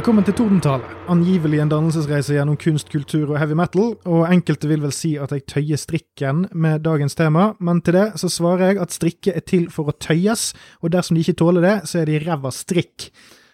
[0.00, 0.86] Velkommen til Tordentale.
[1.12, 5.34] Angivelig en dannelsesreise gjennom kunst, kultur og heavy metal, og enkelte vil vel si at
[5.34, 9.44] jeg tøyer strikken med dagens tema, men til det så svarer jeg at strikke er
[9.44, 13.10] til for å tøyes, og dersom de ikke tåler det, så er de ræva strikk.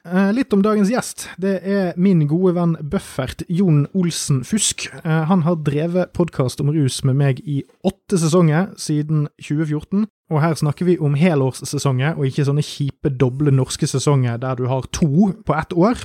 [0.07, 1.27] Eh, litt om dagens gjest.
[1.43, 4.87] Det er min gode venn Bøffert Jon Olsen Fusk.
[5.03, 10.07] Eh, han har drevet podkast om rus med meg i åtte sesonger siden 2014.
[10.27, 14.65] Og her snakker vi om helårssesonger, og ikke sånne kjipe doble norske sesonger der du
[14.67, 16.03] har to på ett år.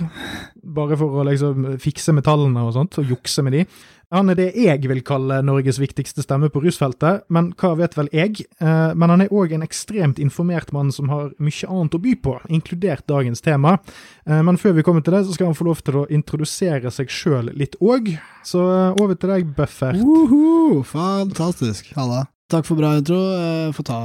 [0.61, 3.65] Bare for å liksom fikse metallene og sånt, og jukse med de.
[4.11, 8.11] Han er det jeg vil kalle Norges viktigste stemme på rusfeltet, men hva vet vel
[8.11, 8.43] jeg?
[8.59, 12.17] Eh, men han er òg en ekstremt informert mann som har mye annet å by
[12.19, 13.77] på, inkludert dagens tema.
[14.27, 16.91] Eh, men før vi kommer til det, så skal han få lov til å introdusere
[16.91, 18.11] seg sjøl litt òg.
[18.43, 20.03] Så eh, over til deg, Buffert.
[20.03, 21.93] Uhu, fantastisk.
[21.95, 22.25] Halla.
[22.51, 23.15] Takk for bra intro.
[23.15, 23.99] Jeg får ta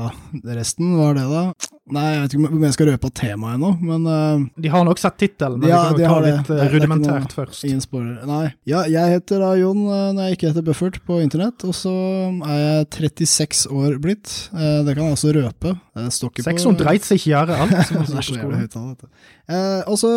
[0.55, 0.92] resten.
[0.94, 1.76] Hva er det, da?
[1.87, 4.98] Nei, jeg vet ikke om jeg skal røpe temaet ennå, men uh, De har nok
[4.98, 6.33] sett tittelen, men Ja, vi de kan jo har ta det.
[6.34, 7.67] litt eh, ikke rudimentært først.
[7.69, 8.09] ingen.
[8.27, 8.41] Nei.
[8.67, 11.95] Ja, jeg heter da Jon uh, når jeg ikke heter Buffert på internett, og så
[12.42, 12.91] er jeg
[13.23, 14.33] 36 år blitt.
[14.51, 15.77] Uh, det kan jeg også røpe.
[16.11, 17.79] Står ikke på Seks som dreit seg ikke gjøre alt.
[18.11, 19.07] Det er så jævlig høyt.
[19.47, 20.09] Eh, og så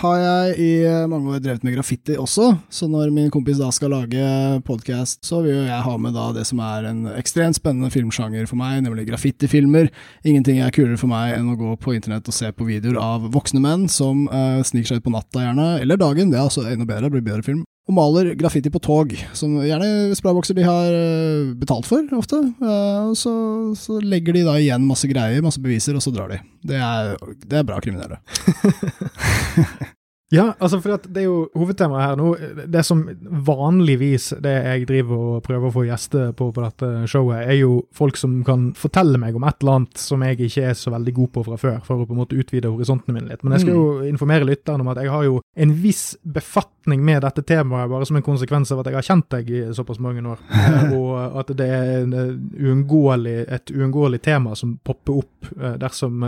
[0.00, 3.68] har jeg i eh, mange år drevet med graffiti også, så når min kompis da
[3.74, 4.22] skal lage
[4.64, 8.48] podkast, så vil jo jeg ha med da det som er en ekstremt spennende filmsjanger
[8.48, 9.90] for meg, nemlig graffitifilmer.
[10.24, 13.26] Ingenting er kulere for meg enn å gå på internett og se på videoer av
[13.34, 16.66] voksne menn som eh, sniker seg ut på natta gjerne, eller dagen, det er også
[16.68, 17.64] enda bedre, blir bedre film.
[17.88, 22.42] Og maler graffiti på tog, som gjerne spraybokser de har eh, betalt for, ofte.
[22.60, 23.34] Eh, så,
[23.80, 26.42] så legger de da igjen masse greier, masse beviser, og så drar de.
[26.68, 27.14] Det er,
[27.48, 28.20] det er bra kriminelle.
[30.34, 32.32] Ja, altså for det er jo hovedtemaet her nå.
[32.68, 33.00] Det som
[33.48, 37.78] vanligvis det jeg driver og prøver å få gjester på på dette showet, er jo
[37.96, 41.14] folk som kan fortelle meg om et eller annet som jeg ikke er så veldig
[41.16, 43.44] god på fra før, for å på en måte utvide horisontene mine litt.
[43.44, 47.22] Men jeg skal jo informere lytteren om at jeg har jo en viss befatning med
[47.22, 50.24] dette temaet, bare som en konsekvens av at jeg har kjent deg i såpass mange
[50.24, 52.32] år, Eh, og at det er en, eh,
[52.68, 56.24] uunngåelig, et uunngåelig tema som popper opp eh, dersom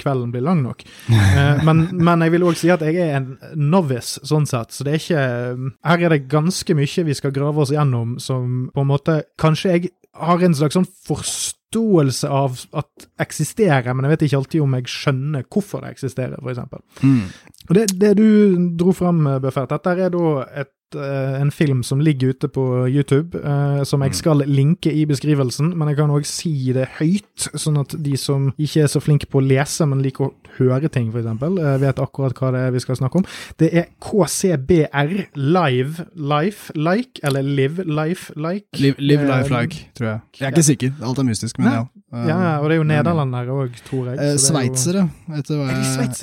[0.00, 0.82] kvelden blir lang nok.
[1.66, 4.74] Men, men jeg vil òg si at jeg er en novice, sånn sett.
[4.74, 5.24] Så det er ikke
[5.86, 9.74] Her er det ganske mye vi skal grave oss gjennom som på en måte Kanskje
[9.74, 11.62] jeg har en slags sånn forståelse
[12.28, 16.62] av at eksisterer, men jeg vet ikke alltid om jeg skjønner hvorfor det eksisterer, f.eks.
[17.68, 18.26] Og det, det du
[18.78, 23.82] dro fram, Buffett, dette er da et, en film som ligger ute på YouTube, eh,
[23.84, 27.96] som jeg skal linke i beskrivelsen, men jeg kan òg si det høyt, sånn at
[28.04, 31.26] de som ikke er så flinke på å lese, men liker å høre ting, f.eks.,
[31.42, 33.26] uh, vet akkurat hva det er vi skal snakke om.
[33.58, 38.70] Det er KCBR Live Life Like, eller Live Life Like.
[38.78, 40.20] Live, live Eh, life like, tror jeg.
[40.40, 41.82] Jeg er ikke sikker, alt er mystisk, men ja.
[42.14, 44.18] Eh, Ja, og det er jo nederlendere òg, tror jeg.
[44.18, 45.62] Eh, det er Sveitsere, etter,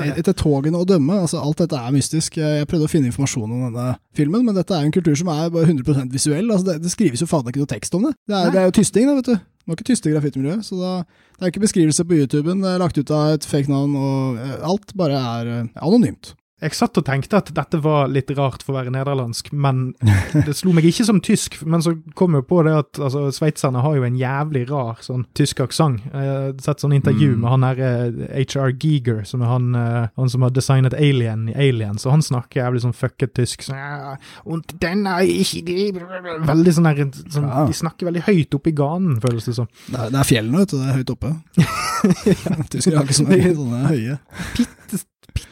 [0.06, 1.20] Er etter togene å dømme.
[1.26, 2.38] Altså, alt dette er mystisk.
[2.38, 5.32] Jeg prøvde å finne informasjon om denne filmen, men dette er jo en kultur som
[5.34, 6.48] er bare 100 visuell.
[6.48, 8.14] Altså, det, det skrives jo faen ikke noe tekst om det.
[8.30, 9.36] Det er, det er jo tysting, da, vet du.
[9.62, 10.92] Det var ikke tyste i graffitimiljøet, så da,
[11.38, 12.64] det er ikke beskrivelse på YouTuben.
[12.64, 16.34] Det er lagt ut av et fake navn, og eh, alt bare er eh, anonymt.
[16.62, 19.96] Jeg satt og tenkte at dette var litt rart for å være nederlandsk, men
[20.46, 21.58] det slo meg ikke som tysk.
[21.66, 25.24] Men så kom jeg på det at altså, sveitserne har jo en jævlig rar sånn
[25.38, 26.04] tysk aksent.
[26.12, 27.40] Jeg har sett sånn intervju Mm.
[27.42, 27.82] med han her
[28.46, 32.22] HR Giger, som er han, eh, han som har designet Alien i Alien, så han
[32.22, 33.64] snakker jævlig sånn fucket tysk.
[33.66, 37.66] Sånn, ja, und den er ikke de Veldig sånn der sånn, Ja.
[37.66, 39.68] De snakker veldig høyt oppe i ganen, føles det som.
[39.90, 40.78] Det er, det er fjellene, vet du.
[40.78, 41.34] Det er høyt oppe.
[42.72, 44.18] Tyskere har ikke sånne, sånne høye.
[44.58, 45.02] Bitte,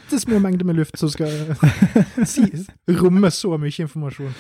[0.10, 1.30] bitte små mengder med luft som skal
[2.28, 2.46] si,
[3.00, 4.34] romme så mye informasjon.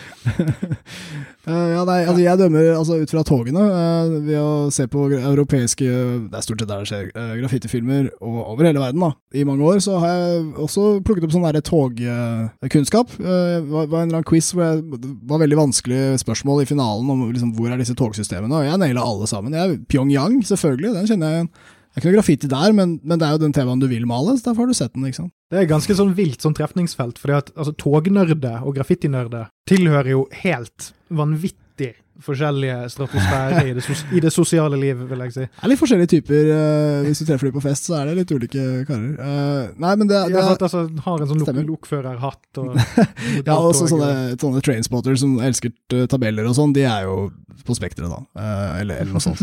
[1.45, 5.05] Uh, ja, nei, altså jeg dømmer altså, ut fra togene uh, ved å se på
[5.19, 9.03] europeiske Det er stort sett der det skjer, uh, graffitifilmer over hele verden.
[9.05, 9.13] da.
[9.35, 13.17] I mange år så har jeg også plukket opp sånn derre togkunnskap.
[13.19, 16.69] Det var, var en eller annen quiz hvor jeg, det var veldig vanskelige spørsmål i
[16.69, 19.57] finalen om liksom, hvor er disse togsystemene, og jeg naila alle sammen.
[19.57, 21.51] Jeg, Pyongyang, selvfølgelig, den kjenner jeg igjen.
[21.99, 24.05] Det er ikke noe graffiti der, men, men det er jo den TV-en du vil
[24.07, 25.07] male, så derfor har du sett den.
[25.09, 25.33] ikke sant?
[25.51, 30.21] Det er ganske sånn vilt sånn trefningsfelt, fordi at altså, tognerder og graffitinerder tilhører jo
[30.45, 35.43] helt vanvittig forskjellige stratosfærer i, det sos i det sosiale liv, vil jeg si.
[35.43, 36.49] Det er litt forskjellige typer.
[36.51, 39.11] Uh, hvis du treffer dem på fest, så er det litt ulike karer.
[39.19, 42.79] Uh, nei, men det, det ja, er altså, har en sånn lok lokførerhatt og
[43.47, 47.29] Ja, og sånne, sånne trainspotter som elsker eh, tabeller og sånn, de er jo
[47.65, 48.19] på spekteret, da.
[48.39, 49.41] Eh, eller, eller noe sånt.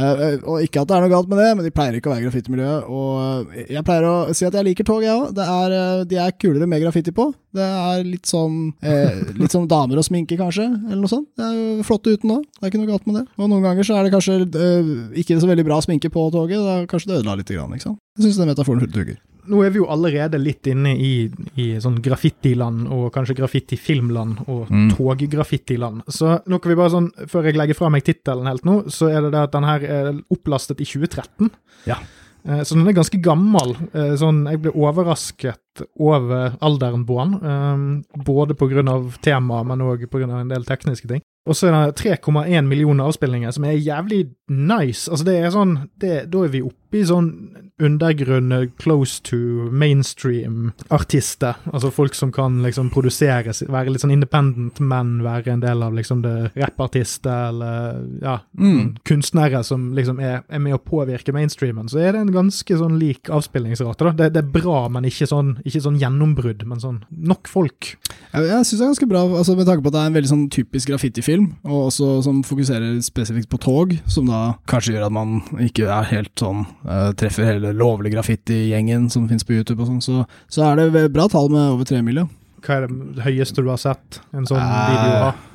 [0.00, 2.14] Eh, og ikke at det er noe galt med det, men de pleier ikke å
[2.14, 2.88] være graffitimiljøet.
[2.88, 5.34] Og eh, jeg pleier å si at jeg liker tog, jeg òg.
[6.08, 7.28] De er kulere med graffiti på.
[7.56, 11.28] Det er litt sånn eh, Litt sånn damer og sminke, kanskje, eller noe sånt.
[11.38, 13.24] Det er jo flott uten òg, det er ikke noe galt med det.
[13.38, 14.92] Og noen ganger så er det kanskje eh,
[15.22, 18.00] ikke så veldig bra sminke på toget, da kanskje det ødela litt, ikke sant.
[18.18, 19.18] Jeg syns den metaforen hugger.
[19.50, 24.70] Nå er vi jo allerede litt inne i, i sånn graffitiland, og kanskje graffitifilmland, og
[24.70, 24.90] Mm.
[24.96, 26.02] toggraffitiland.
[26.08, 29.10] Så nå kan vi bare sånn, før jeg legger fra meg tittelen helt nå, så
[29.10, 31.50] er det det at den her er opplastet i 2013.
[31.86, 31.96] Ja.
[32.46, 33.74] Eh, Så den er ganske gammel.
[33.92, 35.58] Eh, Sånn, jeg ble overrasket
[35.98, 37.34] over alderen på den.
[37.44, 38.82] eh, Både pga.
[39.20, 40.40] temaet, men òg pga.
[40.40, 41.20] en del tekniske ting.
[41.46, 45.08] Og så er det 3,1 millioner avspillinger, som er jævlig nice.
[45.10, 47.30] Altså, det er sånn det, Da er vi oppe i sånn
[47.80, 49.36] undergrunn close to
[49.72, 51.54] mainstream-artister.
[51.72, 55.94] Altså folk som kan liksom produsere, være litt sånn independent, men være en del av
[55.96, 58.96] liksom det rappartister eller ja, Mm.
[59.04, 61.88] kunstnere som liksom er, er med å påvirke mainstreamen.
[61.88, 64.04] Så er det en ganske sånn lik avspillingsrate.
[64.04, 64.12] da.
[64.12, 67.94] Det, det er bra, men ikke sånn, ikke sånn gjennombrudd, men sånn nok folk.
[68.34, 70.18] Jeg, jeg syns det er ganske bra, altså med tanke på at det er en
[70.18, 75.06] veldig sånn typisk graffitifilm, og også som fokuserer spesifikt på tog, som da kanskje gjør
[75.08, 79.82] at man ikke er helt sånn eh, treffer hele lovlig graffiti-gjengen som finnes på YouTube
[79.84, 82.26] og sånn, så, så er det bra tall med over tre mil, ja.
[82.60, 85.46] Hva er det høyeste du har sett en sånn Eh, video av?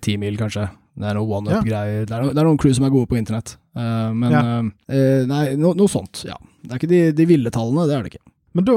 [0.00, 0.68] Ti- mil, kanskje.
[0.96, 2.06] Det er noen one-up-greier.
[2.08, 3.56] Det, er det er noen crew som er gode på internett.
[3.76, 4.42] Uh, men Ja.
[4.62, 6.38] uh, Nei, no, noe sånt, ja.
[6.64, 8.24] Det er ikke de, de ville tallene, det er det ikke.
[8.56, 8.76] Men da,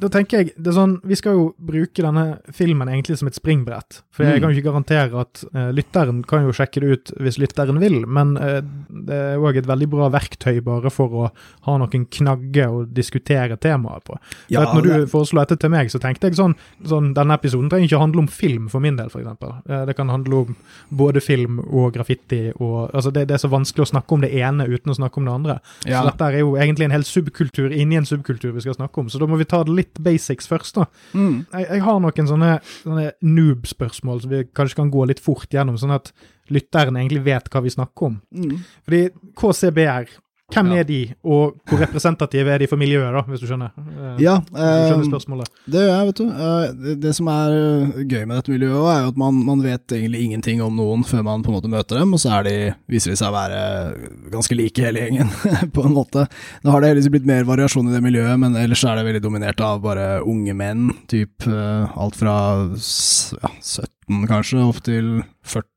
[0.00, 3.34] da tenker jeg det er sånn, Vi skal jo bruke denne filmen egentlig som et
[3.36, 4.00] springbrett.
[4.10, 4.40] For jeg Mm.
[4.40, 8.06] kan jo ikke garantere at uh, lytteren kan jo sjekke det ut hvis lytteren vil,
[8.06, 11.30] men uh, det er òg et veldig bra verktøy bare for å
[11.66, 14.16] ha noen knagger å diskutere temaet på.
[14.50, 16.54] For at når det- du foreslo dette til meg, så tenkte jeg sånn,
[16.84, 19.26] sånn Denne episoden trenger ikke handle om film for min del, f.eks.
[19.68, 20.56] Uh, det kan handle om
[20.90, 22.52] både film og graffiti.
[22.60, 25.18] og altså det, det er så vanskelig å snakke om det ene uten å snakke
[25.18, 25.60] om det andre.
[25.86, 26.02] Ja.
[26.02, 29.08] Så dette er jo egentlig en hel subkultur inni en subkultur vi skal snakke om,
[29.08, 30.86] så da må vi ta det litt basics først, da.
[31.12, 31.46] Mm.
[31.52, 32.50] Jeg, jeg har noen sånne,
[32.84, 36.12] sånne noob-spørsmål som vi kanskje kan gå litt fort gjennom, sånn at
[36.50, 38.18] lytteren egentlig vet hva vi snakker om.
[38.34, 38.58] Mm.
[38.86, 39.02] Fordi
[39.38, 40.14] KCBR,
[40.50, 40.80] hvem ja.
[40.82, 43.70] er de, og hvor representative er de for miljøet, da, hvis du skjønner?
[43.78, 45.52] Eh, ja, du skjønner eh, spørsmålet.
[45.70, 46.24] Det gjør jeg, vet du.
[46.30, 47.54] Eh, det, det som er
[48.00, 51.22] gøy med dette miljøet, er jo at man, man, vet egentlig ingenting om noen før
[51.26, 52.56] man på en måte møter dem, og så de,
[52.90, 53.60] viser de seg å være
[54.32, 55.30] ganske like hele gjengen,
[55.76, 56.26] på en måte.
[56.64, 59.24] Nå har det heldigvis blitt mer variasjon i det miljøet, men ellers er det veldig
[59.28, 62.36] dominert av bare unge menn, typ alt fra
[62.74, 65.70] ja, 70 15 kanskje, opp til 40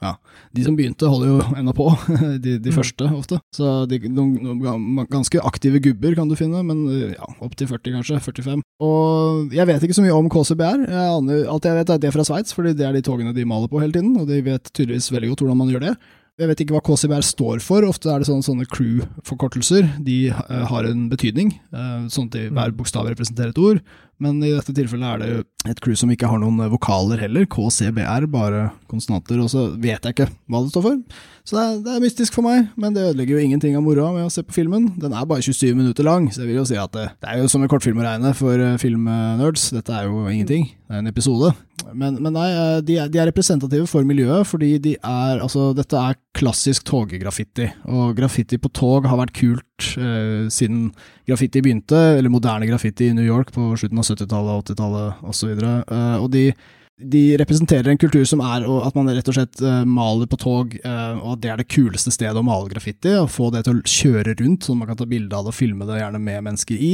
[0.00, 0.14] Ja,
[0.56, 1.90] de som begynte holder jo ennå på,
[2.44, 2.76] de, de mm.
[2.76, 3.40] første ofte.
[3.54, 7.98] Så de, de, ganske aktive gubber kan du finne, men eh, ja, opp til 40
[7.98, 8.64] kanskje, 45.
[8.84, 12.14] Og jeg vet ikke så mye om KCBR, jeg aner, alt jeg vet er det
[12.14, 14.70] fra Sveits, fordi det er de togene de maler på hele tiden, og de vet
[14.72, 15.96] tydeligvis veldig godt hvordan man gjør det.
[16.34, 19.86] Jeg vet ikke hva KCBR står for, ofte er det sånne, sånne crew-forkortelser.
[20.02, 22.78] De uh, har en betydning, uh, sånn at hver mm.
[22.80, 23.78] bokstav representerer et ord.
[24.24, 27.20] Men i dette tilfellet er det jo et crew som ikke har noen eh, vokaler
[27.24, 30.98] heller, KCBR, bare konsonanter, og så vet jeg ikke hva det står for.
[31.44, 34.14] Så det er, det er mystisk for meg, men det ødelegger jo ingenting av moroa
[34.16, 34.90] med å se på filmen.
[35.00, 37.42] Den er bare 27 minutter lang, så jeg vil jo si at det, det er
[37.42, 39.68] jo som en kortfilm å regne for uh, filmnerds.
[39.76, 41.52] Dette er jo ingenting, det er en episode.
[41.92, 45.72] Men, men nei, eh, de er, de er representative for miljøet, fordi de er Altså,
[45.76, 50.88] dette er klassisk toggraffiti, og graffiti på tog har vært kult eh, siden
[51.28, 55.52] graffiti begynte, eller moderne graffiti i New York på slutten av 70-tallet, 80-tallet osv.
[55.54, 56.48] Eh, og de
[56.94, 60.38] de representerer en kultur som er og at man rett og slett eh, maler på
[60.38, 63.16] tog, eh, og at det er det kuleste stedet å male graffiti.
[63.18, 65.58] Å få det til å kjøre rundt, at man kan ta bilde av det og
[65.58, 66.92] filme det, gjerne med mennesker i.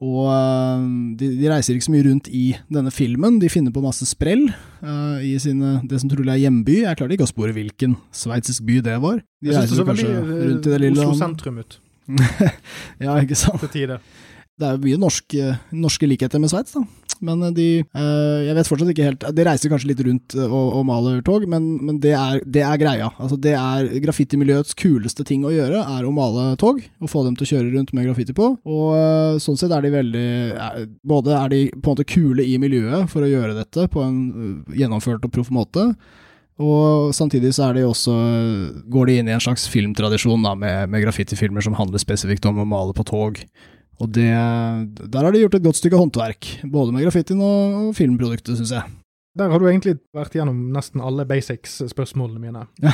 [0.00, 0.84] Og eh,
[1.20, 3.36] de, de reiser ikke så mye rundt i denne filmen.
[3.42, 6.78] De finner på masse sprell uh, i sine, det som trolig er hjemby.
[6.86, 9.20] Jeg klarte ikke å spore hvilken sveitsisk by det var.
[9.44, 11.78] De reiser det veldig kanskje eh, rundt i det lille Oslo sentrum ut
[13.04, 13.60] Ja, ikke sant.
[13.66, 14.00] til tider.
[14.60, 16.84] Det er jo mye norske, norske likheter med Sveits, da.
[17.24, 20.76] Men de eh, Jeg vet fortsatt ikke helt De reiser kanskje litt rundt eh, og,
[20.78, 23.10] og maler tog, men, men det, er, det er greia.
[23.20, 26.80] Altså det er Graffitimiljøets kuleste ting å gjøre, er å male tog.
[27.00, 28.52] Og få dem til å kjøre rundt med graffiti på.
[28.64, 32.46] Og eh, sånn sett er de veldig eh, Både er de på en måte kule
[32.46, 35.90] i miljøet for å gjøre dette på en eh, gjennomført og proff måte.
[36.60, 38.14] Og samtidig så er de også
[38.92, 42.60] går de inn i en slags filmtradisjon da, med, med graffitifilmer som handler spesifikt om
[42.60, 43.40] å male på tog.
[44.00, 44.30] Og det,
[45.12, 48.96] der har de gjort et godt stykke håndverk, både med graffitien og, filmproduktet, syns jeg.
[49.38, 52.64] Der har du egentlig vært gjennom nesten alle basics-spørsmålene mine.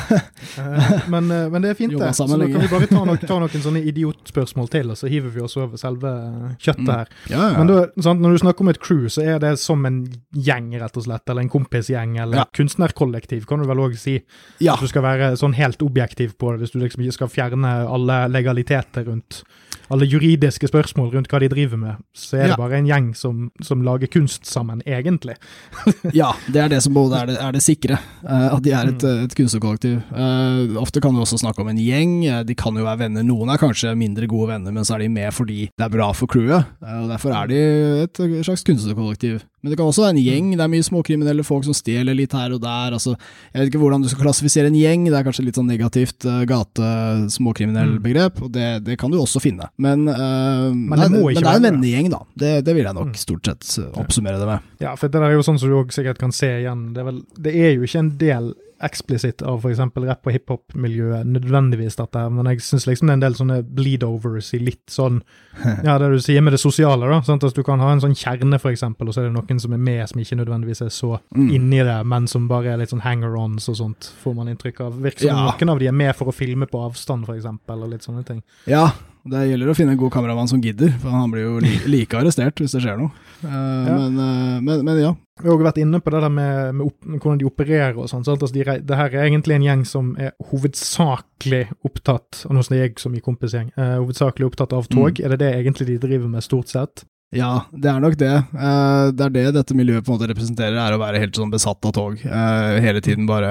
[0.57, 2.07] Eh, men, eh, men det er fint, det.
[2.17, 5.29] Så da kan vi bare ta, nok, ta noen sånne idiotspørsmål til, og så hiver
[5.35, 6.09] vi oss over selve
[6.57, 6.89] kjøttet Mm.
[6.95, 7.11] her.
[7.29, 7.57] Ja, ja.
[7.59, 9.99] Men da, sant, når du snakker om et crew, så er det som en
[10.33, 11.29] gjeng, rett og slett.
[11.29, 12.45] Eller en kompisgjeng, eller Ja.
[12.57, 14.15] kunstnerkollektiv, kan du vel òg si.
[14.59, 14.73] ja.
[14.73, 18.17] At du skal være sånn helt objektiv på det, hvis du liksom skal fjerne alle
[18.33, 19.43] legaliteter rundt
[19.91, 22.57] alle juridiske spørsmål rundt hva de driver med, så er det Ja.
[22.59, 25.35] bare en gjeng som, som lager kunst sammen, egentlig.
[26.13, 28.91] Ja, det er det som både er det, er det sikre, eh, at de er
[28.91, 30.01] et, et kunstnerkollektiv.
[30.11, 33.23] Eh, ofte kan du også snakke om en gjeng, eh, de kan jo være venner.
[33.27, 36.11] Noen er kanskje mindre gode venner, men så er de med fordi det er bra
[36.13, 36.65] for crewet.
[36.81, 37.61] og Derfor er de
[38.07, 39.41] et slags kunstnerkollektiv.
[39.67, 42.31] Men det kan også være en gjeng, det er mye småkriminelle folk som stjeler litt
[42.31, 42.95] her og der.
[42.95, 45.67] altså Jeg vet ikke hvordan du skal klassifisere en gjeng, det er kanskje litt sånn
[45.67, 48.01] negativt uh, gate-småkriminell Mm.
[48.03, 49.67] begrep, og det, det kan du også finne.
[49.77, 52.21] Men, uh, Men det nei, men det er en vennegjeng, da.
[52.37, 53.19] Det, det vil jeg nok Mm.
[53.19, 54.59] stort sett eh, oppsummere det med.
[54.79, 56.93] Ja, for det der er jo sånn som du sikkert kan se igjen.
[56.93, 58.53] Det er, vel, det er jo ikke en del
[58.83, 59.79] eksplisitt av f.eks.
[59.79, 63.57] rapp- og hiphop-miljøet nødvendigvis, dette her, men jeg syns liksom det er en del sånne
[63.77, 65.21] bleed-overs i litt sånn
[65.87, 67.21] Ja, det du sier med det sosiale, da.
[67.25, 67.43] Sant?
[67.43, 69.81] At du kan ha en sånn kjerne, eksempel, og så er det noen som er
[69.81, 71.49] med, som ikke nødvendigvis er så Mm.
[71.53, 74.93] inni det, men som bare er litt sånn hanger-ons og sånt, får man inntrykk av.
[75.01, 75.51] Virker som Ja.
[75.51, 78.41] noen av de er med for å filme på avstand, eksempel, og litt sånne ting.
[78.65, 78.91] Ja,
[79.31, 82.17] det gjelder å finne en god kameramann som gidder, for han blir jo li like
[82.19, 83.11] arrestert hvis det skjer noe.
[83.43, 85.13] Eh, men, uh, men, men ja.
[85.37, 88.09] Vi har også vært inne på det der med, med opp, hvordan de opererer og
[88.09, 88.23] sånn.
[88.25, 92.63] Så Altså de, det her er egentlig en gjeng som er hovedsakelig opptatt og nå
[92.73, 95.21] jeg som i kompisgjeng, uh, hovedsakelig opptatt av tog.
[95.21, 97.05] Er det det egentlig de driver med, stort sett?
[97.35, 98.31] Ja, det er nok det.
[98.55, 101.83] Det er det dette miljøet på en måte representerer, er å være helt sånn besatt
[101.83, 102.21] av tog.
[102.23, 103.49] Hele tiden bare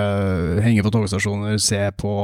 [0.64, 2.14] henge på togstasjoner, se på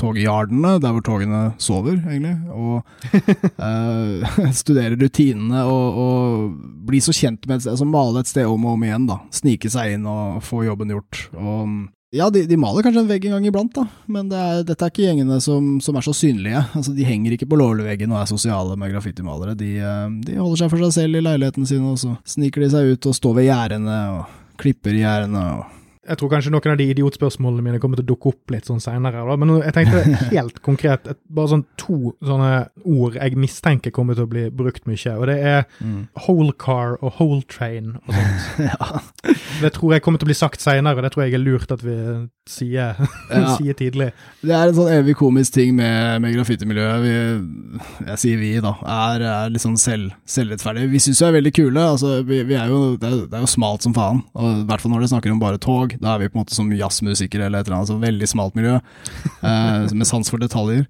[0.00, 2.34] togyardene, der hvor togene sover, egentlig.
[2.50, 2.82] Og
[3.68, 8.48] eh, studere rutinene og, og bli så kjent med et sted, altså male et sted
[8.48, 9.20] om og om igjen, da.
[9.34, 11.26] Snike seg inn og få jobben gjort.
[11.36, 11.80] Og
[12.10, 14.82] ja, de, de maler kanskje en vegg en gang iblant, da, men det er, dette
[14.82, 16.64] er ikke gjengene som, som er så synlige.
[16.74, 19.54] Altså, De henger ikke på lårveggen og er sosiale med graffitimalere.
[19.58, 22.72] De, eh, de holder seg for seg selv i leilighetene sine, og så sniker de
[22.72, 25.44] seg ut og står ved gjerdene og klipper i gjerdene.
[25.60, 25.79] og
[26.10, 28.82] Jeg tror kanskje noen av de idiotspørsmålene mine kommer til å dukke opp litt sånn
[28.82, 29.22] seinere.
[29.38, 30.02] Men jeg tenkte
[30.34, 32.50] helt konkret et, bare sånn to sånne
[32.90, 35.14] ord jeg mistenker kommer til å bli brukt mye.
[35.16, 35.62] Og det er
[36.26, 38.60] whole car og whole train og sånt.
[38.70, 39.02] ja.
[39.62, 41.84] Det tror jeg kommer til å bli sagt seinere, det tror jeg er lurt at
[41.86, 41.96] vi
[42.50, 42.98] sier,
[43.30, 43.54] Ja.
[43.54, 44.10] sier tidlig.
[44.42, 47.06] Det er en sånn evig komisk ting med, med graffitimiljøet.
[48.08, 48.74] Jeg sier vi, da.
[48.82, 50.90] Er, er litt sånn selv, selvrettferdige.
[50.90, 51.84] Vi syns jo er veldig kule.
[51.94, 54.24] Altså, vi, vi er jo, det, er, det er jo smalt som faen.
[54.34, 55.94] I hvert fall når det snakker om bare tog.
[56.00, 57.92] Da er vi på en måte som jazzmusikere eller et eller annet.
[57.92, 58.78] Så veldig smalt miljø.
[59.40, 60.86] Eh, med sans for detaljer.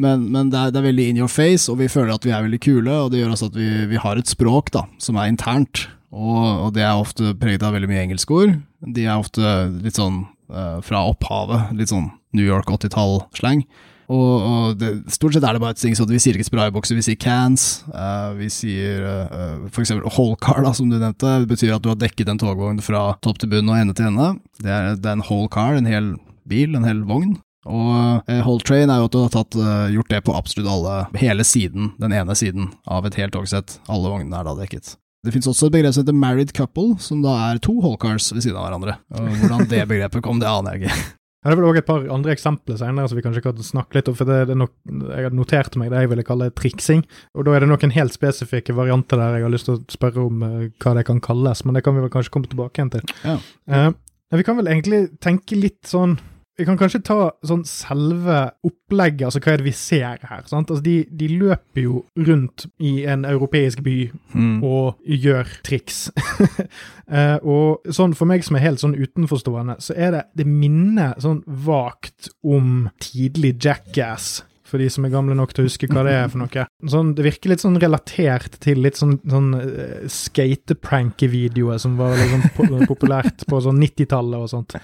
[0.00, 2.32] Men, men det, er, det er veldig in your face, og vi føler at vi
[2.32, 2.92] er veldig kule.
[3.04, 5.86] Og det gjør også at vi, vi har et språk da, som er internt.
[6.10, 8.56] Og, og det er ofte preget av veldig mye engelskord.
[8.96, 9.44] De er ofte
[9.84, 11.74] litt sånn eh, fra opphavet.
[11.78, 13.64] Litt sånn New York 80-tall-slang.
[14.10, 16.48] Og, og det, stort sett er det bare et ting sånn at vi sier ikke
[16.48, 17.84] spraybokser, vi sier cans.
[17.92, 21.36] Uh, vi sier uh, for eksempel whole car, da, som du nevnte.
[21.44, 24.10] Det betyr at du har dekket en togvogn fra topp til bunn og ende til
[24.10, 24.32] ende.
[24.58, 26.16] Det er, det er en whole car, en hel
[26.50, 27.36] bil, en hel vogn.
[27.68, 30.70] Og uh, whole train er jo at du har tatt, eh, gjort det på absolutt
[30.72, 33.76] alle, hele siden, den ene siden av et helt togsett.
[33.92, 34.94] Alle vognene er da dekket.
[35.20, 38.30] Det finnes også et begrep som heter married couple, som da er to whole cars
[38.32, 38.96] ved siden av hverandre.
[39.12, 41.00] Og hvordan det begrepet kom, det aner jeg ikke.
[41.40, 43.96] Ja, det er vel også et par andre eksempler senere som vi kanskje kan snakke
[43.96, 44.16] litt om.
[44.18, 47.00] for det, det nok, Jeg har notert meg det jeg ville kalle triksing.
[47.32, 50.26] og Da er det noen helt spesifikke varianter der jeg har lyst til å spørre
[50.26, 51.64] om eh, hva det kan kalles.
[51.64, 53.14] Men det kan vi vel kanskje komme tilbake igjen til.
[53.24, 53.38] Ja.
[53.64, 56.18] Uh, vi kan vel egentlig tenke litt sånn
[56.60, 60.42] Vi kan kanskje ta sånn selve opplegget, altså hva er det vi ser her?
[60.50, 60.68] sant?
[60.68, 63.96] Altså De, de løper jo rundt i en europeisk by
[64.34, 64.60] Mm.
[64.62, 66.10] og gjør triks.
[67.10, 71.16] Eh, og sånn for meg som er helt sånn utenforstående, så er det Det minner
[71.18, 74.44] sånn vagt om tidlig Jackass.
[74.70, 76.66] For de som er gamle nok til å huske hva det er for noe.
[76.90, 82.46] Sånn, det virker litt sånn relatert til litt sånn, sånn uh, skateprank-videoer som var liksom
[82.56, 84.78] po populært på sånn 90-tallet og sånt.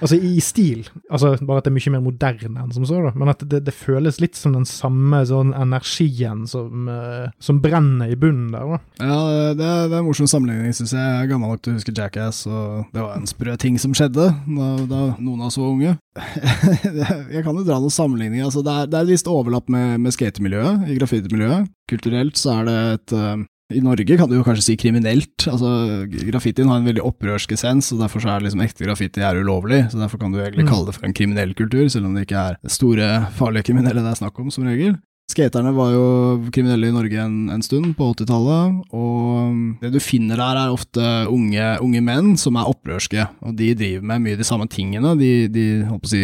[0.00, 3.12] Altså i stil, altså bare at det er mye mer moderne enn som så, da.
[3.20, 8.08] Men at det, det føles litt som den samme sånn energien som, eh, som brenner
[8.08, 8.78] i bunnen der, da.
[9.04, 9.18] Ja,
[9.58, 11.04] det er, det er en morsom sammenligning, syns jeg.
[11.04, 13.92] Jeg er gammel nok til å huske Jackass, og det var en sprø ting som
[13.96, 15.94] skjedde da, da noen av oss var unge.
[17.34, 18.48] jeg kan jo dra noen sammenligninger.
[18.48, 21.70] Altså, det, er, det er visst overlapp med, med skatemiljøet, i graffitimiljøet.
[21.90, 25.44] Kulturelt så er det et eh, i Norge kan du jo kanskje si kriminelt.
[25.46, 25.68] altså
[26.10, 29.84] Graffitien har en veldig opprørsk essens, og derfor så er liksom ekte graffiti er ulovlig.
[29.92, 30.70] så Derfor kan du egentlig Mm.
[30.72, 34.10] kalle det for en kriminell kultur, selv om det ikke er store, farlige kriminelle det
[34.10, 34.96] er snakk om, som regel.
[35.30, 36.04] Skaterne var jo
[36.50, 41.04] kriminelle i Norge en, en stund, på 80-tallet, og det du finner der er ofte
[41.30, 45.14] unge, unge menn som er opprørske, og de driver med mye de samme tingene.
[45.20, 45.66] De, de
[46.10, 46.22] si,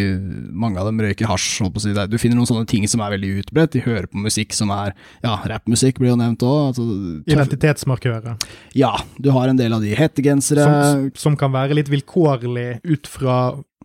[0.51, 1.61] mange av dem røyker hasj.
[1.83, 1.93] si.
[2.11, 3.77] Du finner noen sånne ting som er veldig utbredt.
[3.77, 6.73] De hører på musikk som er Ja, rappmusikk blir jo nevnt òg.
[6.73, 6.85] Altså,
[7.27, 8.37] Identitetsmarkører.
[8.77, 13.07] ja, du har en del av de hettegensere Som, som kan være litt vilkårlig ut
[13.07, 13.37] fra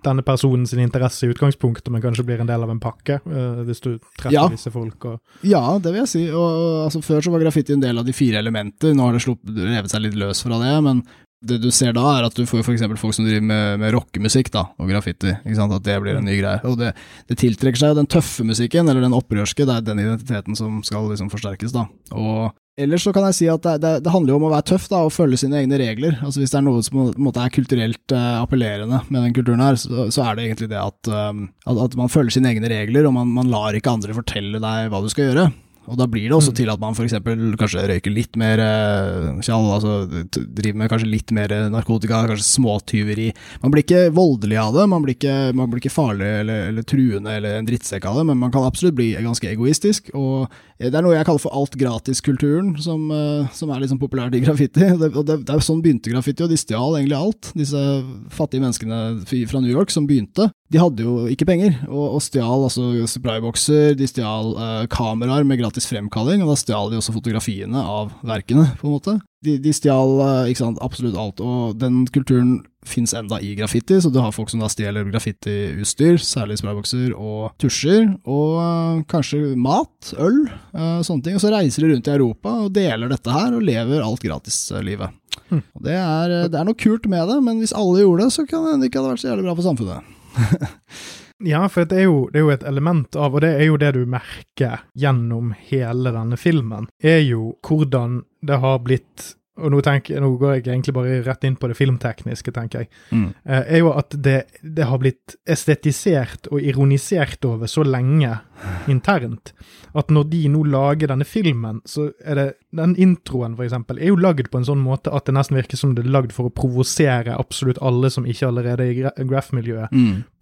[0.04, 3.62] denne personen sin interesse i utgangspunktet, men kanskje blir en del av en pakke, uh,
[3.66, 4.46] hvis du treffer Ja.
[4.52, 5.04] visse folk.
[5.04, 6.24] Og, Ja, det vil jeg si.
[6.30, 8.94] Og, altså, før så var graffiti en del av de fire elementer.
[8.94, 10.82] Nå har det sluppet, revet seg litt løs fra det.
[10.82, 11.02] Men
[11.42, 12.84] det du ser da, er at du får f.eks.
[13.00, 15.32] folk som driver med, med rockemusikk da, og graffiti.
[15.34, 16.60] At det blir en ny greie.
[16.68, 16.92] Og det,
[17.26, 19.66] det tiltrekker seg den tøffe musikken, eller den opprørske.
[19.66, 21.74] Det er den identiteten som skal liksom forsterkes.
[21.74, 21.88] da.
[22.14, 24.64] Og Ellers så kan jeg si at det, det, det handler jo om å være
[24.70, 26.16] tøff da, og følge sine egne regler.
[26.24, 29.34] Altså Hvis det er noe som på en måte er kulturelt uh, appellerende med den
[29.36, 32.48] kulturen her, så, så er det egentlig det at, um, at, at man følger sine
[32.48, 35.46] egne regler, og man, man lar ikke andre fortelle deg hva du skal gjøre.
[35.90, 37.16] Og da blir det også til at man f.eks.
[37.58, 43.28] kanskje røyker litt mer eh, tjall, altså driver med kanskje litt mer narkotika, kanskje småtyveri.
[43.64, 46.86] Man blir ikke voldelig av det, man blir ikke, man blir ikke farlig eller, eller
[46.86, 50.12] truende eller en drittsekk av det, men man kan absolutt bli ganske egoistisk.
[50.14, 50.46] Og
[50.78, 54.38] eh, det er noe jeg kaller for alt gratis-kulturen, som, eh, som er liksom populært
[54.38, 54.86] i graffiti.
[55.02, 57.52] Det, og det, det er sånn begynte graffiti, og de stjal egentlig alt.
[57.58, 57.82] Disse
[58.30, 60.52] fattige menneskene fra New York som begynte.
[60.72, 65.60] De hadde jo ikke penger, og, og stjal altså spraybokser, de stjal eh, kameraer med
[65.60, 69.18] gratis fremkalling, og da stjal de også fotografiene av verkene, på en måte.
[69.44, 74.00] De, de stjal eh, ikke sant, absolutt alt, og den kulturen fins enda i graffiti,
[74.02, 79.52] så du har folk som da stjeler graffitiutstyr, særlig spraybokser og tusjer, og eh, kanskje
[79.60, 81.36] mat, øl, eh, sånne ting.
[81.38, 85.18] Og så reiser de rundt i Europa og deler dette her, og lever alt gratis-livet.
[85.52, 88.34] Og Det, er, eh, det er noe kult med det, men hvis alle gjorde det,
[88.34, 90.11] så kan det ikke hadde vært så jævlig bra for samfunnet.
[91.42, 93.78] Ja, for det er, jo, det er jo et element av, og det er jo
[93.80, 99.82] det du merker gjennom hele denne filmen, er jo hvordan det har blitt og nå,
[99.84, 102.88] tenker, nå går jeg egentlig bare rett inn på det filmtekniske, tenker jeg.
[103.12, 103.26] mm.
[103.44, 108.32] er jo at det, det har blitt estetisert og ironisert over så lenge
[108.92, 109.52] internt
[109.92, 114.08] at når de nå lager denne filmen, så er det Den introen, for eksempel, er
[114.08, 116.48] jo lagd på en sånn måte at det nesten virker som det er lagd for
[116.48, 119.92] å provosere absolutt alle som ikke allerede er i graph-miljøet,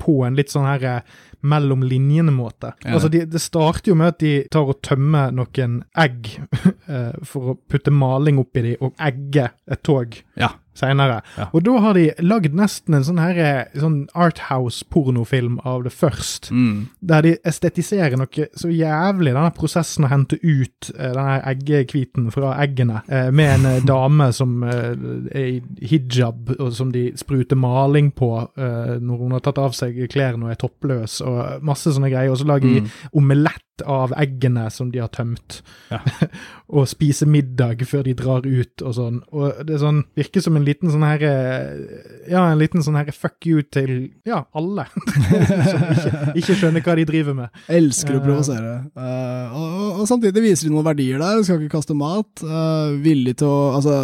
[0.01, 2.75] på en litt sånn her eh, mellom linjene-måte.
[2.85, 2.95] Ja.
[2.95, 6.31] Altså, de, det starter jo med at de tar og tømmer noen egg
[6.93, 10.55] eh, for å putte maling oppi de, og egge et tog Ja.
[10.81, 11.19] Senere.
[11.37, 11.49] Ja.
[11.53, 16.51] Og da har de lagd nesten en sånn her eh, sånn Arthouse-pornofilm av det først.
[16.55, 16.87] Mm.
[17.11, 22.55] Der de estetiserer noe så jævlig, denne prosessen å hente ut eh, denne eggehviten fra
[22.63, 24.95] eggene, eh, med en dame som er
[25.37, 25.59] i
[25.91, 30.53] hijab, og som de spruter maling på når hun har tatt av seg klærne og
[30.53, 32.33] er toppløs, og masse sånne greier.
[32.33, 32.83] Og så lager de
[33.17, 35.99] omelett av eggene som de har tømt, Ja.
[36.71, 39.17] og spiser middag før de drar ut og sånn.
[39.35, 42.95] Og det er sånn, virker som en liten sånn her eh, Ja, en liten sånn
[43.01, 44.85] her fuck you til ja, alle.
[44.95, 46.13] som ikke,
[46.43, 47.61] ikke skjønner hva de driver med.
[47.81, 48.25] Elsker å Eh.
[48.27, 48.73] provosere.
[48.95, 51.41] Uh, og, og, og samtidig viser de noen verdier der.
[51.47, 52.29] Skal ikke kaste mat.
[52.45, 53.95] Uh, villig til å Altså,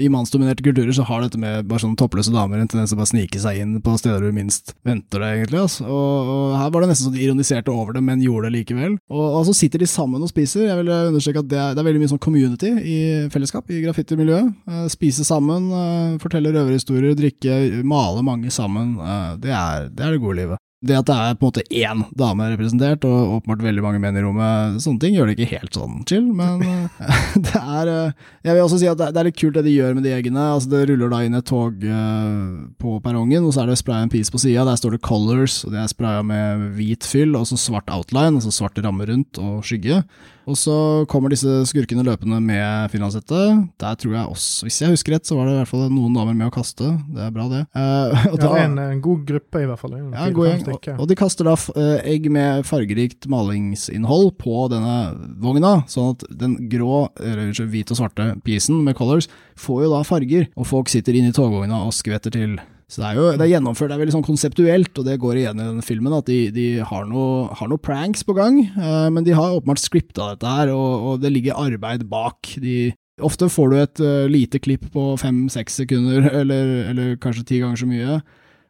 [0.00, 3.00] i mannsdominerte kulturer så har dette med bare sånne toppløse damer en tendens til å
[3.02, 5.60] bare snike seg inn på steder du minst venter det, egentlig.
[5.62, 5.84] Altså.
[5.86, 8.96] Og, og her var det nesten sånn de ironiserte over det, men gjorde det likevel.
[9.12, 10.64] Og, og så sitter de sammen og spiser.
[10.64, 12.98] Jeg vil understreke at det er, det er veldig mye sånn community i
[13.32, 14.52] fellesskap i graffitimiljøet.
[14.64, 18.96] Uh, spise sammen, eh, fortelle røverhistorier, drikke, male mange sammen.
[18.96, 20.63] eh, det, er, det er det gode livet.
[20.84, 24.18] Det at det er på en måte én dame representert, og åpenbart veldig mange menn
[24.18, 27.06] i rommet, sånne ting gjør det ikke helt sånn chill, men eh,
[27.46, 29.96] det er eh, Jeg vil også si at det er litt kult det de gjør
[29.96, 30.44] med de eggene.
[30.56, 32.44] Altså Det ruller da inn et tog eh,
[32.80, 34.66] på perrongen, og så er det spraya en piece på sida.
[34.68, 38.36] Der står det 'Colors', og det er spraya med hvit fyll, og så svart outline,
[38.36, 40.02] altså svart ramme rundt og skygge.
[40.46, 40.74] Og så
[41.08, 43.38] kommer disse skurkene løpende med finlandshette.
[43.80, 46.12] Der tror jeg også, hvis jeg husker rett, så var det i hvert fall noen
[46.16, 46.90] damer med å kaste.
[47.14, 47.62] Det er bra, det.
[47.72, 49.94] Uh, Ja, det da- er en, en god gruppe, i hvert fall.
[49.96, 50.66] det ja, god gjeng.
[50.74, 54.96] Og, og de kaster da eh, egg med fargerikt malingsinnhold på denne
[55.40, 59.28] vogna, sånn at den grå, eller unnskyld, hvit og svarte pisen med colors
[59.60, 62.56] får jo da farger, og folk sitter inne i togvogna og skvetter til.
[62.94, 65.40] Så det er jo det er gjennomført, det er veldig sånn konseptuelt, og det går
[65.40, 69.08] igjen i denne filmen, at de, de har noe, har noe pranks på gang, eh,
[69.10, 72.52] men de har åpenbart scripta dette her, og, og det ligger arbeid bak.
[72.62, 72.92] De,
[73.26, 77.82] ofte får du et uh, lite klipp på fem-seks sekunder, eller, eller kanskje ti ganger
[77.82, 78.20] så mye,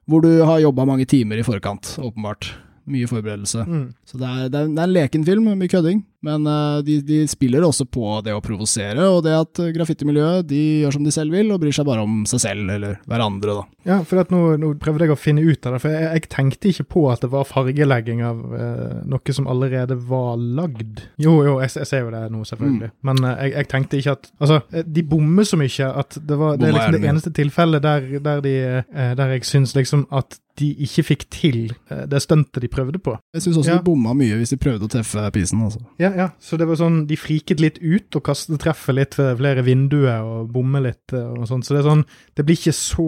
[0.09, 2.55] hvor du har jobba mange timer i forkant, åpenbart.
[2.89, 3.63] Mye forberedelse.
[3.65, 3.85] Mm.
[4.05, 6.99] Så det er, det, er, det er en leken film, mye kødding, men eh, de,
[7.05, 11.13] de spiller også på det å provosere, og det at graffitimiljøet de gjør som de
[11.15, 13.65] selv vil, og bryr seg bare om seg selv eller hverandre, da.
[13.85, 16.71] Ja, for nå, nå prøvde jeg å finne ut av det, for jeg, jeg tenkte
[16.73, 21.05] ikke på at det var fargelegging av eh, noe som allerede var lagd.
[21.21, 22.93] Jo, jo, jeg, jeg ser jo det nå, selvfølgelig, Mm.
[23.07, 26.37] men eh, jeg, jeg tenkte ikke at Altså, eh, de bommer så mye at det
[26.41, 30.07] var Det er liksom det eneste tilfellet der, der, de, eh, der jeg syns liksom
[30.15, 31.59] at de ikke fikk til
[31.91, 33.17] eh, det stuntet de prøvde på.
[33.35, 33.79] Jeg syns også Ja.
[33.81, 35.83] de bomma mye hvis de prøvde å treffe pisen, altså.
[35.99, 36.29] Ja, ja.
[36.41, 40.23] Så det var sånn, de friket litt ut og kastet treffet litt ved flere vinduer
[40.25, 41.67] og bommet litt eh, og sånt.
[41.67, 42.05] Så det er sånn,
[42.39, 43.07] det blir ikke så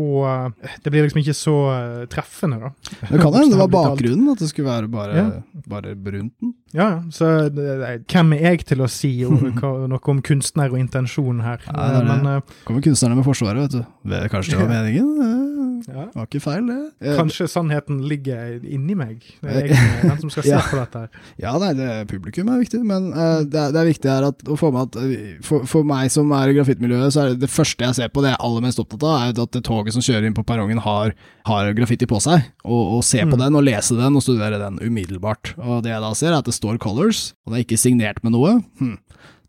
[0.84, 2.70] Det blir liksom ikke så eh, treffende, da.
[3.10, 5.26] Det kan hende det var bakgrunnen, at det skulle være bare, Ja.
[5.70, 6.54] bare brunten.
[6.74, 7.00] Ja, ja.
[7.14, 11.62] Så hvem er jeg til å si noe om kunstner og intensjon her?
[11.66, 12.06] Ja, det det.
[12.10, 14.28] Men eh, Kommer kunstnerne med forsvaret, vet du.
[14.32, 15.45] Kanskje det var meningen?
[15.88, 16.06] Ja.
[16.14, 16.76] var ikke feil, det.
[17.04, 19.20] Eh, Kanskje sannheten ligger inni meg.
[19.42, 20.60] Det er jeg som er den som skal se Ja.
[20.70, 21.02] på dette.
[21.04, 21.20] her.
[21.42, 24.42] Ja, nei, det, publikum er viktig, men uh, det, er, det er viktig her at,
[24.48, 27.40] å få med at eh, for, for meg som er i grafittmiljøet, så er det,
[27.46, 29.64] det første jeg ser på, det jeg er aller mest opptatt av, er at det
[29.66, 31.12] toget som kjører inn på perrongen har,
[31.50, 33.40] har graffiti på seg, og, og se på Mm.
[33.44, 35.54] den, og lese den, og studere den umiddelbart.
[35.58, 38.22] Og det jeg da ser, er at det står Colors, og det er ikke signert
[38.24, 38.56] med noe.
[38.80, 38.96] Hm.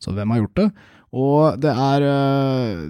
[0.01, 0.65] Så hvem har gjort det?
[1.15, 2.03] Og det er,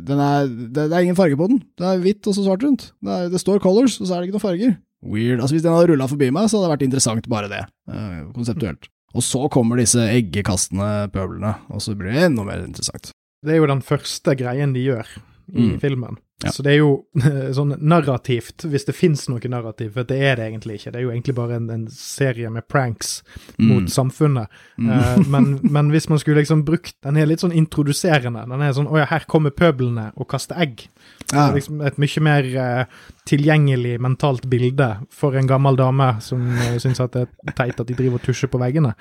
[0.07, 1.59] den er det, er ingen farge på den.
[1.77, 2.87] Det er hvitt og så svart rundt.
[3.03, 4.77] Det, er, det står colors, og så er det ikke noen farger.
[5.05, 5.39] Weird.
[5.43, 8.23] Altså Hvis den hadde rulla forbi meg, så hadde det vært interessant bare det, øh,
[8.33, 8.89] konseptuelt.
[9.17, 13.11] Og så kommer disse eggekastende pøblene, og så blir det enda mer interessant.
[13.45, 15.05] Det er jo den første greien de gjør
[15.53, 15.79] i Mm.
[15.79, 16.17] filmen.
[16.43, 16.51] Ja.
[16.53, 16.91] Så det er jo
[17.57, 20.93] sånn narrativt, hvis det fins noe narrativ, for det er det egentlig ikke.
[20.93, 23.21] Det er jo egentlig bare en, en serie med pranks
[23.57, 24.53] mot samfunnet.
[24.77, 24.91] Mm.
[24.91, 28.43] Uh, men, men hvis man skulle liksom brukt Den er litt sånn introduserende.
[28.49, 30.85] Den er sånn Å ja, her kommer pøblene og kaster egg.
[31.33, 31.49] Ja.
[31.51, 37.01] liksom et mye mer uh, tilgjengelig mentalt bilde for en gammel dame som uh, syns
[37.03, 38.93] at det er teit at de driver og tusjer på veggene.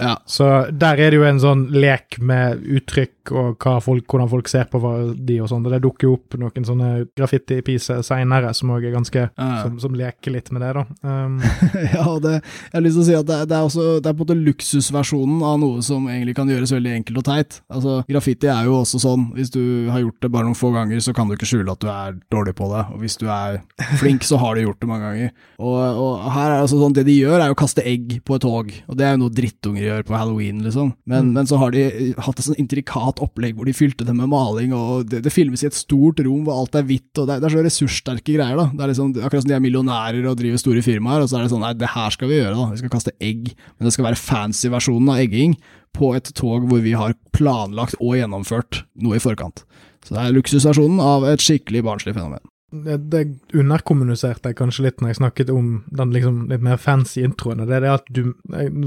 [0.00, 0.14] ja.
[0.26, 4.66] Så der er det jo en sånn lek med uttrykk og folk, hvordan folk ser
[4.68, 4.80] på
[5.16, 5.64] de og sånn.
[5.64, 9.62] Det dukker jo opp noen sånne graffiti-piser seinere som òg er ganske Ja.
[9.62, 10.82] som, som leker litt med det, da.
[11.02, 11.38] Um,
[11.96, 14.16] ja, det, jeg har lyst til å si at det, det er også Det er
[14.16, 17.58] på en måte luksusversjonen av noe som egentlig kan gjøres veldig enkelt og teit.
[17.72, 21.00] Altså, Graffiti er jo også sånn, hvis du har gjort det bare noen få ganger,
[21.04, 22.82] så kan du ikke skjule at du er dårlig på det.
[22.94, 23.60] Og hvis du er
[24.00, 25.32] flink, så har du gjort det mange ganger.
[25.60, 28.18] Og, og her er det altså sånn, det de gjør, er jo å kaste egg
[28.26, 28.72] på et tog.
[28.88, 30.94] Og det er jo noe drittunger gjør på halloween, liksom.
[31.10, 34.30] Men, men så har de hatt et sånn intrikat opplegg hvor de fylte det med
[34.32, 37.40] maling, og det, det filmes i et stort rom hvor alt er hvitt, og det
[37.44, 38.68] det er så ressurssterke greier, da.
[38.72, 41.44] Det er liksom, akkurat som de er millionærer og driver store firmaer, og så er
[41.44, 42.68] det sånn, nei, det her skal vi gjøre, da.
[42.72, 45.56] Vi skal kaste egg, men det skal være fancy versjonen av egging
[45.94, 49.62] på et tog hvor vi har planlagt og gjennomført noe i forkant.
[50.04, 52.42] Så det er luksusversjonen av et skikkelig barnslig fenomen.
[52.74, 53.20] det, det
[53.54, 57.60] underkommuniserte jeg kanskje litt når jeg snakket om den liksom litt mer fancy introen.
[57.62, 58.22] og Det er det at du,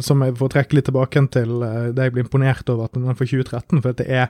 [0.04, 3.08] som jeg får trekke litt tilbake til eh, det jeg ble imponert over at den
[3.08, 3.82] er fra 2013.
[3.82, 4.28] For det er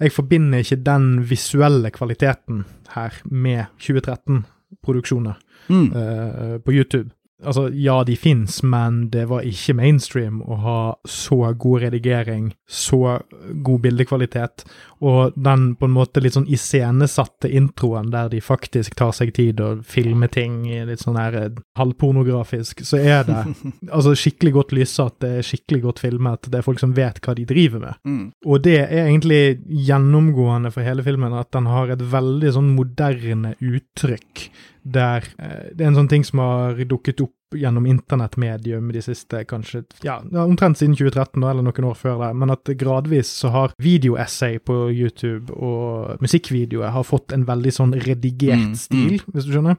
[0.00, 2.64] Jeg forbinder ikke den visuelle kvaliteten
[2.94, 5.34] her med 2013-produksjoner
[5.68, 5.92] Mm.
[5.94, 7.10] uh, på YouTube.
[7.44, 10.78] Altså, ja, de fins, men det var ikke mainstream å ha
[11.08, 13.18] så god redigering, så
[13.64, 14.64] god bildekvalitet,
[15.02, 19.60] og den på en måte litt sånn iscenesatte introen der de faktisk tar seg tid
[19.64, 23.40] og filmer ting litt sånn her eh, halvpornografisk, så er det
[23.96, 27.34] altså skikkelig godt lyssatt, det er skikkelig godt filmet, det er folk som vet hva
[27.38, 28.02] de driver med.
[28.06, 28.24] Mm.
[28.46, 29.42] Og det er egentlig
[29.88, 34.46] gjennomgående for hele filmen, at den har et veldig sånn moderne uttrykk,
[34.82, 39.42] der eh, det er en sånn ting som har dukket opp gjennom internettmedium de siste
[39.44, 43.74] kanskje, ja, omtrent siden 2013 eller noen år før det, men at gradvis så har
[43.82, 49.52] videoessay på YouTube og musikkvideoer har fått en veldig sånn redigert Mm, stil, hvis du
[49.54, 49.76] skjønner.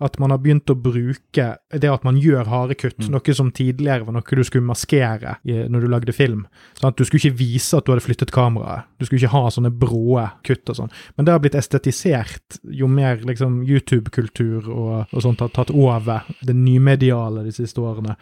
[0.00, 3.10] At man har begynt å bruke det at man gjør harde kutt, Mm.
[3.12, 6.46] noe som tidligere var noe du skulle maskere når du lagde film.
[6.74, 8.84] Sånn at Du skulle ikke vise at du hadde flyttet kameraet.
[8.98, 10.90] Du skulle ikke ha sånne bråe kutt og sånn.
[11.16, 16.24] Men det har blitt estetisert jo mer liksom YouTube-kultur og, og sånt har tatt over
[16.42, 18.16] det nymediale de siste årene.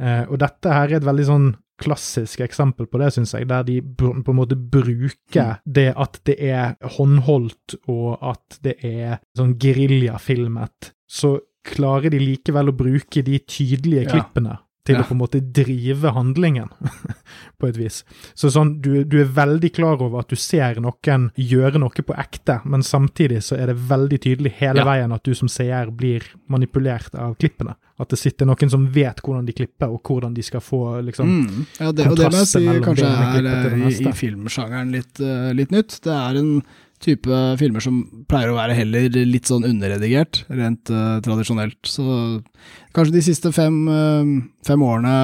[0.00, 3.62] Eh, og dette her er et veldig sånn klassisk eksempel på det, syns jeg, der
[3.62, 9.54] de på en måte bruker det at det er håndholdt, og at det er sånn
[9.58, 14.10] geriljafilmet, så klarer de likevel å bruke de tydelige Ja.
[14.14, 15.02] klippene til Ja.
[15.02, 16.70] å på en måte drive handlingen,
[17.60, 18.04] på et vis.
[18.34, 22.16] Så sånn, du, du er veldig klar over at du ser noen gjøre noe på
[22.16, 24.86] ekte, men samtidig så er det veldig tydelig hele Ja.
[24.88, 27.74] veien at du som seer blir manipulert av klippene.
[28.00, 31.26] At det sitter noen som vet hvordan de klipper, og hvordan de skal få liksom
[31.28, 31.66] Mm.
[31.80, 35.52] Ja, det, og det må jeg si kanskje er eh, i, i filmsjangeren litt, uh,
[35.52, 36.00] litt nytt.
[36.00, 36.62] Det er en
[37.04, 41.78] type filmer som pleier å være heller litt sånn underredigert, rent uh, tradisjonelt.
[41.86, 42.04] Så
[42.96, 44.32] kanskje de siste fem, uh,
[44.66, 45.14] fem årene,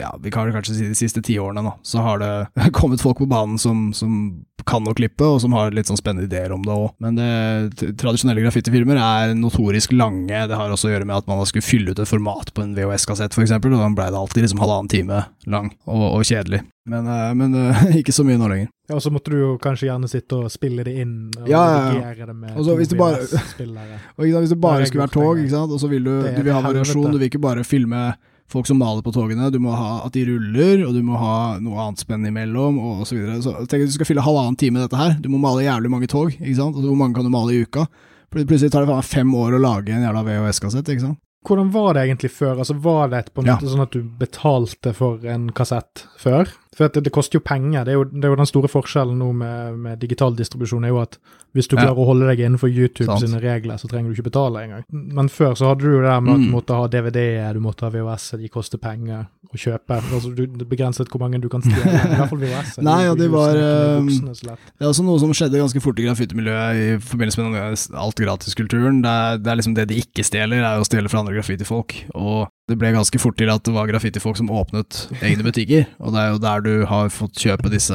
[0.00, 2.32] ja, vi kan kanskje si de siste ti årene nå, så har det
[2.78, 6.28] kommet folk på banen som, som kan å klippe, og som har litt sånn spennende
[6.28, 6.90] ideer om det òg.
[7.04, 10.44] Men det, tradisjonelle graffitifilmer er notorisk lange.
[10.48, 12.76] Det har også å gjøre med at man skulle fylle ut et format på en
[12.76, 16.64] VHS-kassett, f.eks., og da ble det alltid liksom halvannen time lang og, og kjedelig.
[16.90, 18.68] Men, eh, men eh, ikke så mye nå lenger.
[18.88, 21.62] Ja, og så måtte du jo kanskje gjerne sitte og spille det inn, og Ja,
[21.96, 23.24] ja, det med Og så hvis to bare-.
[23.24, 25.72] Og ikke sant, Hvis det Det bare skulle være tog, ikke sant?
[25.72, 28.04] og så vil du, du vil ha variasjon, du vil ikke bare filme
[28.50, 31.58] folk som maler på togene, du må ha at de ruller, og du må ha
[31.64, 33.40] noe annet spenn imellom, og, så videre.
[33.42, 35.90] Så tenk at du skal fylle halvannen time med dette her, du må male jævlig
[35.90, 36.76] mange tog, ikke sant?
[36.76, 37.86] Og hvor mange kan du male i uka?
[38.30, 41.18] Pl- Plutselig tar det fem år å lage en jævla VHS-kassett, ikke sant?
[41.44, 42.54] Hvordan var det egentlig før?
[42.62, 43.56] Altså Var det på en Ja.
[43.58, 46.48] måte sånn at du betalte for en kassett før?
[46.74, 47.84] For det, det koster jo penger.
[47.86, 50.88] Det er jo, det er jo den store forskjellen nå med, med digital distribusjon, er
[50.90, 51.18] jo at
[51.54, 51.84] hvis du Ja.
[51.84, 53.20] klarer å holde deg innenfor YouTube Sant.
[53.22, 54.82] sine regler, så trenger du ikke betale engang.
[54.90, 56.54] Men før så hadde du jo det med at du Mm.
[56.56, 60.00] måtte ha DVD, du måtte ha VHS, de koster penger å kjøpe.
[60.02, 61.94] Altså du, det begrenset hvor mange du kan stjele.
[61.94, 62.78] I hvert fall VHS.
[62.82, 64.58] Nei, ja, det var, eh, voksne, så lett.
[64.74, 69.00] Det er også noe som skjedde ganske fort i graffitimiljøet i forbindelse med alt gratiskulturen.
[69.06, 71.94] Det, er- det er liksom det de ikke stjeler, er å stjele fra andre graffitifolk.
[72.18, 76.14] Og det ble ganske fort til at det var graffitifolk som åpnet egne butikker, og
[76.14, 77.92] det er jo der du har fått kjøpe disse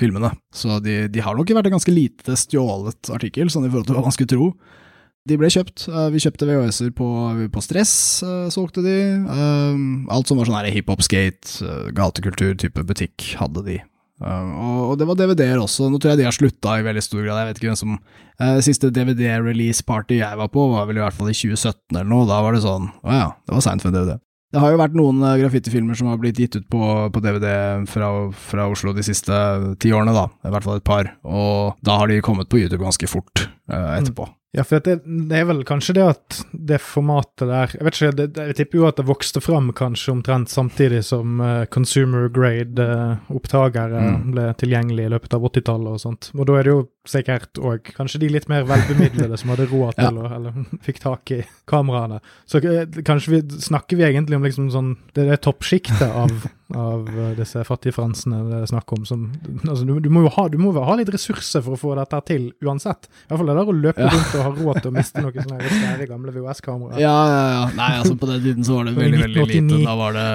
[0.00, 0.32] filmene.
[0.50, 3.98] Så de, de har nok vært en ganske lite stjålet artikkel, sånn i forhold til
[3.98, 4.48] hva man skulle tro.
[5.28, 5.84] De ble kjøpt.
[5.92, 7.06] eh, Vi kjøpte VHS-er på,
[7.52, 7.92] på Stress,
[8.24, 8.96] eh, solgte de.
[9.22, 9.82] Eh,
[10.14, 13.78] Alt som var sånn her hiphop, skate, eh, gatekultur-type butikk, hadde de.
[14.18, 15.88] Uh, og, det var DVD-er også.
[15.90, 17.38] Nå tror jeg de har slutta i veldig stor grad.
[17.38, 21.18] Jeg vet ikke hvem som uh, Siste DVD-release-party jeg var på, var vel i hvert
[21.18, 22.26] fall i 2017 eller noe.
[22.30, 24.18] Da var det sånn Å ja, det var seint for en DVD.
[24.48, 27.84] Det har jo vært noen uh, graffitifilmer som har blitt gitt ut på, på DVD
[27.90, 29.42] fra, fra Oslo de siste
[29.82, 30.26] ti årene, da.
[30.48, 31.12] I hvert fall et par.
[31.28, 34.28] Og da har de kommet på YouTube ganske fort etterpå.
[34.56, 38.12] Ja, for det, det er vel kanskje det at det formatet der Jeg vet ikke,
[38.16, 43.98] det, jeg tipper jo at det vokste fram kanskje omtrent samtidig som uh, consumer grade-opptakere
[44.08, 44.30] Mm.
[44.32, 46.30] ble tilgjengelig i løpet av 80-tallet og sånt.
[46.34, 49.96] Og da er det jo sikkert òg kanskje de litt mer velbemidlede som hadde råd
[50.00, 52.20] til å Eller fikk tak i kameraene.
[52.48, 57.06] Så uh, kanskje vi snakker vi egentlig om liksom sånn Det det toppsjiktet av, av
[57.38, 59.22] disse fattige fransene det er snakk om som
[59.64, 62.18] Altså, du, du må jo ha, du må ha litt ressurser for å få dette
[62.28, 63.08] til uansett.
[63.08, 64.10] I hvert fall det der å løpe Ja.
[64.12, 67.00] rundt og ha råd til å miste noen sånne svære gamle VHS-kameraer.
[67.00, 67.62] Ja, ja, ja.
[67.78, 69.78] Nei, altså på den tiden så var det veldig, veldig lite.
[69.88, 70.26] Da var det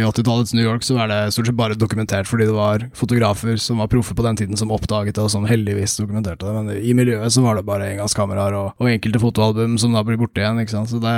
[0.00, 3.56] I 80-tallets New York så var det stort sett bare dokumentert fordi det var fotografer
[3.62, 6.56] som var proffe på den tiden som oppdaget det, og som heldigvis dokumenterte det.
[6.58, 10.18] Men i miljøet så var det bare engangskameraer og, og enkelte fotoalbum som da blir
[10.20, 10.90] borte igjen, ikke sant.
[10.90, 11.14] Så det,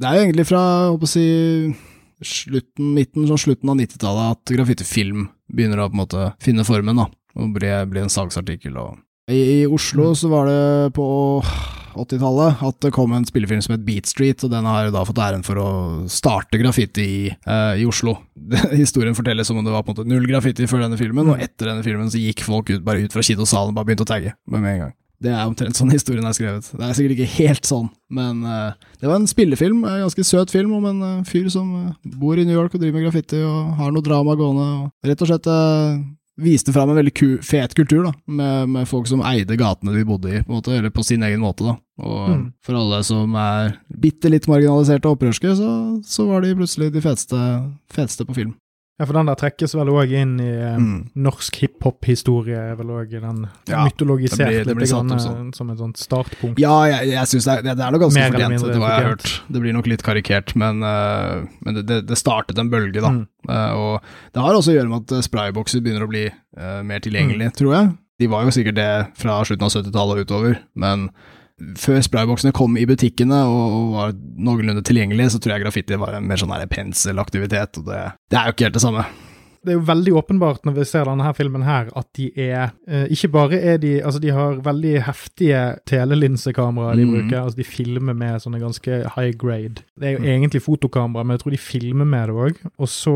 [0.00, 1.26] det er jo egentlig fra, jeg håper å si
[2.26, 7.00] slutten, midten, sånn slutten av 90-tallet at graffitifilm begynner å på en måte finne formen,
[7.00, 7.08] da.
[7.38, 8.98] Og bli, bli en salgsartikkel og
[9.30, 11.06] I, I Oslo så var det på
[11.94, 15.20] 80-tallet at det kom en spillefilm som het Beat Street, og den har da fått
[15.22, 15.70] æren for å
[16.10, 18.16] starte graffiti i, eh, i Oslo.
[18.82, 21.42] Historien fortelles som om det var på en måte null graffiti før denne filmen, og
[21.42, 24.12] etter denne filmen så gikk folk ut, bare ut fra kinosalen og bare begynte å
[24.12, 24.96] tagge med en gang.
[25.20, 26.70] Det er omtrent sånn historien er skrevet.
[26.72, 30.50] Det er sikkert ikke helt sånn, men uh, det var en spillefilm, en ganske søt
[30.54, 33.42] film om en uh, fyr som uh, bor i New York og driver med graffiti
[33.44, 35.50] og har noe drama gående, og rett og slett
[36.40, 40.06] viste fram en veldig ku fet kultur, da, med, med folk som eide gatene de
[40.08, 41.76] bodde i, på en måte, eller på sin egen måte, da.
[42.00, 42.46] Og Mm.
[42.64, 47.02] for alle som er bitte litt marginaliserte og opprørske, så, så var de plutselig de
[47.04, 47.36] feteste,
[47.92, 48.54] feteste på film.
[49.00, 51.06] Ja, for den der trekkes vel òg inn i eh, Mm.
[51.16, 55.46] norsk hiphop-historie, er vel òg den Ja, mytologisert det blir- det blir litt grann, sånn.
[55.48, 56.58] eh, som et sånt startpunkt.
[56.60, 59.08] Ja, jeg, jeg syns det, det, det er noe ganske fortjent, etter hva jeg har
[59.16, 59.40] hørt.
[59.50, 63.08] Det blir nok litt karikert, men, uh, men det, det, startet en bølge, da.
[63.08, 63.26] Mm.
[63.48, 64.02] Uh, og
[64.34, 66.26] det har også å gjøre med at spraybokser begynner å bli
[66.60, 67.56] uh, mer tilgjengelig, Mm.
[67.56, 67.96] tror jeg.
[68.20, 71.08] De var jo sikkert det fra slutten av 70-tallet og utover, men
[71.78, 76.14] før sprayboksene kom i butikkene og, og var noenlunde tilgjengelige, så tror jeg graffiti var
[76.18, 79.04] en mer sånn her penselaktivitet, og det, det er jo ikke helt det samme.
[79.60, 82.70] Det er jo veldig åpenbart når vi ser denne her filmen her, at de er
[82.88, 87.10] eh, Ikke bare er de Altså, de har veldig heftige telelinsekameraer de mm.
[87.12, 87.42] bruker.
[87.42, 89.82] Altså, de filmer med sånne ganske high grade.
[90.00, 90.30] Det er jo Mm.
[90.32, 92.56] egentlig fotokamera, men jeg tror de filmer med det òg.
[92.78, 93.14] Og så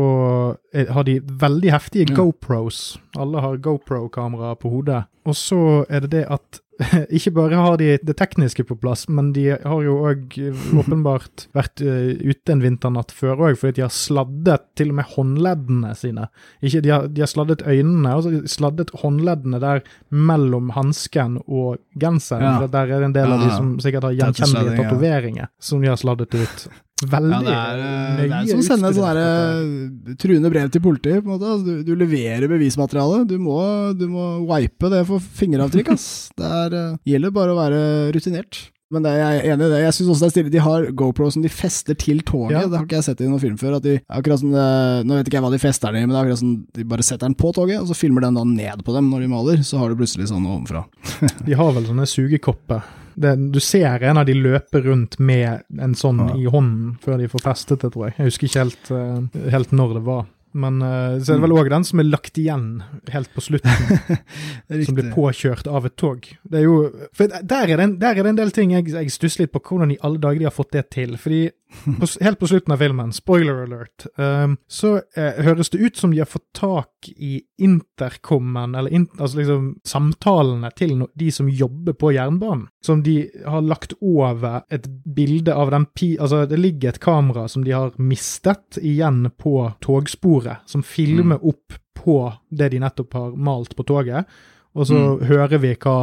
[0.73, 2.15] er- har de veldig heftige Ja.
[2.15, 2.97] GoPros.
[3.17, 5.05] Alle har GoPro-kamera på hodet.
[5.25, 6.59] Og så er det det at
[7.17, 10.35] ikke bare har de det tekniske på plass, men de har jo òg
[10.81, 15.11] åpenbart vært eh, ute en vinternatt før òg, fordi de har sladdet til og med
[15.15, 16.29] håndleddene sine.
[16.61, 21.79] Ikke, de, har, de har sladdet øynene, og så sladdet håndleddene der mellom hansken og
[22.01, 22.65] genseren.
[22.65, 22.71] Ja.
[22.71, 26.01] Der er det en del av de som sikkert har gjenkjennelige tatoveringer, som de har
[26.01, 26.67] sladdet ut.
[27.03, 28.27] Veldig Ja, det er, nøye.
[28.29, 30.11] det er som å sende sånn dette.
[30.11, 31.25] eh, truende brev til politiet.
[31.27, 33.25] Altså, du, du leverer bevismateriale.
[33.27, 33.57] Du må,
[33.99, 35.91] du må wipe det for fingeravtrykk.
[35.91, 36.07] ass.
[36.39, 37.83] Det er, eh, gjelder bare å være
[38.15, 38.69] rutinert.
[38.93, 39.79] Men det, jeg er enig i det.
[39.81, 40.51] Jeg synes også det er stille.
[40.53, 42.53] De har GoPro som de fester til toget.
[42.55, 42.65] Ja.
[42.69, 43.79] Det har ikke jeg sett i noen film før.
[43.83, 44.65] De, det,
[45.09, 46.85] nå vet ikke jeg hva de fester den i, men det er akkurat som de
[46.95, 49.31] bare setter den på toget, og så filmer den da ned på dem når de
[49.35, 49.63] maler.
[49.67, 50.85] Så har du plutselig sånn ovenfra.
[51.49, 52.85] De har vel sånne sugekopper.
[53.15, 56.35] Det, du ser en av de løpe rundt med en sånn Ja.
[56.35, 58.15] i hånden før de får festet det, tror jeg.
[58.17, 60.25] Jeg husker ikke helt, eh, helt når det var.
[60.55, 62.67] Men eh, så er det vel òg den som er lagt igjen
[63.11, 63.97] helt på slutten,
[64.87, 66.29] som blir påkjørt av et tog.
[66.47, 66.77] Det er jo,
[67.15, 69.51] for der er det en, der er det en del ting jeg, jeg stusser litt
[69.55, 71.17] på hvordan i alle dager de har fått det til.
[71.19, 71.41] Fordi
[72.21, 76.21] helt på slutten av filmen, spoiler alert, um, så uh, høres det ut som de
[76.23, 82.13] har fått tak i intercomen, eller in, altså liksom samtalene til de som jobber på
[82.15, 82.67] jernbanen.
[82.85, 86.15] Som de har lagt over et bilde av den pi...
[86.19, 91.47] Altså, det ligger et kamera som de har mistet igjen på togsporet, som filmer mm.
[91.53, 94.29] opp på det de nettopp har malt på toget.
[94.75, 95.25] Og så mm.
[95.29, 95.97] hører vi hva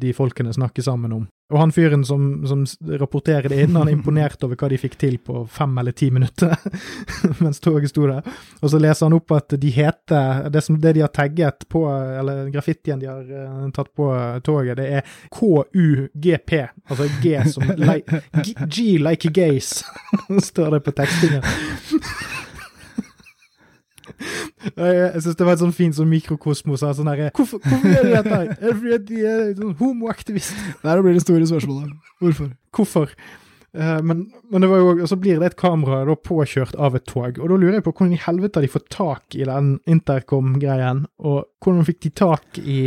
[0.00, 1.24] de folkene snakker sammen om.
[1.52, 2.62] Og han fyren som, som
[2.98, 6.08] rapporterer det inn, han er imponert over hva de fikk til på fem eller ti
[6.14, 6.54] minutter
[7.44, 8.24] mens toget sto der.
[8.62, 11.84] Og så leser han opp at de heter Det, som, det de har tagget på,
[11.92, 14.08] eller graffitien de har uh, tatt på
[14.44, 16.54] toget, det er KUGP.
[16.88, 19.82] Altså G som G, G like gays,
[20.48, 21.44] står det på tekstingen.
[24.74, 28.12] Jeg, syns det var et sånn fint sånn mikrokosmos av sånn hvorfor, hvorfor, gjør de
[28.16, 28.40] dette?
[28.54, 30.54] Er det fordi de er sånn homoaktivist?
[30.82, 32.12] Nei, det blir det store spørsmålet.
[32.22, 32.52] Hvorfor?
[32.74, 33.16] Hvorfor?
[33.74, 34.20] Uh, men,
[34.52, 37.40] men, det var jo, og så blir det et kamera da påkjørt av et tog,
[37.42, 41.40] og da lurer jeg på hvordan i helvete de fått tak i den intercom-greien, og
[41.64, 42.78] hvordan fikk de tak i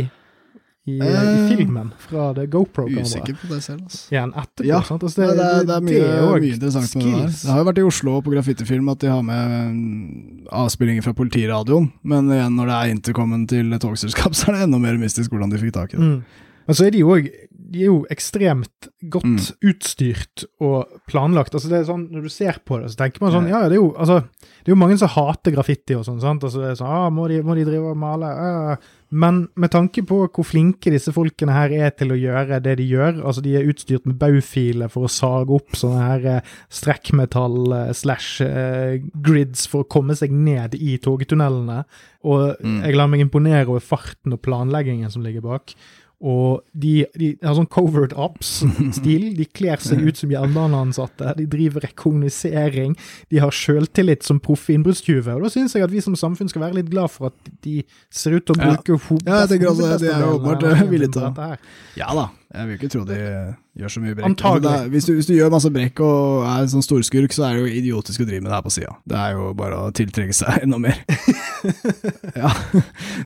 [0.88, 3.10] i, uh, i eh, filmen fra det GoPro-kameraet.
[3.10, 4.00] Usikker på det selv, altså.
[4.14, 5.04] Igjen etterpå, ja, sant?
[5.04, 7.04] Altså, det, det, det, er mye, det mye interessant skills.
[7.04, 7.36] med det der.
[7.42, 11.14] Det har jo vært i Oslo på graffitifilm at de har med mm, avspillinger fra
[11.18, 15.00] politiradioen, men igjen, når det er intercomen til et togselskap, så er det enda mer
[15.00, 16.12] mystisk hvordan de fikk tak i det.
[16.16, 16.46] Mm.
[16.68, 17.14] Men så er de jo
[17.68, 19.40] de er jo ekstremt godt mm.
[19.70, 21.52] utstyrt og planlagt.
[21.56, 23.76] Altså det er sånn, Når du ser på det, så tenker man sånn Ja, det
[23.76, 26.20] er jo, altså, det er jo mange som hater graffiti og sånn.
[26.22, 26.46] sant?
[26.48, 28.30] Altså det er sånn, ah, må, de, må de drive og male?
[28.32, 28.88] Ah.
[29.08, 32.84] Men med tanke på hvor flinke disse folkene her er til å gjøre det de
[32.90, 37.72] gjør altså De er utstyrt med baufiler for å sage opp sånne her eh, strekkmetall
[37.72, 41.82] eh, slash eh, grids for å komme seg ned i togtunnelene.
[42.28, 42.82] Og mm.
[42.84, 45.72] jeg lar meg imponere over farten og planleggingen som ligger bak.
[46.18, 49.28] Og de, de, har sånn covert ups-stil.
[49.38, 51.36] De kler seg ut som jernbaneansatte.
[51.38, 52.96] De driver rekognosering.
[53.30, 55.38] De har sjøltillit som proffe innbruddstyver.
[55.38, 57.84] Og da syns jeg at vi som samfunn skal være litt glad for at de
[58.10, 59.20] ser ut til å bruke ja.
[59.28, 61.48] ja, jeg tenker altså, de er åpenbart villige til det.
[61.98, 63.18] Ja da, jeg vil ikke tro de
[63.78, 64.26] gjør så mye brekk.
[64.26, 64.70] Antagelig.
[64.74, 67.56] Er, hvis, du, hvis, du, gjør masse brekk og er en sånn storskurk, så er
[67.56, 68.94] det jo idiotisk å drive med det her på sida.
[69.08, 70.98] Det er jo bare å tiltrekke seg enda mer.
[72.42, 72.50] ja.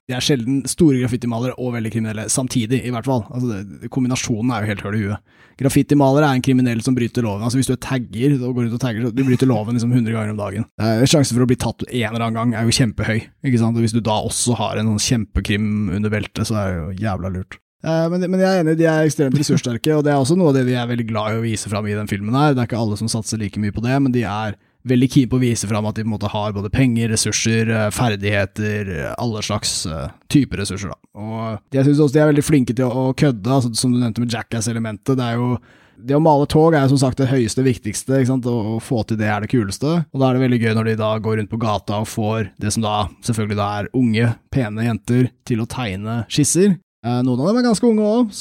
[0.09, 3.25] De er sjelden store graffitimalere og veldig kriminelle samtidig, i hvert fall.
[3.33, 5.39] Altså, det, kombinasjonen er jo helt høl i huet.
[5.63, 7.45] Graffitimalere er en kriminell som bryter loven.
[7.47, 9.93] Altså Hvis du er tagger og går rundt og tagger, så du bryter loven liksom
[9.93, 10.69] 100 ganger om dagen.
[11.05, 13.19] Sjansen for å bli tatt en eller annen gang er jo kjempehøy.
[13.45, 13.77] ikke sant?
[13.77, 17.05] Og Hvis du da også har en sånn kjempekrim under beltet, så er det jo
[17.07, 17.61] jævla lurt.
[17.83, 20.53] Eh, men, men, jeg er enig, de er ekstremt ressurssterke, og det er også noe
[20.53, 22.37] av det vi er veldig glad i å vise fram i den filmen.
[22.39, 22.55] her.
[22.55, 24.57] Det er ikke alle som satser like mye på det, men de er
[24.89, 27.71] veldig keen på å vise fram at de på en måte har både penger, ressurser,
[27.71, 29.87] eh, ferdigheter, alle slags
[30.31, 30.95] typer ressurser.
[30.95, 30.99] da.
[31.19, 34.23] Og Jeg syns også de er veldig flinke til å, kødde, altså, som du nevnte
[34.23, 35.17] med Jackass-elementet.
[35.17, 35.57] det er jo
[36.03, 38.19] det å male tog er som sagt det høyeste, viktigste.
[38.19, 38.47] ikke sant?
[38.47, 40.05] Å få til det er det kuleste.
[40.13, 42.51] Og da er det veldig gøy når de da går rundt på gata og får
[42.63, 46.75] det som da selvfølgelig da er unge, pene jenter til å tegne skisser.
[47.03, 48.35] Eh, noen av dem er ganske unge òg,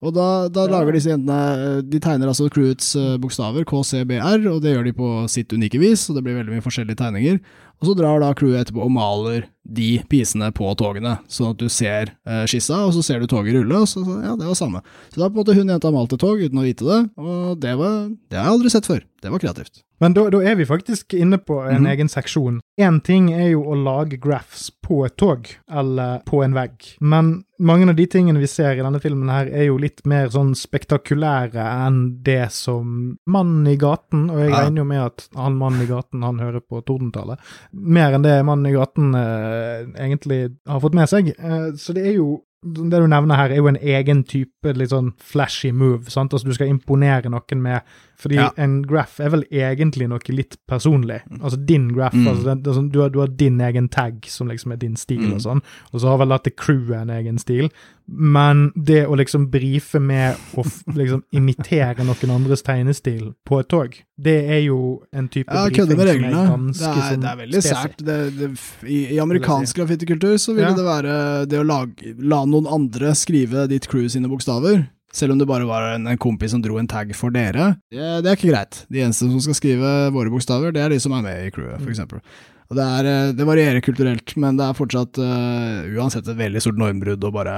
[0.00, 0.70] og da, da ja.
[0.72, 4.94] lager disse jentene eh, De tegner altså crewets eh, bokstaver, KCBR, og det gjør de
[4.96, 7.36] på sitt unike vis, og det blir veldig mye forskjellige tegninger.
[7.80, 11.68] Og så drar da crewet etterpå og maler de pisene på togene, sånn at du
[11.72, 14.82] ser eh, skissa, og så ser du toget rulle, og så, ja, det var samme.
[15.12, 17.76] Så da på en måte hun jenta malte tog uten å vite det, og det
[17.78, 19.04] var Det har jeg aldri sett før.
[19.20, 19.82] Det var kreativt.
[20.00, 21.88] Men da, da er vi faktisk inne på en mm.
[21.92, 22.62] egen seksjon.
[22.80, 27.42] Én ting er jo å lage graphs på et tog, eller på en vegg, men
[27.60, 30.54] mange av de tingene vi ser i denne filmen her, er jo litt mer sånn
[30.56, 34.62] spektakulære enn det som Mannen i gaten, og jeg ja.
[34.64, 38.36] regner jo med at han mannen i gaten, han hører på Tordentallet, mer enn det
[38.46, 41.32] Mannen i gaten eh, egentlig har fått med seg.
[41.36, 44.92] Eh, så det er jo det du nevner her, er jo en egen type litt
[44.92, 46.10] sånn flashy move.
[46.12, 46.34] sant?
[46.34, 48.50] Altså Du skal imponere noen med Fordi ja.
[48.60, 51.22] en graph er vel egentlig noe litt personlig.
[51.40, 52.26] Altså din graph, mm.
[52.28, 55.22] altså det, altså, du, har, du, har, din egen tag som liksom er din stil,
[55.30, 55.38] mm.
[55.38, 55.64] og sånn.
[55.92, 57.70] Og så har vel dette crewet en egen stil.
[58.10, 60.66] Men det å liksom brife med å
[61.00, 65.96] liksom imitere noen andres tegnestil på et tog, det er jo en type ja, brifing
[65.96, 68.06] som er ganske det er, sånn det er veldig sært.
[68.84, 70.76] I, I, amerikansk graffitikultur så ville ja.
[70.76, 71.18] det være
[71.50, 74.90] det å lage, la noen andre skrive ditt crew sine bokstaver.
[75.14, 77.72] Selv om det bare var en, en kompis som dro en tag for dere.
[77.90, 78.84] Det, det, er ikke greit.
[78.92, 81.82] De eneste som skal skrive våre bokstaver, det er de som er med i crewet,
[81.82, 82.30] for mm.
[82.70, 86.62] Og det, er, eh, det varierer kulturelt, men det er fortsatt uh, uansett et veldig
[86.62, 87.56] stort normbrudd å bare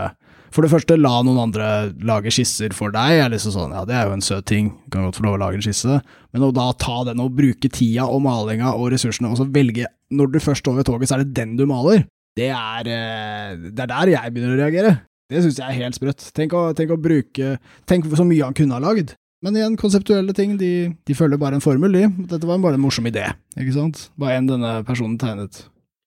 [0.53, 1.67] For det første, la noen andre
[2.01, 3.21] lage skisser for deg.
[3.21, 5.37] er liksom sånn, ja, Det er jo en søt ting, du kan godt få lov
[5.37, 6.01] å lage en skisse.
[6.33, 9.87] Men å da ta den og bruke tida og malinga og ressursene, og så velge
[10.13, 12.07] Når du først står ved toget, så er det den du maler.
[12.37, 14.97] Det er, uh, det er der jeg begynner å reagere.
[15.33, 16.29] Det syns jeg er helt sprøtt.
[16.37, 17.57] Tenk å, tenk å bruke
[17.89, 19.15] Tenk så mye han kunne ha lagd.
[19.43, 22.05] Men igjen, konseptuelle ting, de, de følger bare en formel, de.
[22.31, 23.25] Dette var bare en morsom idé,
[23.59, 24.05] ikke sant?
[24.21, 25.65] Hva enn denne personen tegnet.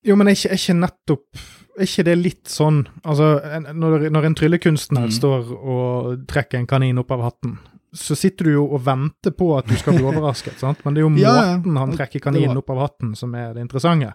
[0.08, 1.40] Jo, men er ikke, er ikke nettopp
[1.76, 3.26] Er ikke det litt sånn Altså,
[3.74, 5.14] når, når en tryllekunstner Mm.
[5.18, 7.58] står og trekker en kanin opp av hatten,
[7.96, 10.80] så sitter du jo og venter på at du skal bli overrasket, sant?
[10.86, 11.58] Men det er jo Ja, ja.
[11.58, 14.14] måten han trekker kaninen opp av hatten som er det interessante.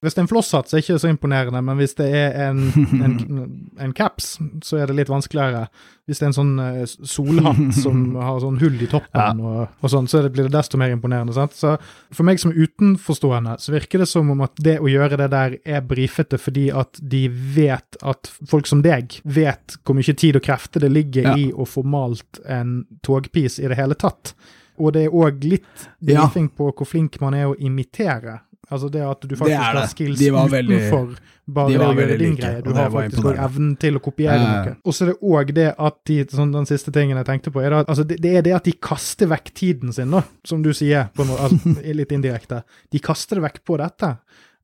[0.00, 2.36] Hvis det er en flosshatt, så er det ikke så imponerende, men hvis det er
[2.48, 2.60] en,
[3.02, 3.16] en,
[3.84, 5.64] en caps, så er det litt vanskeligere.
[6.08, 9.90] Hvis det er en sånn eh, solhatt som har sånn hull i toppen og, og
[9.92, 11.34] sånn, så er blir det desto mer imponerende.
[11.36, 11.56] sant?
[11.58, 11.74] Så
[12.14, 15.58] for meg som utenforstående, så virker det som om at det å gjøre det der
[15.66, 20.46] er brifete fordi at de vet at folk som deg vet hvor mye tid og
[20.46, 21.34] krefter det ligger Ja.
[21.36, 24.34] i å få malt en togpis i det hele tatt.
[24.78, 26.28] Og det er òg litt Ja.
[26.30, 28.40] på hvor flink man er å imitere.
[28.70, 31.16] Altså det at du Det faktisk er har skills veldig- utenfor
[31.48, 32.62] bare det å gjøre din like, greie.
[32.62, 34.74] Du har faktisk òg evnen til å kopiere Ja, noe.
[34.84, 37.62] Og så er det òg det at de, sånn, den siste tingen jeg tenkte på,
[37.64, 40.60] er da, altså det, det er det at de kaster vekk tiden sin, da, som
[40.62, 42.60] du sier, på noe, altså, litt indirekte.
[42.92, 44.12] De kaster det vekk på dette.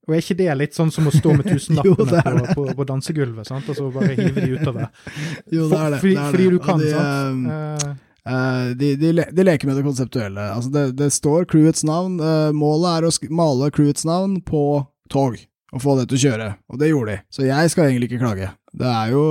[0.05, 2.85] Og er ikke det litt sånn som å stå med tusenlappene det på, på, på
[2.93, 4.91] dansegulvet, sant, og så bare hive de utover?
[5.57, 6.01] Jo, det er det.
[6.05, 7.49] fordi, det er fordi du kan, sant?
[7.49, 7.95] Eh,
[8.25, 10.47] de, de, de leker med det konseptuelle.
[10.55, 12.17] Altså det, det står crewets navn.
[12.21, 15.37] eh, målet er å male crewets navn på tog
[15.75, 17.23] og få det til å kjøre, og det gjorde de.
[17.35, 18.51] Så jeg skal egentlig ikke klage.
[18.75, 19.23] Det er jo,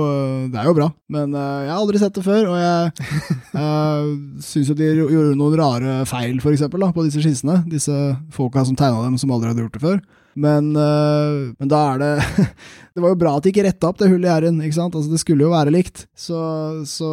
[0.52, 3.08] det er jo bra, men eh, jeg har aldri sett det før, og jeg
[3.60, 4.10] uh,
[4.44, 7.62] syns jo de gjorde noen rare feil, for eksempel, da, på disse skissene.
[7.68, 7.96] Disse
[8.32, 10.04] folka som tegna dem, som aldri hadde gjort det før.
[10.36, 12.12] Men, eh, men da er det
[12.94, 14.94] Det var jo bra at de ikke retta opp det hullet i r-en, ikke sant?
[14.94, 16.04] Altså, det skulle jo være likt.
[16.14, 16.36] Så,
[16.86, 17.08] så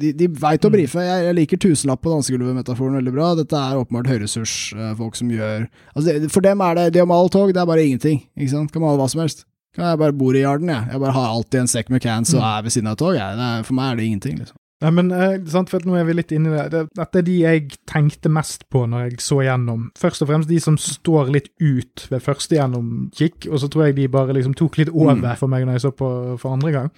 [0.00, 0.74] de, de veit å Mm.
[0.76, 1.00] brife.
[1.06, 3.30] Jeg, jeg liker tusenlapp på dansegulvet-metaforen veldig bra.
[3.38, 5.64] Dette er åpenbart høyressursfolk som gjør
[5.96, 8.20] altså det, For dem er det det å male tog, det er bare ingenting.
[8.36, 8.72] Ikke sant?
[8.76, 9.46] Kan male hva som helst.
[9.72, 10.84] Kan jeg bare bor i yarden, jeg.
[10.92, 12.48] Jeg bare har alltid en sekk med cans og Mm.
[12.52, 13.14] er ved siden av et tog.
[13.16, 13.36] Jeg.
[13.40, 14.56] Det for meg er det ingenting, liksom.
[14.82, 16.64] Nei, men eh, sant, for at nå er vi litt inne i det.
[16.74, 16.82] det.
[16.98, 19.90] Dette er de jeg tenkte mest på når jeg så gjennom.
[19.98, 24.00] Først og fremst de som står litt ut ved første gjennomkikk, og så tror jeg
[24.00, 25.36] de bare liksom tok litt over Mm.
[25.38, 26.90] for meg når jeg så på for andre gang.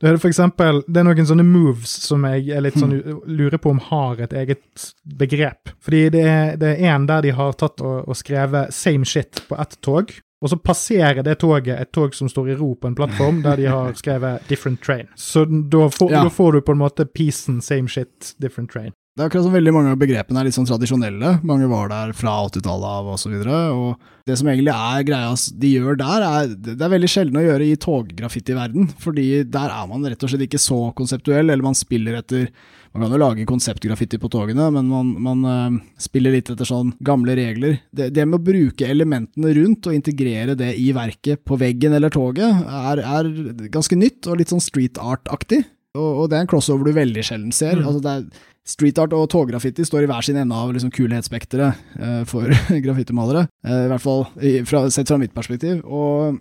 [0.00, 2.92] Det er for eksempel, det er noen sånne moves som jeg er litt sånn
[3.26, 5.70] lurer på om har et eget begrep.
[5.80, 9.40] Fordi det er, det er en der de har tatt og, og skrevet 'same shit'
[9.48, 10.12] på ett tog.
[10.44, 13.56] Og så passerer det toget et tog som står i ro på en plattform, der
[13.56, 15.08] de har skrevet 'different train'.
[15.16, 16.24] Så da får, Ja.
[16.24, 18.92] da får du på en måte peacen, same shit, different train.
[19.16, 21.36] Det er akkurat som veldig mange av begrepene er litt sånn tradisjonelle.
[21.46, 23.30] Mange var der fra 80-tallet av og så.
[23.70, 25.30] Og det som egentlig er greia
[25.60, 28.88] de gjør der, er Det er veldig sjelden å gjøre i toggraffiti-verden.
[28.98, 32.48] Fordi der er man rett og slett ikke så konseptuell, eller man spiller etter
[32.94, 36.92] Man kan jo lage konseptgraffiti på togene, men man, man eh, spiller litt etter sånn
[37.02, 37.80] gamle regler.
[37.90, 42.14] Det, det med å bruke elementene rundt og integrere det i verket på veggen eller
[42.14, 43.32] toget, er, er
[43.74, 45.64] ganske nytt og litt sånn street art-aktig.
[45.94, 47.78] Og, og det er en crossover du veldig sjelden ser.
[47.78, 47.86] Mm.
[47.88, 51.82] Altså det er Street art og toggraffiti står i hver sin ende av liksom kulhetsspekteret
[52.00, 52.48] uh, for
[52.86, 53.42] graffitimalere.
[53.60, 54.22] Uh, I hvert fall
[54.64, 55.82] fra, sett fra mitt perspektiv.
[55.84, 56.38] Og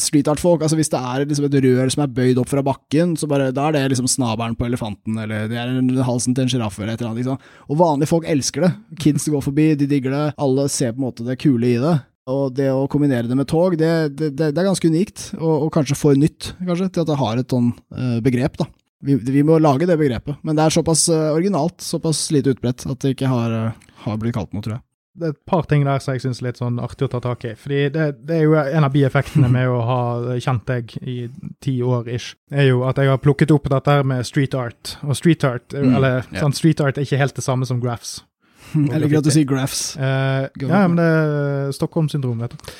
[0.00, 3.12] street art-folk, altså hvis det er liksom et rør som er bøyd opp fra bakken,
[3.20, 6.54] så bare, da er det liksom snabelen på elefanten, eller det er halsen til en
[6.54, 7.20] sjiraff, eller et eller annet.
[7.26, 7.68] Liksom.
[7.68, 8.72] Og vanlige folk elsker det.
[9.04, 10.24] Kids går forbi, de digger det.
[10.40, 11.98] Alle ser på en måte det kule i det.
[12.32, 15.68] Og det å kombinere det med tog, det, det, det, det er ganske unikt, og,
[15.68, 18.72] og kanskje for nytt, kanskje, til at det har et sånn eh, begrep, da.
[19.04, 22.82] Vi, vi må lage det begrepet, men det er såpass eh, originalt, såpass lite utbredt,
[22.90, 24.82] at det ikke har, eh, har blitt kalt noe, tror jeg.
[25.18, 27.18] Det er et par ting der som jeg syns er litt sånn artig å ta
[27.22, 27.52] tak i.
[27.58, 30.00] Fordi det, det er jo en av bieffektene med å ha
[30.38, 31.16] kjent deg i
[31.64, 34.92] ti år ish, er jo at jeg har plukket opp dette her med street art.
[35.02, 36.38] Og street art, jo- Mm, eller yeah.
[36.42, 38.20] sånn, street art er ikke helt det samme som graphs.
[38.74, 39.82] Jeg liker at du sier graphs.
[39.98, 42.72] Uh, ja, men det er Stockholm-syndrom, vet du.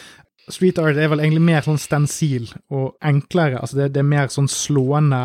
[0.52, 3.58] Street art er vel egentlig mer sånn stensil og enklere.
[3.62, 5.24] Altså det, det er mer sånn slående,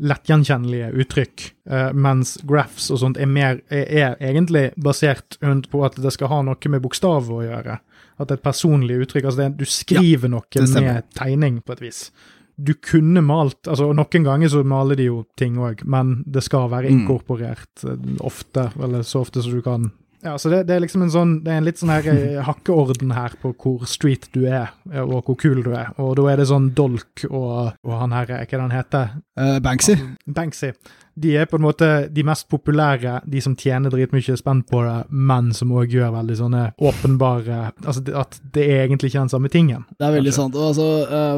[0.00, 1.50] lettgjenkjennelige uttrykk.
[1.70, 5.38] eh, mens graphs og sånt er, mer, er, er egentlig basert
[5.70, 7.78] på at det skal ha noe med bokstaver å gjøre.
[8.18, 9.24] At det er et personlig uttrykk.
[9.24, 12.10] altså det, er- Du skriver ja, noe med tegning, på et vis.
[12.56, 16.68] Du kunne malt altså Noen ganger så maler de jo ting òg, men det skal
[16.70, 17.00] være Mm.
[17.08, 19.90] inkorporert eh, ofte, eller så ofte som du kan.
[20.24, 22.40] Ja, så det, det er liksom en sånn Det er en litt sånn her eh,
[22.48, 25.92] hakkeorden her på hvor street du er, eh, og hvor kul du er.
[26.00, 29.16] Og da er det sånn Dolk og, og han her, hva er det han heter?
[29.36, 29.98] Uh, Banksy.
[30.24, 30.72] Banksy.
[31.14, 34.96] De er på en måte de mest populære, de som tjener dritmye spenn på det,
[35.10, 39.50] men som òg gjør veldig sånne åpenbare Altså at det er egentlig ikke den samme
[39.52, 39.84] tingen.
[39.98, 40.42] Det er veldig Kanskje.
[40.42, 40.58] sant.
[40.58, 40.88] Og altså,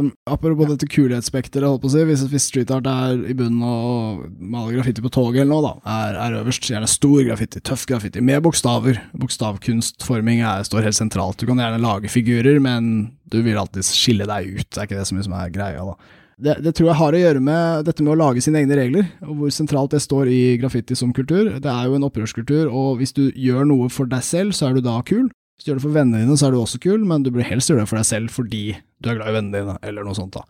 [0.00, 3.62] um, apropos dette kulhetsspekteret, holdt på å si, hvis, hvis street art er i bunnen
[3.66, 7.86] og maler graffiti på toget eller noe, da, er, er øverst, gjerne stor graffiti, tøff
[7.90, 9.00] graffiti, med bokstaver.
[9.18, 11.40] Bokstavkunstforming er, står helt sentralt.
[11.40, 15.00] Du kan gjerne lage figurer, men du vil alltid skille deg ut, det er ikke
[15.00, 16.15] det som liksom er greia, da.
[16.36, 19.08] Det, det, tror jeg har å gjøre med dette med å lage sine egne regler,
[19.24, 21.54] og hvor sentralt det står i graffiti som kultur.
[21.64, 24.76] Det er jo en opprørskultur, og hvis du gjør noe for deg selv, så er
[24.76, 25.30] du da kul.
[25.56, 27.48] Hvis du gjør det for vennene dine, så er du også kul, men du bør
[27.48, 30.18] helst gjøre det for deg selv fordi du er glad i vennene dine, eller noe
[30.18, 30.36] sånt.
[30.36, 30.44] da.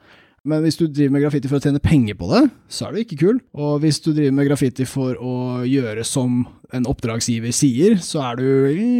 [0.46, 3.00] Men hvis du driver med graffiti for å tjene penger på det, så er du
[3.02, 3.40] ikke kul.
[3.58, 5.34] Og hvis du driver med graffiti for å
[5.66, 8.46] gjøre som en oppdragsgiver sier, så er du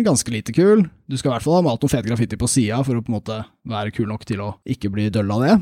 [0.06, 0.86] ganske lite kul.
[1.06, 3.12] Du skal i hvert fall ha malt noe fet graffiti på sida for å på
[3.12, 5.56] en måte være kul nok til å ikke bli døll av det.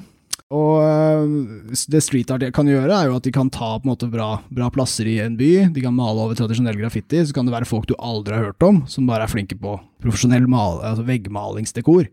[0.53, 3.95] Og øh, det street art kan gjøre, er jo at de kan ta på en
[3.95, 5.71] måte bra, bra, plasser i en by.
[5.73, 7.23] De kan male over tradisjonell graffiti.
[7.25, 9.79] Så kan det være folk du aldri har hørt om, som bare er flinke på
[10.05, 12.11] profesjonell mal, altså veggmalingsdekor.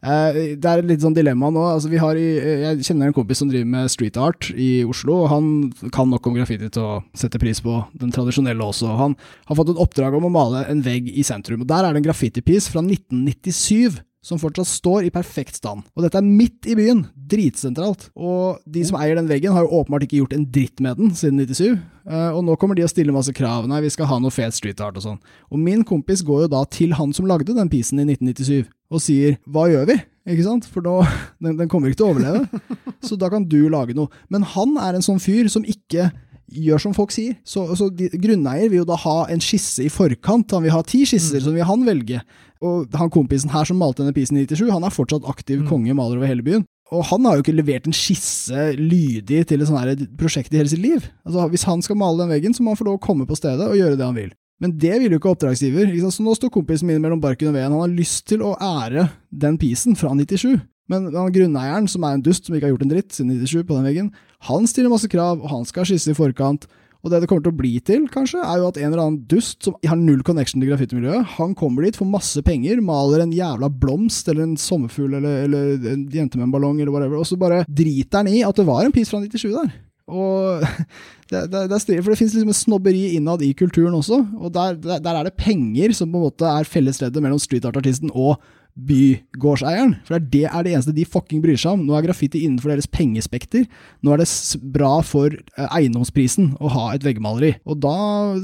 [0.00, 1.62] Uh, det er et litt sånn dilemma nå.
[1.74, 2.26] Altså, i,
[2.64, 5.22] jeg kjenner en kompis som driver med street art i Oslo.
[5.24, 5.48] og Han
[5.92, 8.92] kan nok om graffiti til å sette pris på den tradisjonelle også.
[9.00, 9.16] Han
[9.48, 11.64] har fått et oppdrag om å male en vegg i sentrum.
[11.64, 15.86] og Der er det en graffitipiece fra 1997 som fortsatt står i perfekt stand.
[15.96, 18.10] Og dette er midt i byen, dritsentralt.
[18.20, 21.14] Og de som eier den veggen, har jo åpenbart ikke gjort en dritt med den
[21.16, 21.80] siden 97.
[22.04, 23.68] Uh, og nå kommer de å stille masse krav.
[23.70, 25.20] Nei, vi skal ha noe fet street art og sånn.
[25.48, 29.04] Og min kompis går jo da til han som lagde den pisen i 1997, og
[29.04, 30.00] sier hva gjør vi?
[30.30, 30.68] Ikke sant?
[30.68, 30.98] For nå,
[31.44, 32.64] den, den kommer ikke til å overleve.
[33.06, 34.12] Så da kan du lage noe.
[34.32, 36.10] Men han er en sånn fyr som ikke
[36.50, 37.36] gjør som folk sier.
[37.46, 40.52] Så, så de, Grunneier vil jo da ha en skisse i forkant.
[40.56, 41.46] Han vil ha ti skisser, mm.
[41.46, 42.22] så vil han velge.
[42.60, 45.70] Og han kompisen her som malte denne pisen i 97, han er fortsatt aktiv mm.
[45.70, 46.66] konge, maler over hele byen.
[46.90, 50.72] Og han har jo ikke levert en skisse lydig til et sånt prosjekt i hele
[50.72, 51.06] sitt liv.
[51.22, 53.38] Altså, Hvis han skal male den veggen, så må han få lov å komme på
[53.38, 54.32] stedet og gjøre det han vil.
[54.60, 55.88] Men det vil jo ikke oppdragsgiver.
[55.88, 57.72] Ikke så nå står kompisen min mellom barken og veden.
[57.72, 60.58] Han har lyst til å ære den pisen fra 97.
[60.90, 63.78] Men grunneieren, som er en dust som ikke har gjort en dritt siden 97 på
[63.78, 64.10] den veggen,
[64.48, 66.66] han stiller masse krav, og han skal skisse i forkant.
[67.00, 69.20] Og det det kommer til å bli til, kanskje, er jo at en eller annen
[69.28, 73.32] dust som har null connection til graffitimiljøet, han kommer dit, får masse penger, maler en
[73.32, 77.28] jævla blomst eller en sommerfugl eller, eller en jente med en ballong eller whatever, og
[77.28, 79.72] så bare driter han i at det var en piece fra 97 der.
[80.10, 80.60] Og
[81.30, 84.52] det, det, det, er for det finnes liksom en snobberi innad i kulturen også, og
[84.52, 88.36] der, der, der er det penger som på en måte er fellesleddet mellom streetartartisten og
[88.74, 89.96] bygårdseieren.
[90.06, 91.84] For det er det eneste de fucking bryr seg om.
[91.86, 93.66] Nå er graffiti innenfor deres pengespekter.
[94.04, 94.28] Nå er det
[94.74, 97.54] bra for eh, eiendomsprisen å ha et veggmaleri.
[97.68, 97.96] Og da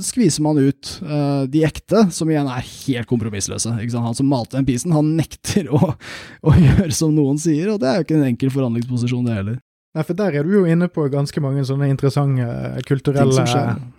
[0.04, 3.74] skviser man ut uh, de ekte, som igjen er helt kompromissløse.
[3.76, 5.94] Han som malte den pisen, han nekter å,
[6.48, 9.60] å gjøre som noen sier, og det er jo ikke en enkel forhandlingsposisjon, det heller.
[9.96, 13.46] Nei, for der er du jo inne på ganske mange sånne interessante eh, kulturelle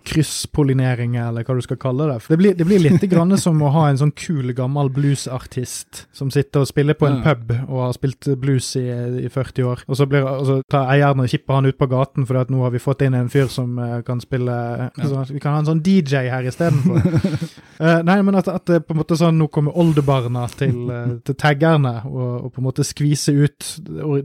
[0.06, 2.20] krysspollineringer, eller hva du skal kalle det.
[2.22, 6.04] For det blir, det blir litt grann som å ha en sånn kul, gammel bluesartist
[6.14, 8.84] som sitter og spiller på en pub og har spilt blues i,
[9.24, 11.88] i 40 år, og så, blir, og så tar eieren og kipper han ut på
[11.90, 14.88] gaten fordi at nå har vi fått inn en fyr som uh, kan spille ja.
[15.02, 17.02] så, Vi kan ha en sånn DJ her istedenfor.
[17.82, 21.38] uh, nei, men at, at på en måte sånn nå kommer oldebarna til, uh, til
[21.38, 23.72] taggerne og, og, på en måte skvise ut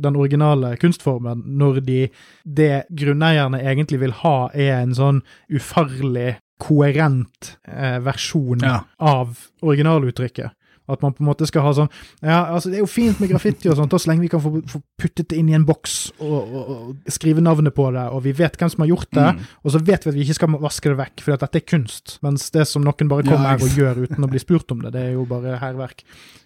[0.03, 1.99] den originale kunstformen når de,
[2.43, 8.83] det grunneierne egentlig vil ha, er en sånn ufarlig, koherent eh, versjon ja.
[9.03, 10.53] av originaluttrykket.
[10.93, 11.89] At man på en måte skal ha sånn
[12.21, 14.61] Ja, altså det er jo fint med graffiti og sånt, så lenge vi kan få,
[14.69, 18.23] få puttet det inn i en boks og, og, og, skrive navnet på det, og
[18.25, 19.43] vi vet hvem som har gjort det, mm.
[19.63, 22.17] og så vet vi at vi ikke skal vaske det vekk, for dette er kunst.
[22.25, 24.83] Mens det som noen bare kommer ja, her og gjør uten å bli spurt om
[24.83, 26.03] det, det er jo bare hærverk.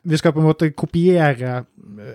[0.08, 1.64] Vi skal på en måte kopiere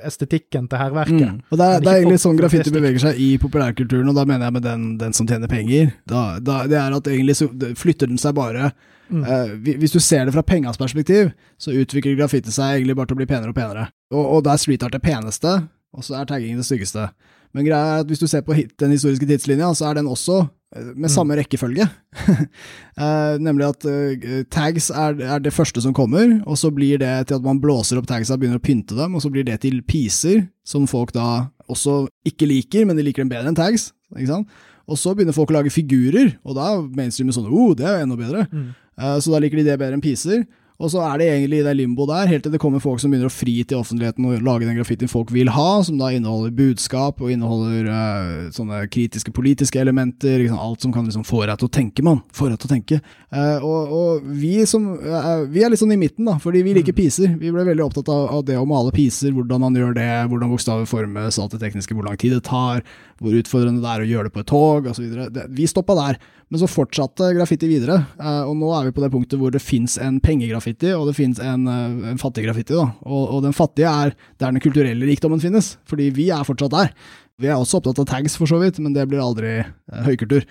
[0.07, 1.27] estetikken til hærverket.
[1.29, 1.43] Mm.
[1.51, 4.49] Og det er, det er egentlig sånn graffiti beveger seg i populærkulturen, og da mener
[4.49, 5.93] jeg med den, den som tjener penger.
[6.09, 8.73] Da, da, det er at egentlig så flytter den seg bare
[9.13, 9.27] Mm.
[9.29, 13.19] Uh, hvis du ser det fra pengas perspektiv, så utvikler graffiti seg egentlig bare til
[13.19, 13.87] å bli penere og penere.
[14.15, 15.59] Og, og da er street art det peneste,
[15.93, 17.11] og så er tagging det styggeste.
[17.53, 20.39] Men greia er at hvis du ser på den historiske tidslinja, så er den også
[20.41, 21.13] eh, med mm.
[21.13, 21.85] samme rekkefølge.
[22.17, 27.13] uh, nemlig at uh, tags er, er, det første som kommer, og så blir det
[27.29, 29.61] til at man blåser opp tagsa og begynner å pynte dem, og så blir det
[29.67, 33.91] til piser, som folk da også ikke liker, men de liker dem bedre enn tags.
[34.17, 34.61] ikke sant?
[34.91, 38.01] Og så begynner folk å lage figurer, og da er mainstreamet sånn oh, det er
[38.01, 38.47] jo enda bedre.
[38.51, 38.71] Mm.
[39.03, 40.45] Uh, så da liker de det bedre enn piser.
[40.83, 43.13] Og så er det egentlig i det limbo der, helt til det kommer folk som
[43.13, 46.55] begynner å fri til offentligheten og lage den graffitien folk vil ha, som da inneholder
[46.59, 50.41] budskap og inneholder uh, sånne kritiske politiske elementer.
[50.43, 52.19] Liksom, alt som kan liksom få deg til å tenke, mann.
[52.35, 52.99] Få deg til å tenke.
[53.31, 56.75] Uh, og, og, vi som uh, Vi er litt sånn i midten, da, fordi vi
[56.81, 56.99] liker mm.
[56.99, 57.39] piser.
[57.39, 60.51] Vi ble veldig opptatt av, av det å male piser, hvordan man gjør det, hvordan
[60.51, 62.83] bokstaver formes, alt det tekniske, hvor lang tid det tar,
[63.23, 65.43] hvor utfordrende det er å gjøre det på et tog, osv.
[65.55, 66.23] Vi stoppa der.
[66.53, 68.03] Men så fortsatte graffiti videre,
[68.45, 71.17] og nå er vi på det punktet hvor det fins en pengegraffiti graffiti, og det
[71.17, 72.75] finnes en, eh, en fattig graffiti.
[72.75, 72.93] Da.
[73.05, 76.93] Og, og, den fattige er der den kulturelle rikdommen finnes, fordi vi er fortsatt der.
[77.41, 80.45] Vi er også opptatt av tags, for så vidt, men det blir aldri uh, høykultur.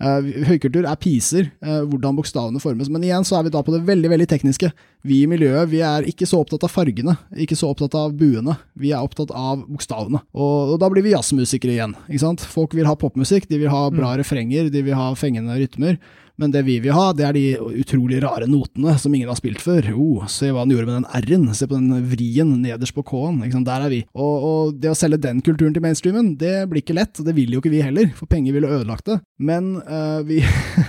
[0.00, 2.88] Uh, høykultur er piser, uh, hvordan bokstavene formes.
[2.92, 4.70] Men igjen så er vi da på det veldig veldig tekniske.
[5.04, 8.56] Vi i miljøet vi er ikke så opptatt av fargene, ikke så opptatt av buene.
[8.80, 10.22] Vi er opptatt av bokstavene.
[10.32, 11.96] Og, og da blir vi jazzmusikere igjen.
[12.08, 12.46] ikke sant?
[12.48, 16.00] Folk vil ha popmusikk, de vil ha bra refrenger, de vil ha fengende rytmer.
[16.40, 17.44] Men det vi vil ha, det er de
[17.82, 19.90] utrolig rare notene som ingen har spilt før.
[19.92, 23.42] Oh, se hva han gjorde med den r-en, se på den vrien nederst på k-en.
[23.66, 24.00] Der er vi.
[24.16, 27.36] Og, og, det å selge den kulturen til mainstreamen, det blir ikke lett, og det
[27.36, 29.18] vil jo ikke vi heller, for penger ville ødelagt det.
[29.36, 30.40] Men, uh, vi,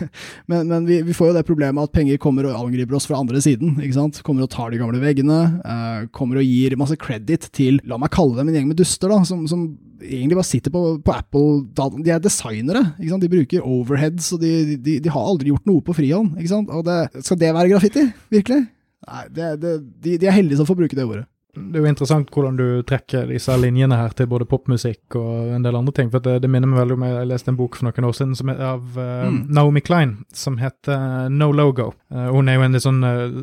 [0.52, 3.20] men, men vi, vi, får jo det problemet at penger kommer og angriper oss fra
[3.20, 3.76] andre siden.
[3.84, 4.24] ikke sant?
[4.24, 8.16] Kommer og tar de gamle veggene, uh, kommer og gir masse credit til, la meg
[8.16, 9.68] kalle dem en gjeng med duster, da, som, som
[10.02, 12.84] egentlig bare sitter på, på Apple De er designere.
[12.98, 16.38] De bruker overheads, og de, de, de har aldri gjort noe på frihånd.
[16.70, 18.08] Og det, Skal det være graffiti?
[18.34, 18.64] Virkelig?
[19.08, 21.26] Nei, det, det, de, de, er heldige som får bruke det ordet.
[21.54, 25.66] Det er jo interessant hvordan du trekker disse linjene her til både popmusikk og en
[25.66, 26.12] del andre ting.
[26.12, 28.36] for Det, det minner meg veldig om jeg leste en bok for noen år siden
[28.40, 29.40] som er av uh, mm.
[29.52, 31.90] Naomi Klein, som heter No Logo.
[32.14, 33.42] Uh, hun er jo en litt sånn uh,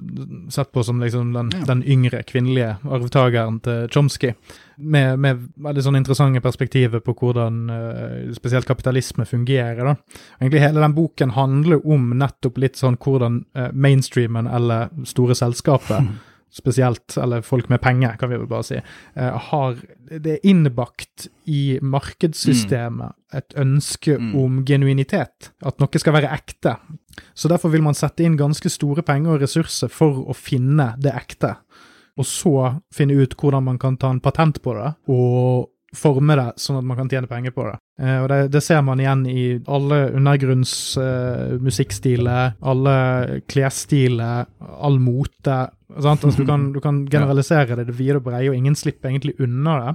[0.55, 1.67] sett på som liksom den, ja.
[1.69, 4.33] den yngre kvinnelige arvtakeren til Chomsky
[4.77, 7.65] med, med veldig sånn interessante perspektiver på hvordan
[8.37, 9.83] spesielt kapitalisme fungerer.
[9.83, 9.97] da.
[10.39, 13.43] Egentlig Hele den boken handler om nettopp litt sånn hvordan
[13.75, 16.17] mainstreamen eller store selskaper mm.
[16.55, 19.77] spesielt, eller folk med penger, kan vi vel bare si, uh, har
[20.09, 23.37] det er innbakt i markedssystemet mm.
[23.37, 24.31] et ønske mm.
[24.41, 25.53] om genuinitet.
[25.67, 26.79] At noe skal være ekte.
[27.37, 31.13] Så derfor vil man sette inn ganske store penger og ressurser for å finne det
[31.19, 31.59] ekte
[32.19, 36.53] og så finne ut hvordan man kan ta en patent på det, og forme det
[36.61, 37.77] sånn at man kan tjene penger på det.
[38.03, 42.97] Eh, og det, det, ser man igjen i alle undergrunnsmusikkstiler, eh, alle
[43.49, 44.45] klesstiler,
[44.77, 45.59] all mote.
[45.95, 49.37] Altså, du, kan, du, kan, generalisere det det vide og breie, og ingen slipper egentlig
[49.43, 49.95] unna det.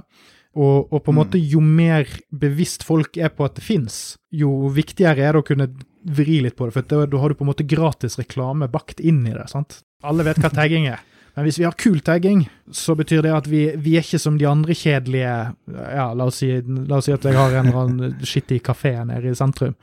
[0.54, 3.96] Og, og, på en måte, jo mer bevisst folk er på at det fins,
[4.30, 5.66] jo viktigere er det å kunne
[6.04, 6.76] vri litt på det.
[6.76, 9.48] For da har du på en måte gratis reklame bakt inn i det.
[9.50, 9.80] sant?
[10.06, 11.02] Alle vet hva tagging er.
[11.34, 14.36] Men hvis vi har kul tagging, så betyr det at vi, vi, er ikke som
[14.38, 15.32] de andre kjedelige
[15.74, 18.94] Ja, la oss si, la oss si at jeg har en eller annen skittig kafé
[19.08, 19.74] nede i sentrum.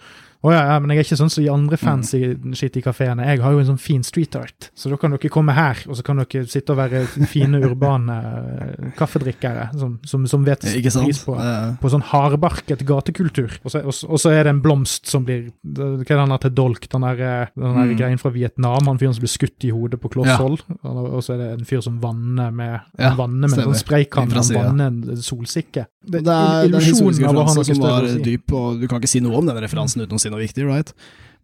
[0.42, 2.56] Å ja, ja, men jeg er ikke sånn som de andre fancy mm.
[2.66, 3.28] i kafeene.
[3.30, 4.72] Jeg har jo en sånn fin street art.
[4.74, 8.16] Så da kan dere komme her, og så kan dere sitte og være fine, urbane
[8.18, 11.36] eh, kaffedrikkere som, som, som vet pris på,
[11.78, 13.60] på sånn hardbarket gatekultur.
[13.62, 16.42] Og så, og, og så, er det en blomst som blir Hva er han har
[16.42, 16.90] til dolk?
[16.90, 17.96] Den der, eh, den der mm.
[18.02, 20.66] greien fra Vietnam, han fyren som blir skutt i hodet på kloss hold.
[20.82, 20.96] Ja.
[21.06, 24.58] Og så er det en fyr som vanner med, ja, vanner med en spraykanne, han
[24.58, 25.86] vanner en solsikke.
[26.02, 29.12] Det, det er, det er en historisk referanse som var dyp, og du kan ikke
[29.12, 30.94] si noe om den referansen uten å si noe viktig, right?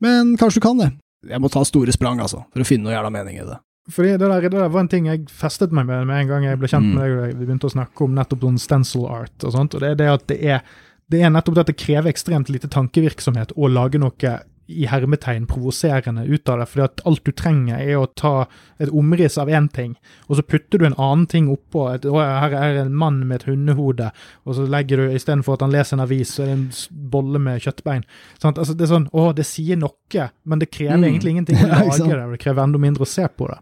[0.03, 0.91] Men kanskje du kan det.
[1.27, 3.57] Jeg må ta store sprang, altså, for å finne noe jævla mening i det.
[3.91, 6.43] Fordi det der, det der, var en ting jeg festet meg med med en gang
[6.43, 6.99] jeg ble kjent med mm.
[6.99, 9.77] deg og vi begynte å snakke om nettopp sånn stencil art og sånt.
[9.77, 10.65] og Det er det at det er,
[11.07, 14.33] det er nettopp det at det krever ekstremt lite tankevirksomhet å lage noe
[14.67, 16.65] i hermetegn provoserende ut av det.
[16.65, 18.47] fordi at alt du trenger, er å ta
[18.77, 19.95] et omriss av én ting,
[20.27, 21.87] og så putter du en annen ting oppå.
[21.93, 24.11] Et, å, her er en mann med et hundehode,
[24.45, 27.41] og så legger du istedenfor at han leser en avis, så er det en bolle
[27.41, 28.05] med kjøttbein.
[28.41, 31.09] Sånn, altså, det er sånn, å, det sier noe, men det krever mm.
[31.09, 33.61] egentlig ingenting å lage det, og det krever enda mindre å se på det.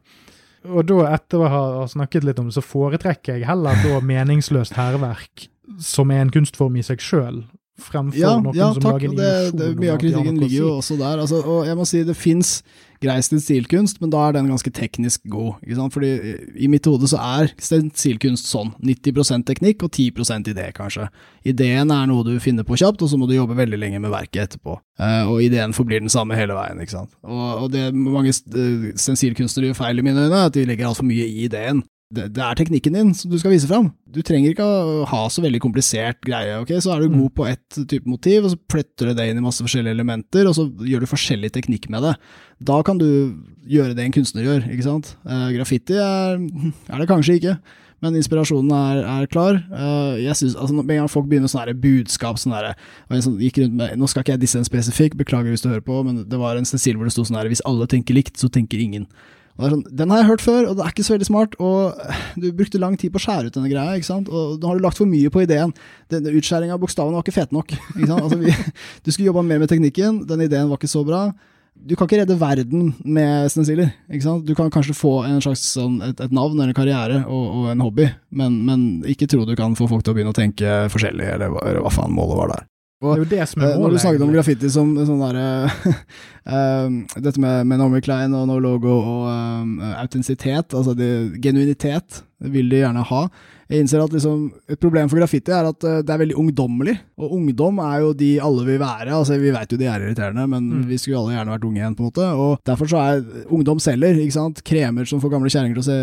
[0.66, 4.74] Og da, etter å ha snakket litt om det, så foretrekker jeg heller da meningsløst
[4.80, 5.52] hærverk
[5.82, 7.44] som er en kunstform i seg sjøl,
[7.82, 8.98] fremfor ja, noen ja, som takk.
[8.98, 9.56] lager en illusjon.
[9.60, 11.22] Det, det, mye av kritikken ligger jo også der.
[11.24, 12.60] Altså, og jeg må si det fins
[13.04, 15.60] grei stensilkunst, men da er den ganske teknisk god.
[15.66, 15.94] Ikke sant?
[15.94, 16.12] Fordi
[16.56, 18.72] i mitt hode så er stensilkunst sånn.
[18.86, 21.10] 90% teknikk og 10 idé, kanskje.
[21.46, 24.14] Ideen er noe du finner på kjapt, og så må du jobbe veldig lenge med
[24.14, 24.80] verket etterpå.
[25.02, 26.80] Uh, og ideen forblir den samme hele veien.
[26.82, 27.12] ikke sant?
[27.28, 31.28] Og, og det mange stensilkunstnere gjør feil i mine øyne, at de legger altfor mye
[31.28, 31.84] i ideen
[32.14, 33.88] det, det, er teknikken din som du skal vise fram.
[34.06, 36.60] Du trenger ikke å ha så veldig komplisert greie.
[36.62, 36.76] ok?
[36.84, 37.36] Så er du god mm.
[37.38, 40.54] på ett type motiv, og så flytter du det inn i masse forskjellige elementer, og
[40.58, 42.14] så gjør du forskjellig teknikk med det.
[42.70, 43.08] Da kan du
[43.66, 45.16] gjøre det en kunstner gjør, ikke sant.
[45.26, 47.56] Uh, graffiti er, er, det kanskje ikke,
[48.06, 49.58] men inspirasjonen er, er klar.
[49.74, 52.76] Uh, jeg synes, altså Med en gang folk begynner med sånne budskap sånn der,
[53.18, 55.86] sånn, gikk rundt med, Nå skal ikke jeg disse en spesifikk, beklager hvis du hører
[55.86, 58.38] på, men det var en stensil hvor det sto sånn her Hvis alle tenker likt,
[58.38, 59.10] så tenker ingen.
[59.56, 61.56] Sånn, den har jeg hørt før, og det er ikke så veldig smart.
[61.64, 61.96] Og
[62.42, 64.28] du brukte lang tid på å skjære ut denne greia, ikke sant?
[64.28, 65.72] og nå har du lagt for mye på ideen.
[66.12, 67.72] Denne utskjæringa av bokstavene var ikke fet nok.
[67.96, 68.16] Ikke?
[68.16, 68.52] Altså, vi,
[69.06, 71.30] du skulle jobba mer med teknikken, den ideen var ikke så bra.
[71.76, 73.92] Du kan ikke redde verden med stensiler.
[74.48, 77.72] Du kan kanskje få en slags sånn, et, et, navn eller en karriere og, og
[77.74, 80.86] en hobby, men, men, ikke tro du kan få folk til å begynne å tenke
[80.94, 82.64] forskjellig, eller eller hva faen målet var der.
[83.04, 83.82] Og, det er jo det som er målet.
[83.82, 88.46] Når du snakket om graffiti som sånn derre uh, Dette med, med Naomi Klein og
[88.48, 91.10] no logo og um, autentisitet, altså det,
[91.44, 93.26] genuinitet, det vil de gjerne ha.
[93.66, 96.94] Jeg innser at liksom, Et problem for graffiti er at det er veldig ungdommelig.
[97.20, 99.10] Og ungdom er jo de alle vil være.
[99.10, 100.86] altså Vi vet jo de er irriterende, men mm.
[100.88, 101.98] vi skulle alle gjerne vært unge igjen.
[101.98, 104.22] på en måte, og Derfor så er ungdom selger.
[104.22, 104.62] ikke sant?
[104.64, 106.00] Kremer som får gamle kjerringer til å se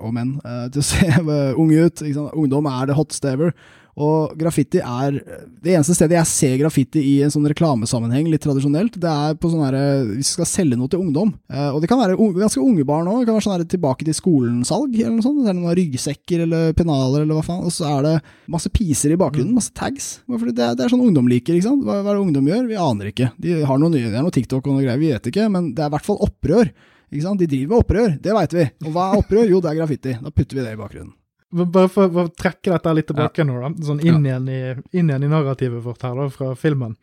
[0.00, 0.34] og menn
[0.72, 1.12] til å se
[1.62, 2.02] unge ut.
[2.02, 2.34] ikke sant?
[2.34, 3.54] Ungdom er det hotste ever.
[4.00, 5.18] Og graffiti er
[5.60, 9.50] Det eneste stedet jeg ser graffiti i en sånn reklamesammenheng, litt tradisjonelt, det er på
[9.52, 9.82] sånn herre
[10.14, 11.34] Hvis vi skal selge noe til ungdom.
[11.52, 13.22] Eh, og det kan være ganske unge barn òg.
[13.22, 15.42] Det kan være sånn tilbake til skolen-salg, eller noe sånt.
[15.44, 17.66] Det er noen ryggsekker eller pennaler eller hva faen.
[17.68, 18.14] Og så er det
[18.52, 19.60] masse piser i bakgrunnen, mm.
[19.60, 20.10] masse tags.
[20.30, 21.84] Fordi det, det er sånn ungdom liker, ikke sant.
[21.84, 22.68] Hva, hva er det ungdom gjør?
[22.70, 23.32] Vi aner ikke.
[23.44, 25.84] De har noe det er noe TikTok og noe greier, vi vet ikke, men det
[25.84, 26.72] er i hvert fall opprør.
[27.12, 27.42] Ikke sant?
[27.42, 28.70] De driver med opprør, det veit vi.
[28.86, 29.50] Og hva er opprør?
[29.50, 30.14] Jo, det er graffiti.
[30.16, 31.12] Da putter vi det i bakgrunnen.
[31.52, 33.46] Bare for, å trekke dette litt tilbake ja.
[33.48, 34.38] nå, da, sånn inn, ja.
[34.38, 34.60] igjen i,
[34.96, 36.94] inn, igjen i, narrativet vårt her da, fra filmen.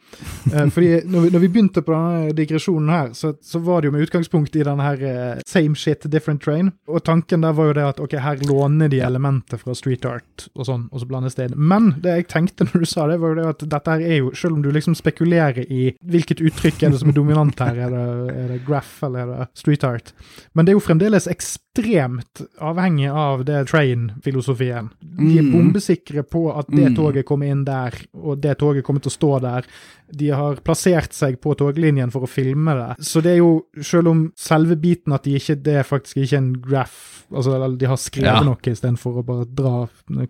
[0.49, 3.89] Eh, fordi når vi, når vi, begynte på denne digresjonen her, så, så, var det
[3.89, 6.71] jo med utgangspunkt i denne her eh, same shit, different train.
[6.89, 10.47] Og tanken der var jo det at ok, her låner de elementer fra street art
[10.55, 11.57] og sånn, og så blandes det inn.
[11.69, 14.21] Men det jeg tenkte når du sa det, var jo det at dette her er
[14.23, 17.77] jo, selv om du liksom spekulerer i hvilket uttrykk er det som er dominant her,
[17.85, 20.13] er det, er det graph eller er det street art,
[20.53, 21.29] men det er jo fremdeles
[21.77, 24.89] ekstremt avhengig av det train-filosofien.
[24.99, 25.51] De er mm.
[25.51, 26.95] bombesikre på at det mm.
[26.95, 29.65] toget kommer inn der, og det toget kommer til å stå der.
[30.11, 32.89] De har plassert seg på toglinjen for å filme det.
[33.05, 33.51] Så det er jo,
[33.81, 37.89] selv om selve biten at de ikke, det er faktisk ikke en graph, altså de
[37.89, 38.45] har skrevet ja.
[38.45, 39.73] noe istedenfor å bare dra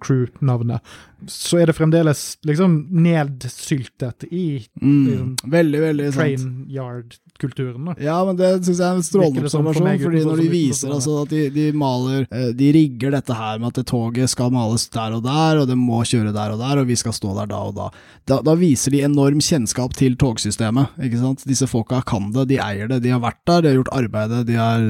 [0.04, 0.84] crew-navnet,
[1.28, 5.08] så er det fremdeles liksom nedsyltet i mm.
[5.08, 7.90] liksom, veldig, veldig train yard-kulturen.
[8.00, 11.34] Ja, men det syns jeg er en strålende observasjon, fordi når de viser altså, at
[11.34, 15.18] de, de, maler eh, De rigger dette her med at det toget skal males der
[15.18, 17.62] og der, og det må kjøre der og der, og vi skal stå der da
[17.68, 17.90] og da.
[18.30, 20.96] Da, da viser de enorm kjennskap til togsystemet.
[21.02, 21.46] ikke sant?
[21.48, 24.48] Disse folka kan det, de eier det, de har vært der, de har gjort arbeidet,
[24.48, 24.86] de har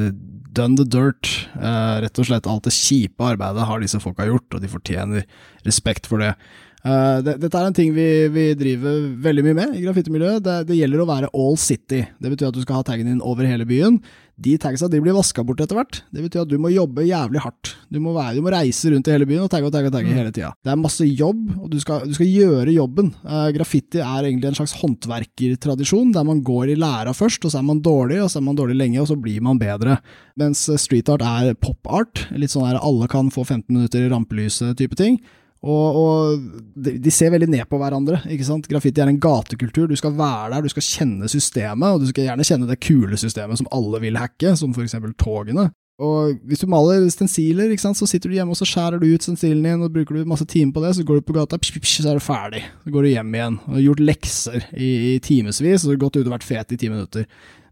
[0.55, 1.47] done the dirt.
[1.55, 5.25] Eh, rett og slett alt det kjipe arbeidet har disse folka gjort, og de fortjener
[5.67, 6.33] respekt for det.
[6.79, 10.43] Uh, det, dette er en ting vi, vi, driver veldig mye med i graffitimiljøet.
[10.45, 12.05] Det, det, gjelder å være all city.
[12.21, 13.99] Det betyr at du skal ha taggen din over hele byen.
[14.39, 15.99] De tagsa de blir vaska bort etter hvert.
[16.15, 17.73] Det betyr at du må jobbe jævlig hardt.
[17.91, 19.97] Du må, være, du må reise rundt i hele byen og tagge og tagge, og
[19.97, 20.19] tagge mm.
[20.21, 20.53] hele tida.
[20.63, 23.11] Det er masse jobb, og du skal, du skal gjøre jobben.
[23.25, 27.59] Uh, graffiti er egentlig en slags håndverkertradisjon, der man går i læra først, og så
[27.59, 29.99] er man dårlig, og så er man dårlig lenge, og så blir man bedre.
[30.39, 34.13] Mens street art er pop art, litt sånn der alle kan få 15 minutter i
[34.13, 35.19] rampelyset-type ting.
[35.59, 36.43] Og, og,
[36.79, 38.21] de ser veldig ned på hverandre.
[38.31, 38.69] ikke sant?
[38.71, 39.89] Graffiti er en gatekultur.
[39.91, 43.19] Du skal være der, du skal kjenne systemet, og du skal gjerne kjenne det kule
[43.19, 45.67] systemet som alle vil hacke, som for eksempel togene.
[45.99, 49.09] Og hvis du maler stensiler, ikke sant, så sitter du hjemme og så skjærer du
[49.09, 51.59] ut stensilen din, og bruker du masse timer på det, så går du på gata,
[51.59, 52.61] psh, psh, så er du ferdig.
[52.85, 53.57] Så går du hjem igjen.
[53.65, 56.87] Og har gjort lekser i, i timevis, og gått ut og vært fet i ti
[56.87, 57.27] minutter.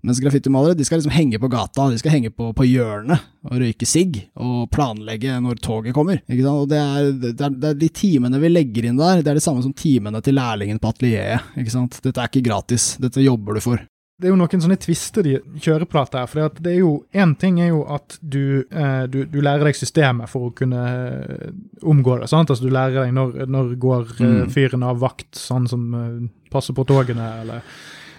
[0.05, 3.61] Mens graffitimalere de skal liksom henge på gata, de skal henge på, på hjørnet og
[3.61, 6.21] røyke sigg og planlegge når toget kommer.
[6.27, 9.39] Og det er, det, er, det er, De timene vi legger inn der, det er
[9.39, 11.53] det samme som timene til lærlingen på atelieret.
[11.57, 13.85] Dette er ikke gratis, dette jobber du for.
[14.17, 16.17] Det er jo noen sånne tvister de på dette.
[16.17, 19.69] her, for det er jo, Én ting er jo at du, eh, du, du, lærer
[19.69, 20.85] deg systemet for å kunne
[21.21, 21.51] eh,
[21.85, 22.29] omgå det.
[22.31, 22.49] sant?
[22.49, 24.49] Altså Du lærer deg når, når går eh, mm.
[24.55, 25.85] fyren av vakt, sånn som
[26.49, 27.61] passer på togene, eller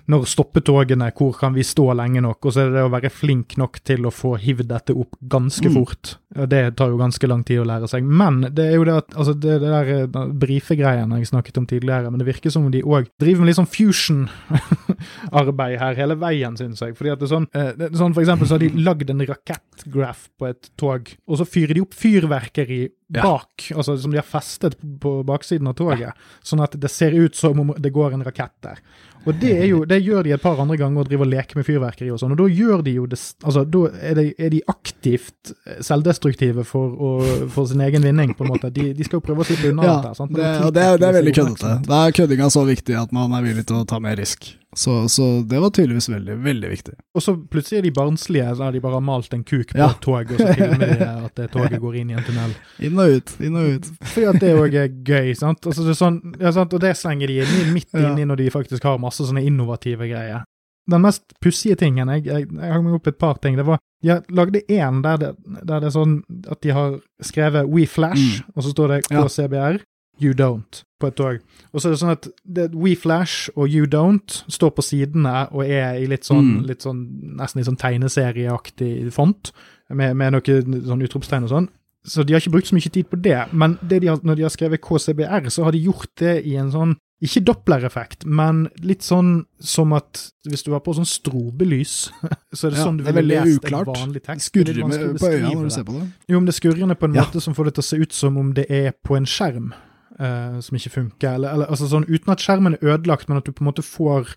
[0.08, 2.46] når stopper togene, hvor kan vi stå lenge nok?
[2.48, 5.18] Og så er det det å være flink nok til å få hivd dette opp
[5.20, 5.74] ganske mm.
[5.76, 6.14] fort.
[6.48, 8.02] Det tar jo ganske lang tid å lære seg.
[8.04, 10.06] Men det er jo det at altså det, det der eh,
[10.44, 13.60] brifegreiene jeg snakket om tidligere, men det virker som om de òg driver med litt
[13.60, 16.96] sånn fusion-arbeid her hele veien, syns jeg.
[16.98, 19.08] Fordi at det er sånn, eh, det er sånn For eksempel så har de lagd
[19.12, 23.76] en rakettgraph på et tog, og så fyrer de opp fyrverkeri bak, ja.
[23.76, 26.12] altså som de har festet på baksiden av toget, ja.
[26.44, 28.82] sånn at det ser ut som om det går en rakett der.
[29.26, 31.66] Og det, jo, det, gjør de et par andre ganger, og driver og leker med
[31.66, 32.34] fyrverkeri og sånn.
[32.36, 35.52] Og da gjør de jo det Altså, da er de, er de aktivt
[35.84, 37.10] selvdestruktive for, å,
[37.52, 38.70] for, sin egen vinning, på en måte.
[38.74, 40.28] De, de skal jo prøve å slippe unna ja, dette.
[40.38, 41.74] Det, og det, det er veldig køddete.
[41.88, 44.52] Da er køddinga så viktig at man er villig til å ta mer risk.
[44.76, 46.94] Så, så, det var tydeligvis veldig veldig viktig.
[47.16, 49.88] Og så plutselig er de barnslige, så har de bare malt en kuk på ja.
[49.88, 52.52] et tog, og så filmer de at det toget går inn i en tunnel.
[52.84, 53.88] Inn og ut, inn og ut.
[54.12, 55.64] Fordi at det òg er gøy, sant?
[55.64, 56.76] Altså, det er sånn, ja, sant?
[56.76, 58.28] Og det slenger de inn, midt inni ja.
[58.28, 60.44] når de faktisk har masse sånne innovative greier.
[60.88, 63.58] Den mest pussige tingen Jeg, jeg, jeg hang meg opp et par ting.
[63.58, 65.34] Det var Jeg lagde én der, der,
[65.68, 68.52] det er sånn at de har skrevet We Flash, mm.
[68.54, 69.80] og så står det KCBR.
[70.22, 71.38] You Don't på et tog.
[71.72, 75.46] Og så er det sånn at det, We Flash og You Don't står på sidene
[75.52, 76.62] og er i litt sånn, mm.
[76.68, 77.02] litt sånn
[77.38, 79.52] nesten i sånn tegneserieaktig font,
[79.88, 81.68] med, med noe sånn utropstegn og sånn.
[82.08, 83.38] Så de har ikke brukt så mye tid på det.
[83.52, 86.56] Men det de har, når de har skrevet KCBR, så har de gjort det i
[86.60, 92.12] en sånn Ikke dopplereffekt, men litt sånn som at hvis du har på sånn strobelys,
[92.54, 94.52] så er det Ja, sånn du ville lest lest en vanlig tekst.
[94.54, 96.04] Det er Skurrer vanskelig med, på øynene når du ser på det.
[96.30, 97.24] Jo, men det skurrer på en Ja.
[97.26, 99.72] måte som får det til å se ut som om det er på en skjerm
[100.18, 101.34] eh, som ikke funker.
[101.38, 103.84] Eller, eller altså sånn uten at skjermen er ødelagt, men at du på en måte
[103.86, 104.34] får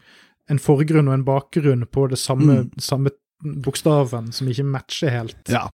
[0.51, 2.71] en forgrunn og en bakgrunn på det samme, Mm.
[2.81, 3.09] samme
[3.65, 5.37] bokstaven som ikke matcher helt.
[5.49, 5.67] Ja.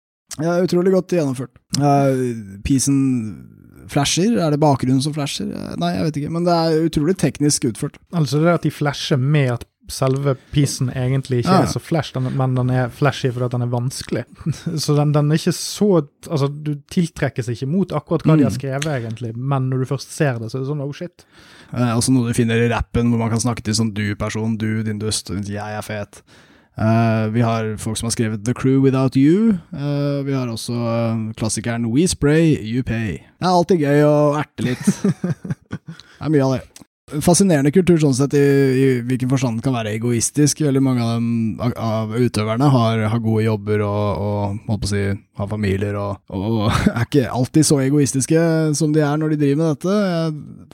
[0.43, 1.55] ja utrolig godt gjennomført.
[1.79, 2.99] Uh, Pisen
[3.89, 5.51] flasher, er det bakgrunnen som flasher?
[5.53, 7.99] Eh, Nei, jeg vet ikke, men det er utrolig teknisk utført.
[8.17, 12.31] Altså det at de flasher med at selve pisen egentlig ikke er så flash, den,
[12.39, 14.23] men den er flashy fordi den er vanskelig.
[14.85, 15.89] Så den, den er ikke så
[16.31, 18.57] Altså, du tiltrekkes ikke mot akkurat hva de har Mm.
[18.57, 21.27] skrevet, egentlig, men når du først ser det, så er det sånn oh shit.
[21.75, 24.83] Eh, også noe du finner i rappen, hvor man kan snakke til sånn du-person, du,
[24.83, 26.23] din dust, jeg er fet.
[26.75, 29.59] Eh, vi har folk som har skrevet The Crew Without You.
[29.71, 33.21] Eh, vi har også eh, klassikeren We Spray, You Pay.
[33.39, 34.89] Det er alltid gøy å erte litt.
[35.71, 36.84] det er mye av det.
[37.05, 40.63] Fascinerende kultur sånn sett, i, i hvilken forstand kan være egoistisk.
[40.65, 45.03] Veldig mange av, dem, av- utøverne har, har gode jobber og, og si,
[45.37, 46.63] har familier og, og
[46.95, 48.41] er ikke alltid så egoistiske
[48.79, 49.99] som de er når de driver med dette.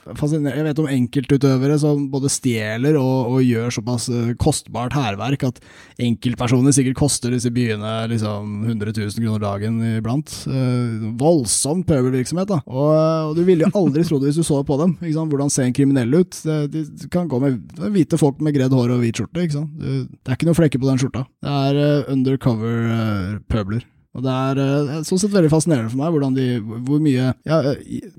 [0.07, 5.43] Jeg, jeg vet om enkeltutøvere som både stjeler og, og gjør såpass eh, kostbart hærverk
[5.49, 5.59] at
[6.01, 10.31] enkeltpersoner sikkert koster disse byene liksom 100 000 kroner dagen iblant.
[10.47, 12.63] Eh, voldsom pøbelvirksomhet, da.
[12.71, 12.95] Og,
[13.33, 14.95] og du ville jo aldri trodd det hvis du så på dem.
[15.03, 16.20] Hvordan ser en kriminell ut?
[16.29, 17.61] Det, de, du kan gå med
[17.95, 19.41] hvite folk med gredd hår og hvit skjorte.
[19.47, 19.79] Ikke sant?
[19.79, 21.25] Det er ikke noe flekker på den skjorta.
[21.41, 23.87] Det er eh, undercover eh, pøbler.
[24.11, 26.45] Og det er eh, sånn sett veldig fascinerende for meg hvordan de,
[26.83, 27.59] hvor mye ja,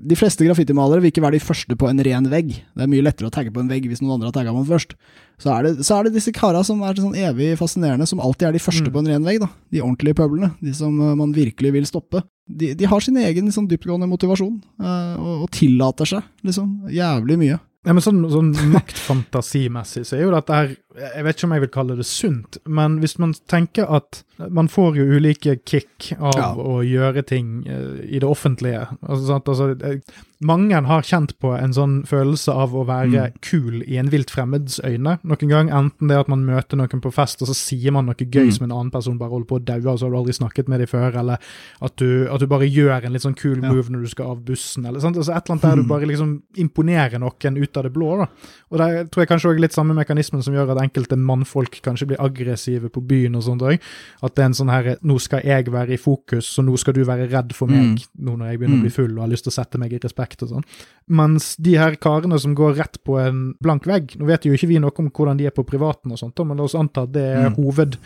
[0.01, 2.47] De fleste graffitimalere vil ikke være de første på en ren vegg.
[2.73, 4.65] Det er mye lettere å tagge på en vegg hvis noen andre har tagga man
[4.65, 4.95] først.
[5.37, 8.47] Så er, det, så er det disse kara som er sånn evig fascinerende, som alltid
[8.49, 8.93] er de første Mm.
[8.95, 9.39] på en ren vegg.
[9.45, 9.49] da.
[9.73, 10.49] De ordentlige pøblene.
[10.65, 12.23] De som man virkelig vil stoppe.
[12.49, 17.59] De, de har sin egen liksom, dyptgående motivasjon, og, og tillater seg liksom jævlig mye.
[17.83, 21.61] Ja, men sånn, sånn maktfantasimessig så er jo dette her Jeg vet ikke om jeg
[21.63, 26.33] vil kalle det sunt, men hvis man tenker at man får jo ulike kick av
[26.37, 26.53] Ja.
[26.57, 29.39] å gjøre ting eh, i det offentlige altså?
[29.45, 29.99] Altså, eh,
[30.43, 33.33] Mange har kjent på en sånn følelse av å være Mm.
[33.41, 35.17] kul i en vilt fremmeds øyne.
[35.23, 38.15] Noen gang enten det at man møter noen på fest, og så sier man noe
[38.15, 38.51] gøy Mm.
[38.51, 40.67] som en annen person bare holder på å daue, og så har du aldri snakket
[40.67, 41.37] med dem før, eller
[41.81, 43.71] at du, at du bare gjør en litt sånn kul Ja.
[43.71, 45.15] move når du skal av bussen, eller sant?
[45.15, 48.17] Altså, et eller annet der du bare liksom imponerer noen ut av det blå.
[48.17, 48.27] da.
[48.71, 52.07] Og det tror jeg kanskje er litt samme mekanismen som gjør at enkelte mannfolk kanskje
[52.11, 53.79] blir aggressive på byen og sånt òg.
[54.23, 56.93] At det er en sånn her Nå skal jeg være i fokus, så nå skal
[56.93, 57.97] du være redd for meg Mm.
[58.19, 58.85] nå når jeg begynner å Mm.
[58.87, 60.63] bli full og har lyst til å sette meg i respekt og sånn.
[61.09, 64.67] Mens de her karene som går rett på en blank vegg Nå vet jo ikke
[64.67, 67.11] vi noe om hvordan de er på privaten og sånt, men la oss anta at
[67.11, 67.55] det er Mm.
[67.55, 67.97] hoved,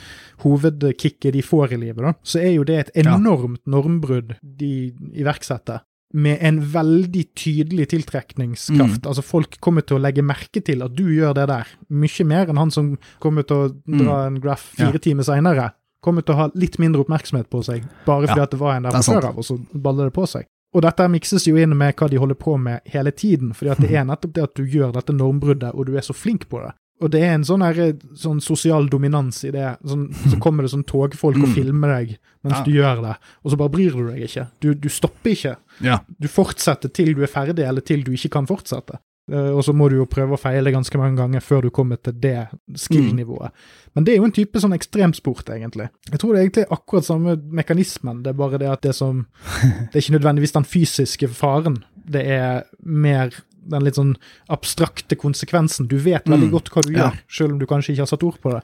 [0.43, 2.13] hovedkicket de får i livet, da.
[2.23, 5.81] Så er jo det et enormt normbrudd de iverksetter
[6.13, 9.05] med en veldig tydelig tiltrekningskraft.
[9.07, 12.47] Altså Folk kommer til å legge merke til at du gjør det der, mye mer
[12.53, 12.93] enn han som
[13.23, 14.93] kommer til å dra en graph fire Mm.
[14.93, 14.99] Ja.
[14.99, 15.71] timer seinere.
[16.01, 18.75] Kommer til å ha litt mindre oppmerksomhet på seg, bare fordi Ja, at det var
[18.77, 20.45] en der er fra før av, og så baller det på seg.
[20.75, 23.77] Og dette mikses jo inn med hva de holder på med hele tiden, fordi at
[23.79, 26.59] det er nettopp det at du gjør dette normbruddet, og du er så flink på
[26.63, 26.73] det.
[27.01, 29.75] Og det er en sånn, her, sånn sosial dominans i det.
[29.85, 31.53] Sånn, så kommer det sånn togfolk og Mm.
[31.53, 32.63] filmer deg mens Ja.
[32.63, 34.47] du gjør det, og så bare bryr du deg ikke.
[34.61, 35.55] Du, du stopper ikke.
[35.81, 35.99] Ja.
[36.19, 38.97] Du fortsetter til du er ferdig, eller til du ikke kan fortsette.
[39.29, 41.97] Eh, og så må du jo prøve å feile ganske mange ganger før du kommer
[42.01, 42.47] til det
[42.79, 43.51] skill-nivået.
[43.93, 45.89] Men det er jo en type sånn ekstremsport, egentlig.
[46.09, 49.25] Jeg tror det er egentlig akkurat samme mekanismen, det er bare det at det som
[49.91, 53.33] Det er ikke nødvendigvis den fysiske faren, det er mer
[53.69, 54.15] den litt sånn
[54.49, 55.87] abstrakte konsekvensen.
[55.87, 56.51] Du vet veldig Mm.
[56.51, 57.09] godt hva du Ja.
[57.09, 58.61] gjør, selv om du kanskje ikke har satt ord på det.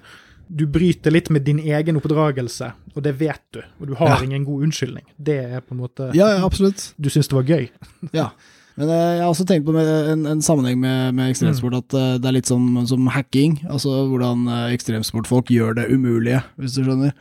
[0.54, 3.62] Du bryter litt med din egen oppdragelse, og det vet du.
[3.82, 4.24] Og du har Ja.
[4.24, 5.04] ingen god unnskyldning.
[5.22, 6.93] Det er på en måte Ja, ja, absolutt.
[6.99, 7.70] Du syns det var gøy.
[8.14, 8.30] Ja.
[8.76, 12.18] Men eh, jeg har også tenkt på en, en sammenheng med, med ekstremsport at eh,
[12.18, 13.60] det er litt som, som hacking.
[13.70, 17.14] Altså hvordan eh, ekstremsportfolk gjør det umulige, hvis du skjønner.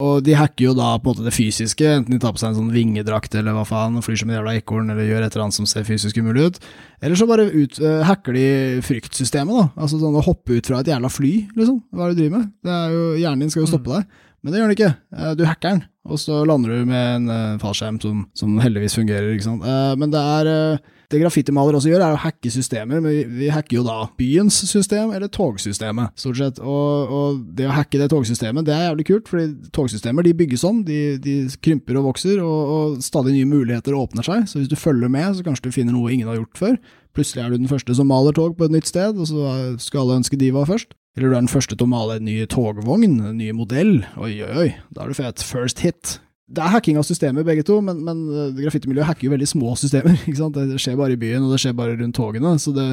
[0.00, 2.54] Og de hacker jo da på en måte det fysiske, enten de tar på seg
[2.54, 5.34] en sånn vingedrakt eller hva faen, og flyr som en jævla ekorn eller gjør et
[5.34, 6.60] eller annet som ser fysisk umulig ut.
[7.04, 8.46] Eller så bare ut, uh, hacker de
[8.86, 9.66] fryktsystemet, da.
[9.76, 11.82] Altså sånn å hoppe ut fra et jævla fly, liksom.
[11.92, 12.52] Hva er det du driver med?
[12.64, 14.22] Det er jo, hjernen din skal jo stoppe deg.
[14.40, 14.92] Men det gjør den ikke.
[15.12, 18.96] Uh, Du hacker den, og så lander du med en uh, fallskjerm som, som heldigvis
[18.96, 19.68] fungerer, ikke sant.
[20.00, 20.80] Men det er
[21.10, 23.00] Det graffitimalere også gjør, er å hacke systemer.
[23.02, 26.60] Men vi, vi hacker jo da byens system eller togsystemet, stort sett.
[26.62, 30.64] Og, og det å hacke det togsystemet, det er jævlig kult, fordi togsystemer de bygges
[30.68, 31.34] om, de, de
[31.64, 34.46] krymper og vokser, og, og stadig nye muligheter åpner seg.
[34.46, 36.80] Så hvis du følger med, så kanskje du finner noe ingen har gjort før.
[37.18, 39.50] Plutselig er du den første som maler tog på et nytt sted, og så
[39.82, 40.94] skal alle ønske de var først.
[41.18, 43.96] Eller du er den første til å male en ny togvogn, en ny modell.
[44.14, 45.42] Oi, oi, oi, da er du fet.
[45.42, 46.20] First hit.
[46.50, 49.74] Det er hacking av systemer, begge to, men, men eh, graffitimiljøet hacker jo veldig små
[49.78, 50.16] systemer.
[50.50, 52.88] Det skjer bare i byen, og det skjer bare rundt togene, så det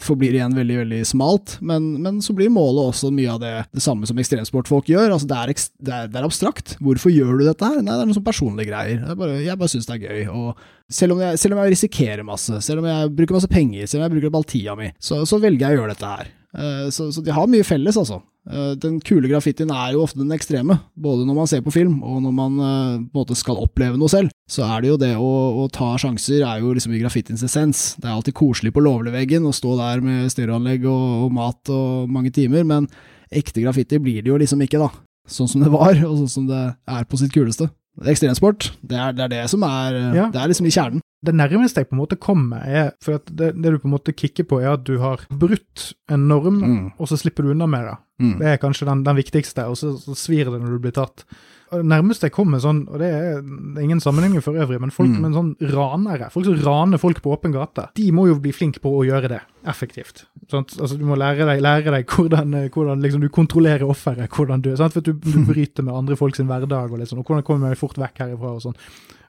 [0.00, 1.56] forblir igjen veldig veldig smalt.
[1.66, 5.10] Men, men så blir målet også mye av det, det samme som ekstremsportfolk gjør.
[5.10, 6.76] altså det er, det, er, det er, abstrakt.
[6.80, 7.82] Hvorfor gjør du dette her?
[7.82, 9.02] Nei, det er noen sånne personlige greier.
[9.02, 10.22] Jeg bare, jeg bare syns det er gøy.
[10.30, 13.90] og selv om, jeg, selv om, jeg, risikerer masse, selv om jeg bruker masse penger,
[13.90, 16.14] selv om jeg bruker opp all tida mi, så, så velger jeg å gjøre dette
[16.14, 16.36] her.
[16.56, 18.20] Uh, så, så de har mye felles, altså.
[18.48, 21.98] Eh, den kule graffitien er jo ofte den ekstreme, både når man ser på film
[22.00, 24.32] og når man eh, på en måte skal oppleve noe selv.
[24.50, 25.30] Så er det jo det å,
[25.60, 27.82] å ta sjanser er jo liksom i graffitiens essens.
[28.00, 32.10] Det er alltid koselig på lovleveggen å stå der med stereoanlegg og, og mat og
[32.10, 32.88] mange timer, men
[33.30, 34.90] ekte graffiti blir det jo liksom ikke, da.
[35.30, 37.68] Sånn som det var, og sånn som det er på sitt kuleste.
[38.08, 40.26] Ekstremsport, det er, det er det som er ja.
[40.32, 41.02] Det er liksom i kjernen.
[41.20, 44.14] Det nærmeste jeg på en måte kommer, er For det, det, du på en måte
[44.16, 46.86] kikker på, er at du har brutt en norm, mm.
[46.96, 47.96] og så slipper du unna med det.
[48.24, 48.34] Mm.
[48.40, 51.26] Det er kanskje den, den viktigste, og så, så, svir det når du blir tatt.
[51.70, 53.36] Det nærmeste jeg kommer sånn, og det er,
[53.82, 55.20] ingen sammenheng for øvrig, men folk mm.
[55.22, 58.82] med sånn ranere, folk som raner folk på åpen gate, de må jo bli flinke
[58.82, 59.40] på å gjøre det
[59.70, 60.24] effektivt.
[60.50, 60.74] Sant?
[60.80, 64.72] Altså, du må lære deg, lære deg hvordan, hvordan liksom, du kontrollerer offeret, hvordan du,
[64.80, 64.96] sant?
[64.96, 68.00] for du, du bryter med andre folks hverdag, og, liksom, og hvordan kommer jeg fort
[68.00, 68.78] vekk herifra og sånn.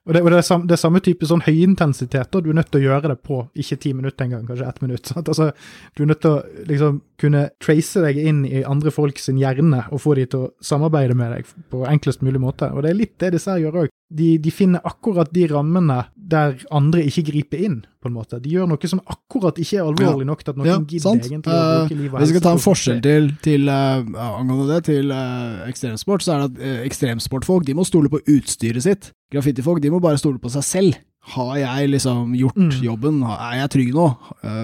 [0.10, 2.72] Og det, og det, er samme, det, er samme, type sånn høyintensitet, du er nødt
[2.74, 5.12] til å gjøre det på ikke ti minutter engang, kanskje ett minutt.
[5.22, 5.52] Altså,
[5.94, 10.02] du er nødt til å liksom, kunne trace deg inn i andre folks hjerne og
[10.02, 12.72] få de til å samarbeide med deg på enklest mulig måte.
[12.74, 13.94] Og det er litt det disse her gjør òg.
[14.12, 16.02] De, de, finner akkurat de rammene
[16.32, 18.40] der andre ikke griper inn, på en måte.
[18.42, 21.28] De gjør noe som akkurat ikke er alvorlig nok til at noen ja, gidder sant?
[21.30, 24.02] egentlig å bruke livet Hvis vi skal ta en forskjell til, til uh,
[24.32, 28.24] angående det, til uh, ekstremsport, så er det at uh, ekstremsportfolk de må stole på
[28.34, 29.12] utstyret sitt.
[29.34, 31.00] Graffitifolk de må bare stole på seg selv.
[31.36, 32.78] Har jeg liksom gjort mm.
[32.82, 33.22] jobben?
[33.30, 34.08] Er jeg trygg nå?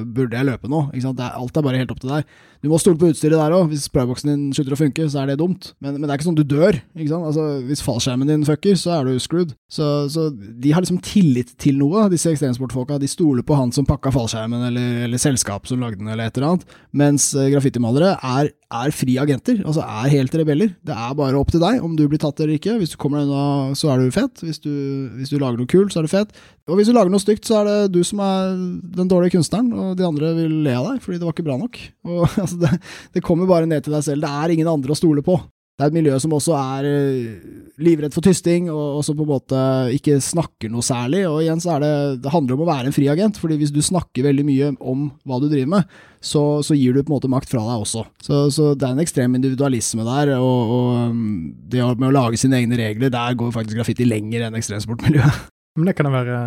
[0.10, 0.88] Burde jeg løpe nå?
[0.90, 2.32] Alt er bare helt opp til deg.
[2.64, 3.70] Du må stole på utstyret der òg.
[3.72, 5.72] Hvis sprayboksen din slutter å funke, så er det dumt.
[5.84, 6.80] Men, men, det er ikke sånn du dør.
[6.98, 9.54] Altså, hvis fallskjermen din fucker, så er du screwed.
[9.72, 13.00] Så, så, de har liksom tillit til noe, disse ekstremsportfolka.
[13.02, 16.40] De stoler på han som pakka fallskjermen, eller, eller selskapet som lagde den, eller et
[16.40, 16.78] eller annet.
[16.98, 18.52] Mens uh, graffitimalere er,
[18.82, 20.74] er fri agenter, altså er helt rebeller.
[20.88, 22.78] Det er bare opp til deg om du blir tatt eller ikke.
[22.82, 24.44] Hvis du kommer deg unna, så er du fett.
[24.44, 24.72] Hvis du,
[25.20, 26.34] hvis du lager noe kult, så er du fett.
[26.68, 28.56] Og hvis du lager noe stygt, så er det du som er
[28.98, 31.60] den dårlige kunstneren, og de andre vil le av deg fordi det var ikke bra
[31.60, 31.80] nok.
[32.08, 32.74] Og, altså, det,
[33.16, 34.26] det, kommer bare ned til deg selv.
[34.26, 35.38] Det er ingen andre å stole på.
[35.78, 37.50] Det er et miljø som også er uh,
[37.86, 39.60] livredd for tysting, og, og som på en måte
[39.94, 41.22] ikke snakker noe særlig.
[41.30, 41.92] Og igjen så er det
[42.24, 45.38] Det handler om å være en friagent, fordi hvis du snakker veldig mye om hva
[45.44, 48.08] du driver med, så, så gir du på en måte makt fra deg også.
[48.26, 51.28] Så, så det er en ekstrem individualisme der, og, og um,
[51.70, 55.46] det med å lage sine egne regler, der går faktisk graffiti lenger enn ekstremsportmiljøet.
[55.78, 56.38] Men det kan jeg være,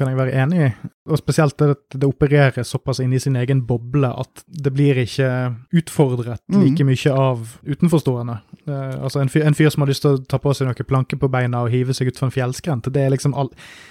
[0.00, 0.68] kan jeg være enig i.
[1.12, 4.96] Og spesielt det at det opererer såpass inn i sin egen boble at det blir
[5.02, 5.28] ikke
[5.76, 6.62] utfordret mm.
[6.62, 8.38] like mye av utenforstående.
[8.68, 10.88] Uh, altså en fyr, en fyr, som har lyst til å ta på seg noen
[10.88, 13.50] planker på beina og hive seg utfor en fjellskrent, det er liksom all,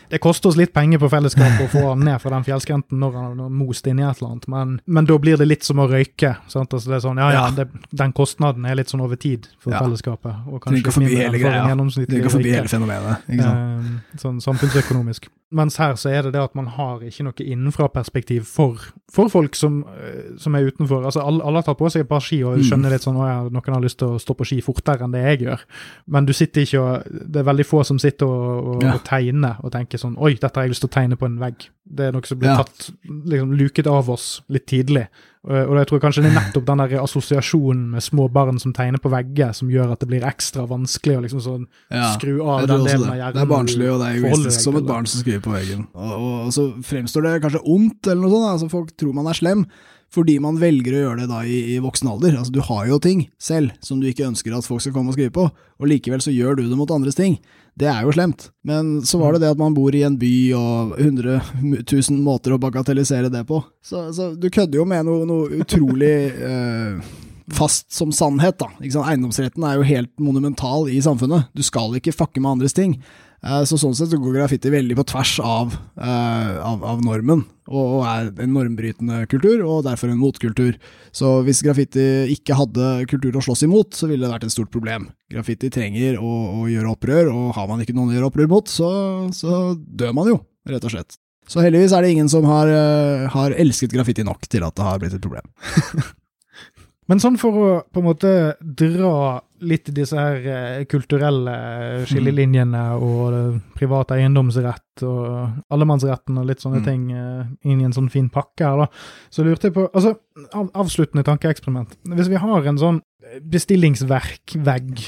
[0.09, 3.17] det koster oss litt penger på fellesskapet å få han ned fra den fjellskrenten når
[3.17, 5.87] han har most inni et eller annet, men, men, da blir det litt som å
[5.89, 6.35] røyke.
[6.49, 6.73] sant?
[6.73, 7.67] Altså det er sånn, ja, ja, det,
[7.97, 9.81] Den kostnaden er litt sånn over tid for ja.
[9.81, 10.45] fellesskapet.
[10.49, 11.63] og kanskje Trenger ikke forbi hele greia.
[11.69, 13.29] Trenger ikke forbi hele fenomenet.
[13.29, 14.05] ikke sant?
[14.17, 15.29] Uh, sånn samfunnsøkonomisk.
[15.51, 18.81] Mens her så er det det at man har ikke noe innenfra-perspektiv for,
[19.13, 21.05] for, folk som, eh, som, er utenfor.
[21.05, 22.65] Altså alle, alle, har tatt på seg et par ski og mm.
[22.67, 25.23] skjønner litt sånn at noen har lyst til å stå på ski fortere enn det
[25.23, 25.63] jeg gjør.
[26.11, 28.97] Men du sitter ikke og Det er veldig få som sitter og, og, ja.
[28.97, 31.39] og tegner og tenker sånn Oi, dette har jeg lyst til å tegne på en
[31.39, 31.69] vegg.
[31.87, 32.59] Det er noe som blir ja.
[32.59, 35.07] tatt, liksom luket av oss litt tidlig.
[35.47, 38.99] Og jeg tror kanskje det er nettopp den der assosiasjonen med små barn som tegner
[38.99, 42.65] på vegger, som gjør at det blir ekstra vanskelig å liksom sånn ja, skru av
[42.67, 43.37] den delen av hjernen.
[43.37, 45.85] Det er barnslig, og det er egoistisk som et barn som skriver på veggen.
[45.95, 48.49] Og, og, og, så fremstår det kanskje ondt, eller noe sånt.
[48.55, 49.63] altså Folk tror man er slem
[50.13, 52.37] fordi man velger å gjøre det da i, i, voksen alder.
[52.39, 55.17] Altså Du har jo ting selv som du ikke ønsker at folk skal komme og
[55.17, 57.35] skrive på, og likevel så gjør du det mot andres ting.
[57.77, 58.47] Det er jo slemt.
[58.65, 62.55] Men så var det det at man bor i en by og 100 000 måter
[62.55, 63.61] å bagatellisere det på.
[63.85, 66.15] Så, så du kødder jo med noe, noe utrolig
[66.49, 66.97] eh,
[67.53, 68.71] fast som sannhet, da.
[68.81, 71.51] Eiendomsretten er jo helt monumental i samfunnet.
[71.53, 72.97] Du skal ikke fucke med andres ting.
[73.45, 77.83] Eh, så sånn sett går graffiti veldig på tvers av, uh, av, av normen, og,
[77.83, 80.79] og, er en normbrytende kultur, og derfor en motkultur.
[81.15, 84.73] Så hvis graffiti ikke hadde kultur å slåss imot, så ville det vært et stort
[84.73, 85.11] problem.
[85.29, 86.33] Graffiti trenger å,
[86.63, 88.91] å gjøre opprør, og har man ikke noen å gjøre opprør mot, så,
[89.37, 90.41] så, dør man jo,
[90.73, 91.21] rett og slett.
[91.47, 94.87] Så heldigvis er det ingen som har, uh, har elsket graffiti nok til at det
[94.87, 95.45] har blitt et problem.
[97.07, 101.53] Men sånn for å på en måte dra litt disse her eh, kulturelle
[102.09, 106.85] skillelinjene og eh, privat eiendomsrett og allemannsretten og litt sånne mm.
[106.85, 108.89] ting eh, inn i en sånn fin pakke her, da,
[109.33, 110.13] så lurte jeg på Altså,
[110.51, 111.95] av, avsluttende tankeeksperiment.
[112.11, 112.99] Hvis vi har en sånn
[113.49, 115.07] bestillingsverk-vegg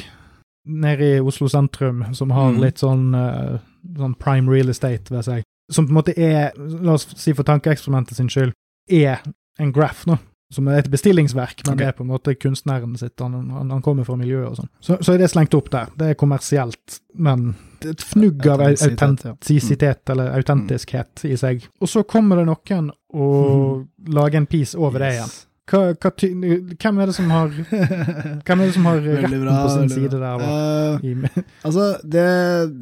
[0.69, 2.61] nede i Oslo sentrum som har Mm.
[2.61, 3.59] litt sånn, eh,
[3.97, 5.43] sånn prime real estate ved seg.
[5.71, 8.53] Som på en måte er, la oss si for tankeeksperimentet sin skyld,
[8.89, 9.21] er
[9.59, 10.17] en graph, nå.
[10.49, 11.79] Som er et bestillingsverk, men okay.
[11.83, 13.13] det er på en måte kunstneren sitt.
[13.21, 14.69] Han, han, han kommer fra miljøet og sånn.
[14.81, 15.91] Så, så er det slengt opp der.
[15.99, 17.51] Det er kommersielt, men
[17.83, 20.15] det er et fnugg av au- Autentisitet, ja.
[20.15, 21.67] eller autentiskhet i seg.
[21.77, 25.37] Og så kommer det noen og lager en piece over det igjen.
[25.69, 27.51] Hva, hva ty hvem er det som har
[28.47, 30.45] Hvem er det som har retten bra, på sin side der?
[30.49, 32.25] Eh, Altså, det,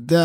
[0.08, 0.24] det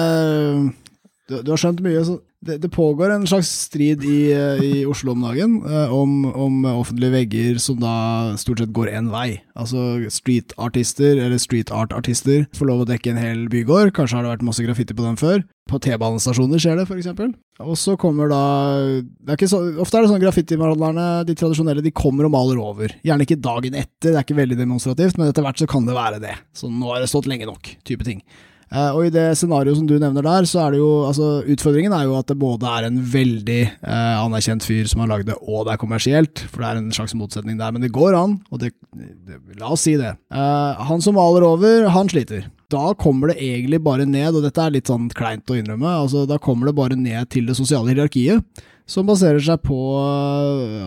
[1.26, 2.04] du, du har skjønt mye.
[2.06, 6.24] Så det, det pågår en slags strid i, eh, i Oslo om dagen eh, om,
[6.26, 7.94] om offentlige vegger som da
[8.40, 9.38] stort sett går én vei.
[9.54, 13.94] Altså street-artister, eller street art-artister, får lov å dekke en hel bygård.
[13.94, 15.46] Kanskje har det vært masse graffiti på den før.
[15.70, 17.32] På T-banestasjoner skjer det, f.eks.
[17.62, 18.44] Og så kommer da
[18.90, 22.58] det er ikke så, Ofte er det sånn graffitimalerne, de tradisjonelle, de kommer og maler
[22.62, 22.96] over.
[23.06, 25.94] Gjerne ikke dagen etter, det er ikke veldig demonstrativt, men etter hvert så kan det
[25.94, 26.34] være det.
[26.58, 28.24] Så nå har det stått lenge nok, type ting.
[28.72, 31.92] Eh, og i det scenarioet som du nevner der, så er det jo altså Utfordringen
[31.92, 35.36] er jo at det både er en veldig eh, anerkjent fyr som har lagd det,
[35.44, 37.74] og det er kommersielt, for det er en slags motsetning der.
[37.74, 40.14] Men det går an, og det, det La oss si det.
[40.32, 42.48] Eh, han som maler over, han sliter.
[42.72, 46.24] Da kommer det egentlig bare ned, og dette er litt sånn kleint å innrømme, altså
[46.28, 48.64] da kommer det bare ned til det sosiale hierarkiet.
[48.88, 49.76] Som baserer seg på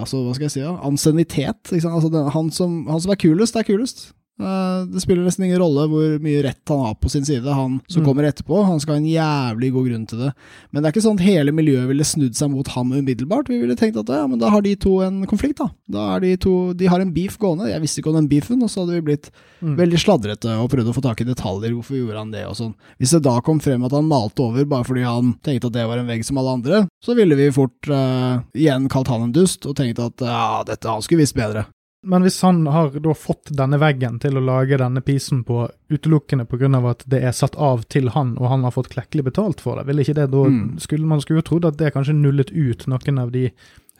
[0.01, 0.73] altså, hva skal jeg si, ja?
[0.85, 1.71] ansiennitet.
[1.71, 4.09] Altså, han, han som er kulest, er kulest.
[4.37, 7.45] Eh, det spiller nesten ingen rolle hvor mye rett han har på sin side.
[7.47, 8.05] Han som Mm.
[8.09, 10.33] kommer etterpå, han skal ha en jævlig god grunn til det.
[10.73, 13.47] Men det er ikke sånn at hele miljøet ville snudd seg mot ham umiddelbart.
[13.47, 15.69] Vi ville tenkt at ja, men da har de to en konflikt, da.
[15.89, 17.69] Da de to De har en beef gående.
[17.71, 19.31] Jeg visste ikke om den beefen, og så hadde vi blitt
[19.63, 19.77] Mm.
[19.77, 21.71] veldig sladrete og prøvd å få tak i detaljer.
[21.71, 22.73] Hvorfor gjorde han det, og sånn.
[22.99, 25.87] Hvis det da kom frem at han malte over bare fordi han tenkte at det
[25.87, 29.31] var en vegg som alle andre, så ville vi fort uh, igjen kalt han en
[29.31, 31.65] dust og tenkt at ja, dette han skulle visst bedre.
[32.05, 36.45] Men hvis han har da fått denne veggen til å lage denne pisen på utelukkende
[36.45, 36.69] pga.
[36.89, 39.87] at det er satt av til han, og han har fått klekkelig betalt for det,
[39.87, 40.79] ville ikke det da Mm.
[40.79, 43.51] skulle, Man skulle jo trodd at det kanskje nullet ut noen av de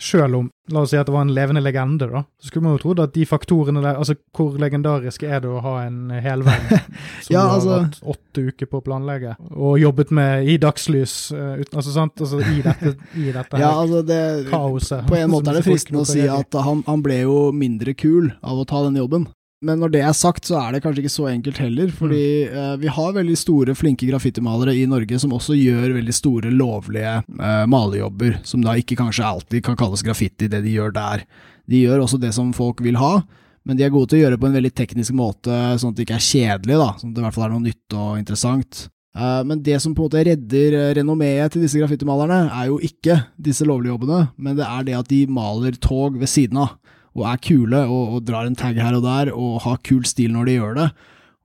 [0.02, 2.24] Selv om La oss si at det var en levende legende, da.
[2.42, 5.62] Så skulle man jo trodd at de faktorene der Altså, hvor legendarisk er det å
[5.62, 6.72] ha en helvegg
[7.26, 7.70] som Ja, altså...
[7.70, 11.78] har vært hatt åtte uker på å planlegge, og jobbet med i dagslys, uh, uten,
[11.78, 14.20] altså sant, altså i dette, i dette Ja, altså det
[14.50, 15.06] kaoset.
[15.08, 18.34] På en måte er det fristende å si at han, han ble jo mindre kul
[18.42, 19.30] av å ta denne jobben.
[19.66, 21.94] Men når det er sagt, så er det kanskje ikke så enkelt heller.
[21.96, 26.54] Fordi eh, vi har veldig store, flinke graffitimalere i Norge som også gjør veldig store,
[26.54, 31.26] lovlige eh, malejobber, som da ikke kanskje alltid kan kalles graffiti, det de gjør der.
[31.66, 33.18] De gjør også det som folk vil ha,
[33.66, 35.98] men de er gode til å gjøre det på en veldig teknisk måte, sånn at
[35.98, 36.92] det ikke er kjedelig, da.
[37.00, 38.84] Sånn at det i hvert fall er noe nytt og interessant.
[39.16, 42.78] Eh, men det som på en måte redder eh, renommeet til disse graffitimalerne, er jo
[42.84, 46.76] ikke disse lovlige jobbene, men det er det at de maler tog ved siden av,
[47.16, 50.34] og er kule, og, og drar en tag her og der, og har kul stil
[50.36, 50.90] når de gjør det.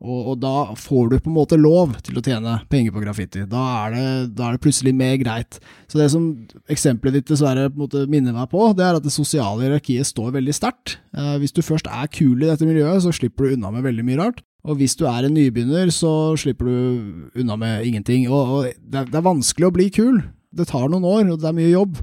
[0.01, 3.43] Og, og da får du på en måte lov til å tjene penger på graffiti.
[3.49, 4.05] Da er det,
[4.39, 5.59] da er det plutselig mer greit.
[5.93, 6.31] Så det som
[6.73, 7.69] eksempelet ditt dessverre
[8.09, 10.97] minner meg på, det er at det sosiale hierarkiet står veldig sterkt.
[11.13, 14.07] Eh, hvis du først er kul i dette miljøet, så slipper du unna med veldig
[14.09, 14.41] mye rart.
[14.65, 18.25] Og hvis du er en nybegynner, så slipper du unna med ingenting.
[18.33, 20.23] Og, og det, er, det er vanskelig å bli kul.
[20.57, 22.01] Det tar noen år, og det er mye jobb.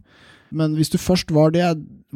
[0.53, 1.65] Men hvis du først var det,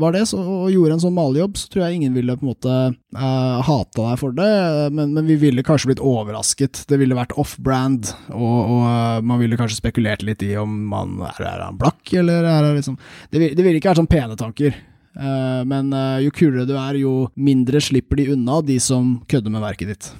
[0.01, 2.51] var det så, og gjorde en sånn malejobb, så tror jeg ingen ville på en
[2.51, 4.51] måte uh, hata deg for det,
[4.95, 6.83] men, men, vi ville kanskje blitt overrasket.
[6.89, 11.19] Det ville vært off-brand, og, og uh, man ville kanskje spekulert litt i om man
[11.29, 12.97] er, er han blakk, eller er det liksom
[13.31, 14.75] Det, det ville ikke vært sånn pene tanker.
[15.11, 15.91] Uh, men
[16.23, 20.11] jo kulere du er, jo mindre slipper de unna, de som kødder med verket ditt.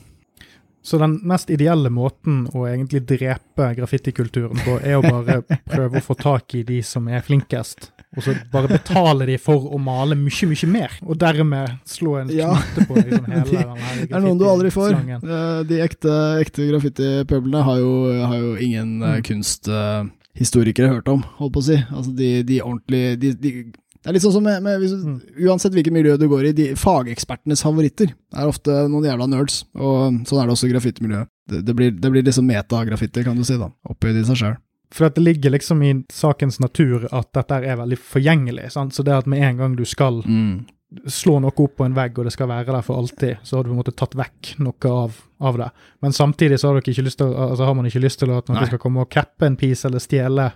[0.82, 6.06] Så den mest ideelle måten å egentlig drepe graffitikulturen på, er å bare prøve å
[6.06, 10.16] få tak i de som er flinkest, og så bare betaler de for å male
[10.20, 12.50] mye, mye mer, og dermed slå en Ja.
[12.88, 14.98] på liksom hele De- den her Det er noen du aldri får.
[15.00, 17.80] Eh, De ekte, ekte graffitipøblene har,
[18.28, 19.24] har jo ingen eh, Mm.
[20.36, 21.78] kunsthistorikere hørt om, holdt på å si.
[21.92, 23.52] Altså de, de ordentlige de, de,
[24.02, 25.18] Det er litt sånn som med, med Mm.
[25.48, 30.20] Uansett hvilket miljø du går i, de fagekspertenes favoritter er ofte noen jævla nerds, og
[30.28, 31.28] sånn er det også i graffitimiljøet.
[31.52, 33.70] Det, det, blir, det blir liksom meta-graffiti, kan du si, da.
[33.92, 34.56] Opphøyd i seg sjøl.
[34.92, 38.72] For det ligger liksom i sakens natur at dette er veldig forgjengelig.
[38.74, 38.94] Sant?
[38.94, 40.66] Så det at med en gang du skal Mm.
[41.08, 43.64] slå noe opp på en vegg, og det skal være der for alltid, så har
[43.64, 45.70] du på en måte tatt vekk noe av, av det.
[46.02, 48.78] Men samtidig så har, ikke til, altså har man ikke lyst til at noen skal
[48.78, 50.50] komme og cappe en piece eller stjele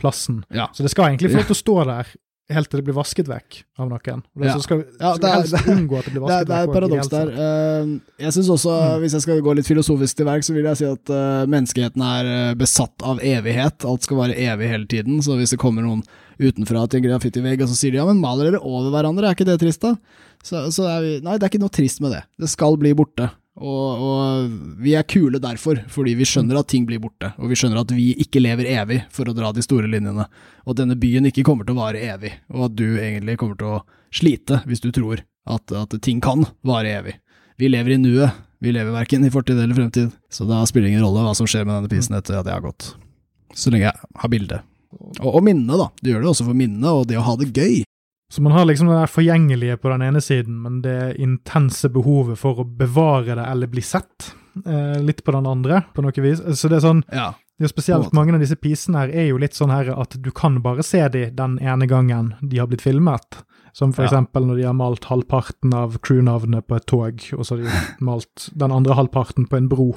[0.00, 0.44] plassen.
[0.48, 0.70] Ja.
[0.72, 2.14] Så det skal egentlig få lov til å stå der
[2.50, 4.22] helt til det blir vasket vekk av noen.
[4.34, 4.54] Og det, Ja.
[4.56, 6.48] så skal, Ja, skal det er- helst unngå at det blir vasket vekk.
[6.48, 7.28] det er et paradoks der.
[7.32, 9.00] Eh, jeg synes også, Mm.
[9.00, 12.02] hvis jeg skal gå litt filosofisk til verk, så vil jeg si at eh, menneskeheten
[12.02, 13.84] er eh, besatt av evighet.
[13.84, 15.18] Alt skal være evig hele tiden.
[15.22, 16.02] Så hvis det kommer noen
[16.40, 19.34] utenfra til en graffitivegg og så sier de ja, men maler dere over hverandre, er
[19.34, 19.94] ikke det trist da?
[20.42, 22.24] Så, så er vi Nei, det er ikke noe trist med det.
[22.40, 23.30] Det skal bli borte.
[23.60, 27.58] Og, og, vi er kule derfor, fordi vi skjønner at ting blir borte, og vi
[27.58, 30.24] skjønner at vi ikke lever evig, for å dra de store linjene,
[30.64, 33.60] og at denne byen ikke kommer til å vare evig, og at du egentlig kommer
[33.60, 37.18] til å slite hvis du tror at, at ting kan vare evig.
[37.60, 41.04] Vi lever i nuet, vi lever verken i fortid eller fremtid, så da spiller ingen
[41.04, 42.94] rolle hva som skjer med denne prisen etter at jeg har gått.
[43.52, 44.62] Så lenge jeg har bilde.
[45.20, 45.90] Og, og minnet, da.
[46.00, 47.82] Du gjør det også for minnet og det å ha det gøy.
[48.32, 52.38] Så man har liksom det der forgjengelige på den ene siden, men det intense behovet
[52.40, 54.30] for å bevare det eller bli sett
[54.64, 56.40] eh, litt på den andre, på noe vis.
[56.56, 57.34] Så det er sånn Ja.
[57.60, 60.30] det er Spesielt mange av disse pisene her er jo litt sånn her at du
[60.32, 63.42] kan bare se de den ene gangen de har blitt filmet.
[63.74, 64.08] Som for Ja.
[64.10, 68.04] eksempel når de har malt halvparten av crewnavnet på et tog, og så har de
[68.04, 69.94] malt den andre halvparten på en bro.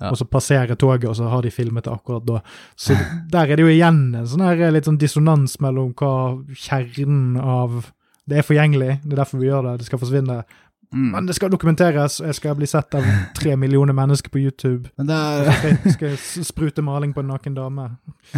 [0.00, 0.12] Ja.
[0.12, 2.40] Og så passerer toget, og så har de filmet det akkurat da.
[2.78, 2.94] Så
[3.32, 6.12] der er det jo igjen en sånn her litt sånn dissonans mellom hva
[6.54, 7.92] kjernen av
[8.28, 10.42] Det er forgjengelig, det er derfor vi gjør det, det skal forsvinne.
[10.92, 11.10] Mm.
[11.12, 13.04] Men det skal dokumenteres, jeg skal bli sett av
[13.36, 14.88] tre millioner mennesker på YouTube.
[15.00, 17.88] Men er Skal, skal jeg sprute maling på en naken dame.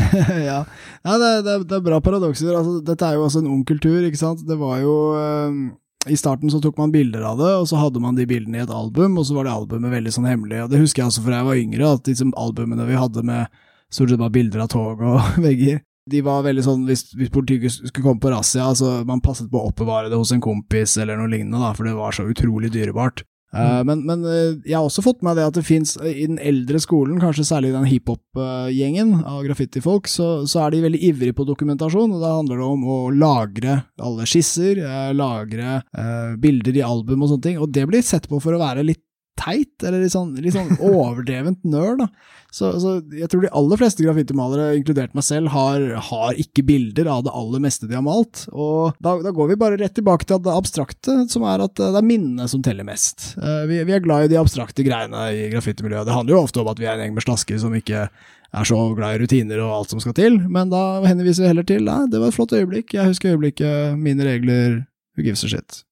[0.51, 0.61] ja,
[1.05, 2.55] ja det, er- det, er- er bra paradokser.
[2.55, 4.43] Altså, dette er jo også en ung kultur, ikke sant.
[4.47, 5.61] Det var jo eh,
[6.09, 8.63] I starten så tok man bilder av det, og så hadde man de bildene i
[8.65, 10.63] et album, og så var det albumet veldig sånn hemmelig.
[10.65, 13.61] Og det husker jeg også fra jeg var yngre, at disse albumene vi hadde med
[13.93, 17.75] stort sett bare bilder av tog og vegger, de var veldig sånn hvis, hvis politiet
[17.75, 21.19] skulle komme på razzia, altså man passet på å oppbevare det hos en kompis eller
[21.21, 23.23] noe lignende, da, for det var så utrolig dyrebart.
[23.51, 26.39] Eh, men, men eh, jeg har også fått med det at det fins i den
[26.39, 31.47] eldre skolen, kanskje særlig den hiphop-gjengen av graffitifolk, så, så er de veldig ivrige på
[31.49, 36.87] dokumentasjon, og da handler det om å lagre alle skisser, eh, lagre eh, bilder i
[36.87, 39.03] album og sånne ting, og det blir sett på for å være litt
[39.39, 42.09] teit, eller litt sånn, litt sånn overdrevent nerd, da.
[42.51, 47.07] Så, så jeg tror de aller fleste graffitimalere, inkludert meg selv, har, har ikke bilder
[47.13, 48.43] av det aller meste de har malt.
[48.51, 51.93] Og da, da går vi bare rett tilbake til det abstrakte, som er at eh,
[51.95, 53.31] det er minnene som teller mest.
[53.39, 56.09] Eh, Vi, vi er glad i de abstrakte greiene i graffitimiljøet.
[56.11, 58.67] Det handler jo ofte om at vi er en gjeng med slasker som ikke er
[58.67, 61.85] så glad i rutiner og alt som skal til, men da henviser vi heller til
[61.87, 64.81] nei, det var et flott øyeblikk, jeg husker øyeblikket, mine regler,
[65.15, 65.85] who gives a shit.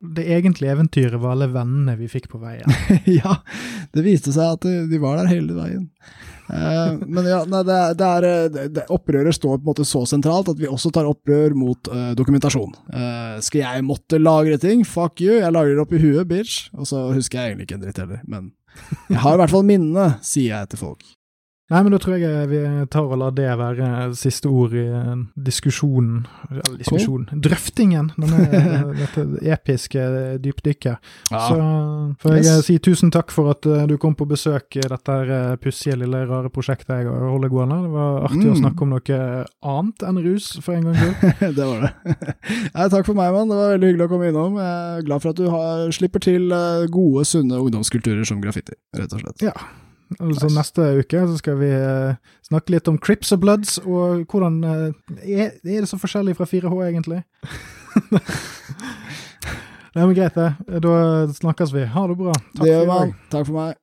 [0.00, 2.64] Det egentlige eventyret var alle vennene vi fikk på veien.
[3.20, 3.36] ja,
[3.92, 5.90] det viste seg at de- var der hele veien.
[6.50, 10.02] Uh, men ja, nei, det, det er, eh, det, opprøret står på en måte så
[10.08, 12.72] sentralt at vi også tar opprør mot uh, dokumentasjon.
[12.90, 14.82] Uh, skal jeg måtte lagre ting?
[14.88, 16.72] Fuck you, jeg lagrer opp i huet, bitch.
[16.74, 18.50] Og så husker jeg egentlig ikke en dritt heller, men
[19.12, 21.06] jeg har i hvert fall minnene, sier jeg til folk.
[21.70, 22.60] Nei, men da tror jeg vi
[22.90, 23.88] tar og lar det være
[24.18, 28.08] siste ord i eh, diskusjonen Eller diskusjonen Drøftingen!
[28.18, 28.40] Denne,
[29.00, 29.24] dette
[29.54, 30.02] episke
[30.42, 30.98] dypdykket.
[31.30, 31.58] Så
[32.22, 32.50] får jeg Yes.
[32.56, 35.94] eh, si tusen takk for at eh, du kom på besøk i dette eh, pussige,
[36.00, 37.78] lille, rare prosjektet jeg holder gående.
[37.86, 38.60] Det var artig å Mm.
[38.64, 39.20] snakke om noe
[39.70, 40.98] annet enn rus, for en gangs
[41.38, 41.54] skyld.
[41.56, 42.34] det var det.
[42.74, 43.48] Nei, takk for meg, mann.
[43.52, 44.58] Det var veldig hyggelig å komme innom.
[44.58, 48.74] Jeg er glad for at du har, slipper til eh, gode, sunne ungdomskulturer som graffiti,
[48.98, 49.46] rett og slett.
[49.46, 49.54] Ja.
[50.18, 50.56] Altså Nice.
[50.56, 52.14] Neste uke så skal vi eh,
[52.48, 54.88] snakke litt om Crips og Bloods, og hvordan eh,
[55.22, 57.20] er, er det så forskjellig fra 4H, egentlig?
[59.94, 60.80] Nei, men Greit, det.
[60.82, 60.96] Da
[61.34, 61.86] snakkes vi.
[61.94, 62.34] Ha det bra.
[62.54, 63.14] Takk det gjør for i dag.
[63.34, 63.79] Takk for meg.